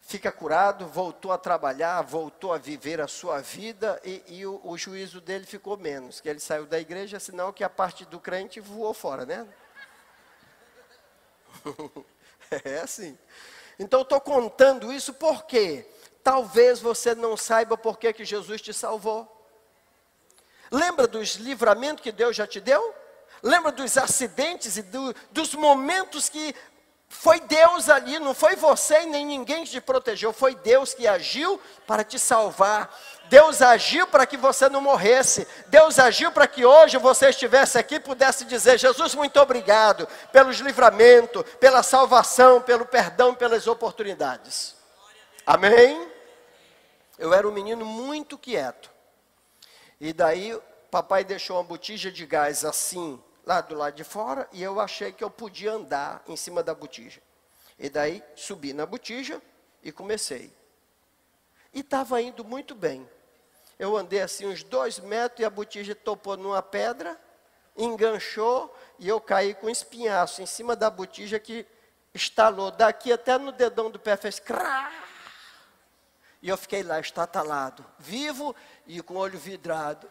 fica 0.00 0.32
curado, 0.32 0.86
voltou 0.86 1.32
a 1.32 1.38
trabalhar, 1.38 2.00
voltou 2.02 2.52
a 2.52 2.58
viver 2.58 3.00
a 3.00 3.08
sua 3.08 3.40
vida 3.40 4.00
e, 4.04 4.22
e 4.26 4.46
o, 4.46 4.60
o, 4.64 4.78
juízo 4.78 5.20
dele 5.20 5.44
ficou 5.44 5.76
menos, 5.76 6.20
que 6.20 6.28
ele 6.28 6.40
saiu 6.40 6.66
da 6.66 6.80
igreja, 6.80 7.20
senão 7.20 7.52
que 7.52 7.62
a 7.62 7.68
parte 7.68 8.04
do 8.04 8.18
crente 8.18 8.60
voou 8.60 8.94
fora, 8.94 9.26
né? 9.26 9.46
é 12.64 12.78
assim. 12.78 13.18
Então 13.82 14.02
estou 14.02 14.20
contando 14.20 14.92
isso 14.92 15.12
porque 15.12 15.84
talvez 16.22 16.78
você 16.78 17.16
não 17.16 17.36
saiba 17.36 17.76
por 17.76 17.98
que, 17.98 18.12
que 18.12 18.24
Jesus 18.24 18.62
te 18.62 18.72
salvou. 18.72 19.28
Lembra 20.70 21.08
dos 21.08 21.34
livramentos 21.34 22.00
que 22.00 22.12
Deus 22.12 22.36
já 22.36 22.46
te 22.46 22.60
deu? 22.60 22.94
Lembra 23.42 23.72
dos 23.72 23.98
acidentes 23.98 24.76
e 24.76 24.82
do, 24.82 25.12
dos 25.32 25.52
momentos 25.54 26.28
que 26.28 26.54
foi 27.14 27.38
Deus 27.40 27.90
ali, 27.90 28.18
não 28.18 28.32
foi 28.32 28.56
você 28.56 29.04
nem 29.04 29.24
ninguém 29.24 29.64
que 29.64 29.70
te 29.70 29.80
protegeu, 29.82 30.32
foi 30.32 30.54
Deus 30.54 30.94
que 30.94 31.06
agiu 31.06 31.60
para 31.86 32.02
te 32.02 32.18
salvar. 32.18 32.98
Deus 33.28 33.60
agiu 33.60 34.06
para 34.06 34.26
que 34.26 34.36
você 34.36 34.66
não 34.70 34.80
morresse. 34.80 35.46
Deus 35.66 35.98
agiu 35.98 36.32
para 36.32 36.46
que 36.48 36.64
hoje 36.64 36.96
você 36.96 37.28
estivesse 37.28 37.78
aqui 37.78 37.96
e 37.96 38.00
pudesse 38.00 38.46
dizer: 38.46 38.78
Jesus, 38.78 39.14
muito 39.14 39.38
obrigado 39.38 40.08
pelos 40.32 40.58
livramentos, 40.58 41.44
pela 41.60 41.82
salvação, 41.82 42.62
pelo 42.62 42.86
perdão, 42.86 43.34
pelas 43.34 43.66
oportunidades. 43.66 44.74
Amém? 45.46 46.10
Eu 47.18 47.34
era 47.34 47.46
um 47.46 47.52
menino 47.52 47.84
muito 47.84 48.38
quieto. 48.38 48.90
E 50.00 50.14
daí, 50.14 50.58
papai 50.90 51.24
deixou 51.24 51.58
uma 51.58 51.62
botija 51.62 52.10
de 52.10 52.24
gás 52.24 52.64
assim, 52.64 53.22
lá 53.44 53.60
do 53.60 53.74
lado 53.74 53.94
de 53.94 54.04
fora, 54.04 54.48
e 54.52 54.62
eu 54.62 54.80
achei 54.80 55.12
que 55.12 55.24
eu 55.24 55.30
podia 55.30 55.72
andar 55.72 56.22
em 56.26 56.36
cima 56.36 56.62
da 56.62 56.74
botija. 56.74 57.20
E 57.78 57.88
daí, 57.88 58.22
subi 58.36 58.72
na 58.72 58.86
botija 58.86 59.40
e 59.82 59.90
comecei. 59.90 60.54
E 61.72 61.80
estava 61.80 62.20
indo 62.20 62.44
muito 62.44 62.74
bem. 62.74 63.08
Eu 63.78 63.96
andei 63.96 64.20
assim 64.20 64.46
uns 64.46 64.62
dois 64.62 64.98
metros 64.98 65.40
e 65.40 65.44
a 65.44 65.50
botija 65.50 65.94
topou 65.94 66.36
numa 66.36 66.62
pedra, 66.62 67.18
enganchou 67.76 68.74
e 68.98 69.08
eu 69.08 69.20
caí 69.20 69.54
com 69.54 69.66
um 69.66 69.70
espinhaço 69.70 70.42
em 70.42 70.46
cima 70.46 70.76
da 70.76 70.88
botija 70.88 71.40
que 71.40 71.66
estalou 72.14 72.70
daqui 72.70 73.12
até 73.12 73.38
no 73.38 73.50
dedão 73.50 73.90
do 73.90 73.98
pé, 73.98 74.16
fez 74.16 74.38
crá. 74.38 74.92
E 76.40 76.48
eu 76.48 76.56
fiquei 76.56 76.82
lá 76.82 77.00
estatalado, 77.00 77.84
vivo 77.98 78.54
e 78.86 79.00
com 79.00 79.14
o 79.14 79.18
olho 79.18 79.38
vidrado. 79.38 80.08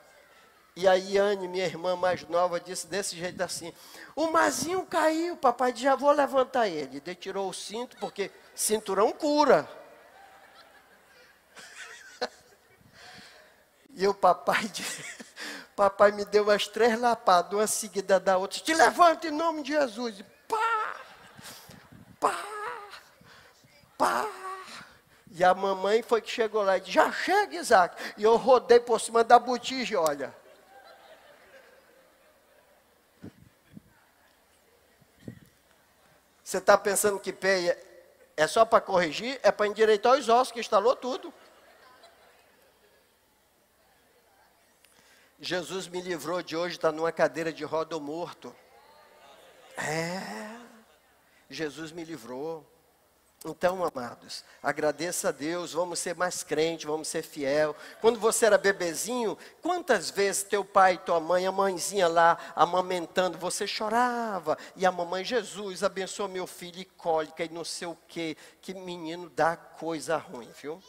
E 0.75 0.87
aí 0.87 1.17
Anne, 1.17 1.47
minha 1.49 1.65
irmã 1.65 1.95
mais 1.97 2.23
nova, 2.29 2.59
disse 2.59 2.87
desse 2.87 3.15
jeito 3.17 3.41
assim: 3.41 3.73
O 4.15 4.27
Mazinho 4.27 4.85
caiu, 4.85 5.35
papai, 5.35 5.75
já 5.75 5.95
vou 5.95 6.11
levantar 6.11 6.67
ele. 6.67 7.01
Ele 7.05 7.15
tirou 7.15 7.49
o 7.49 7.53
cinto, 7.53 7.97
porque 7.97 8.31
cinturão 8.55 9.11
cura. 9.11 9.67
E 13.93 14.07
o 14.07 14.13
papai, 14.13 14.71
papai 15.75 16.13
me 16.13 16.23
deu 16.23 16.49
as 16.49 16.65
três 16.65 16.97
lapadas, 16.97 17.51
uma 17.51 17.67
seguida 17.67 18.21
da 18.21 18.37
outra. 18.37 18.57
Te 18.61 18.73
levanta 18.73 19.27
em 19.27 19.31
nome 19.31 19.63
de 19.63 19.73
Jesus. 19.73 20.17
E 20.17 20.23
pá, 20.47 20.95
pá, 22.17 22.45
pá. 23.97 24.27
E 25.29 25.43
a 25.43 25.53
mamãe 25.53 26.01
foi 26.01 26.21
que 26.21 26.31
chegou 26.31 26.63
lá 26.63 26.77
e 26.77 26.79
disse, 26.79 26.93
já 26.93 27.11
chega, 27.11 27.57
Isaac. 27.57 28.13
E 28.17 28.23
eu 28.23 28.37
rodei 28.37 28.79
por 28.79 28.99
cima 29.01 29.25
da 29.25 29.37
botija, 29.37 29.99
olha. 29.99 30.40
Você 36.51 36.57
está 36.57 36.77
pensando 36.77 37.17
que 37.17 37.31
pé 37.31 37.65
é, 37.65 38.13
é 38.35 38.45
só 38.45 38.65
para 38.65 38.81
corrigir? 38.81 39.39
É 39.41 39.53
para 39.53 39.67
endireitar 39.67 40.19
os 40.19 40.27
ossos, 40.27 40.51
que 40.51 40.59
instalou 40.59 40.97
tudo. 40.97 41.33
Jesus 45.39 45.87
me 45.87 46.01
livrou 46.01 46.43
de 46.43 46.57
hoje 46.57 46.75
estar 46.75 46.91
numa 46.91 47.09
cadeira 47.09 47.53
de 47.53 47.63
roda 47.63 47.97
morto. 47.97 48.53
É, 49.77 50.59
Jesus 51.49 51.93
me 51.93 52.03
livrou. 52.03 52.69
Então, 53.43 53.83
amados, 53.83 54.43
agradeça 54.61 55.29
a 55.29 55.31
Deus, 55.31 55.73
vamos 55.73 55.97
ser 55.97 56.15
mais 56.15 56.43
crente, 56.43 56.85
vamos 56.85 57.07
ser 57.07 57.23
fiel. 57.23 57.75
Quando 57.99 58.19
você 58.19 58.45
era 58.45 58.57
bebezinho, 58.57 59.35
quantas 59.63 60.11
vezes 60.11 60.43
teu 60.43 60.63
pai, 60.63 60.99
tua 60.99 61.19
mãe, 61.19 61.47
a 61.47 61.51
mãezinha 61.51 62.07
lá 62.07 62.37
amamentando, 62.55 63.39
você 63.39 63.65
chorava, 63.65 64.59
e 64.75 64.85
a 64.85 64.91
mamãe, 64.91 65.25
Jesus, 65.25 65.83
abençoa 65.83 66.27
meu 66.27 66.45
filho, 66.45 66.79
e 66.81 66.85
cólica, 66.85 67.43
e 67.43 67.49
não 67.49 67.65
sei 67.65 67.87
o 67.87 67.97
quê, 68.07 68.37
que 68.61 68.75
menino 68.75 69.27
dá 69.27 69.55
coisa 69.55 70.17
ruim, 70.17 70.51
viu? 70.61 70.79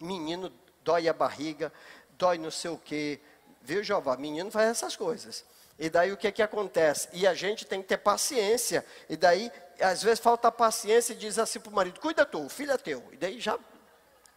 Menino 0.00 0.52
dói 0.82 1.08
a 1.08 1.12
barriga, 1.12 1.72
dói 2.10 2.38
não 2.38 2.50
sei 2.50 2.72
o 2.72 2.78
quê, 2.78 3.20
viu, 3.62 3.84
Jeová? 3.84 4.16
Menino 4.16 4.50
faz 4.50 4.68
essas 4.68 4.96
coisas. 4.96 5.44
E 5.78 5.88
daí 5.88 6.10
o 6.10 6.16
que, 6.16 6.32
que 6.32 6.42
acontece? 6.42 7.08
E 7.12 7.26
a 7.26 7.34
gente 7.34 7.64
tem 7.64 7.80
que 7.80 7.88
ter 7.88 7.98
paciência. 7.98 8.84
E 9.08 9.16
daí, 9.16 9.52
às 9.80 10.02
vezes, 10.02 10.18
falta 10.18 10.50
paciência 10.50 11.12
e 11.12 11.16
diz 11.16 11.38
assim 11.38 11.60
para 11.60 11.70
o 11.70 11.74
marido: 11.74 12.00
cuida 12.00 12.26
tu, 12.26 12.44
o 12.44 12.48
filho 12.48 12.72
é 12.72 12.76
teu. 12.76 13.04
E 13.12 13.16
daí 13.16 13.40
já. 13.40 13.58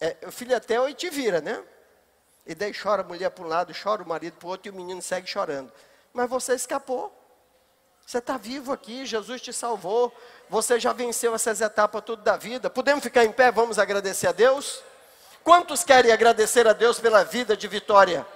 É, 0.00 0.16
o 0.26 0.32
filho 0.32 0.54
é 0.54 0.60
teu 0.60 0.88
e 0.88 0.94
te 0.94 1.10
vira, 1.10 1.40
né? 1.40 1.62
E 2.46 2.54
daí 2.54 2.72
chora 2.72 3.02
a 3.02 3.04
mulher 3.04 3.30
para 3.30 3.44
um 3.44 3.48
lado, 3.48 3.72
chora 3.72 4.02
o 4.02 4.08
marido 4.08 4.36
para 4.36 4.46
o 4.46 4.50
outro 4.50 4.68
e 4.68 4.70
o 4.70 4.74
menino 4.74 5.00
segue 5.02 5.26
chorando. 5.26 5.72
Mas 6.12 6.28
você 6.28 6.54
escapou. 6.54 7.16
Você 8.04 8.18
está 8.18 8.36
vivo 8.36 8.72
aqui, 8.72 9.06
Jesus 9.06 9.40
te 9.40 9.52
salvou. 9.52 10.12
Você 10.50 10.78
já 10.78 10.92
venceu 10.92 11.34
essas 11.34 11.60
etapas 11.60 12.02
tudo 12.04 12.22
da 12.22 12.36
vida. 12.36 12.68
Podemos 12.68 13.02
ficar 13.02 13.24
em 13.24 13.32
pé, 13.32 13.50
vamos 13.50 13.78
agradecer 13.78 14.26
a 14.26 14.32
Deus? 14.32 14.82
Quantos 15.44 15.82
querem 15.82 16.12
agradecer 16.12 16.66
a 16.66 16.72
Deus 16.72 16.98
pela 16.98 17.24
vida 17.24 17.56
de 17.56 17.66
vitória? 17.68 18.26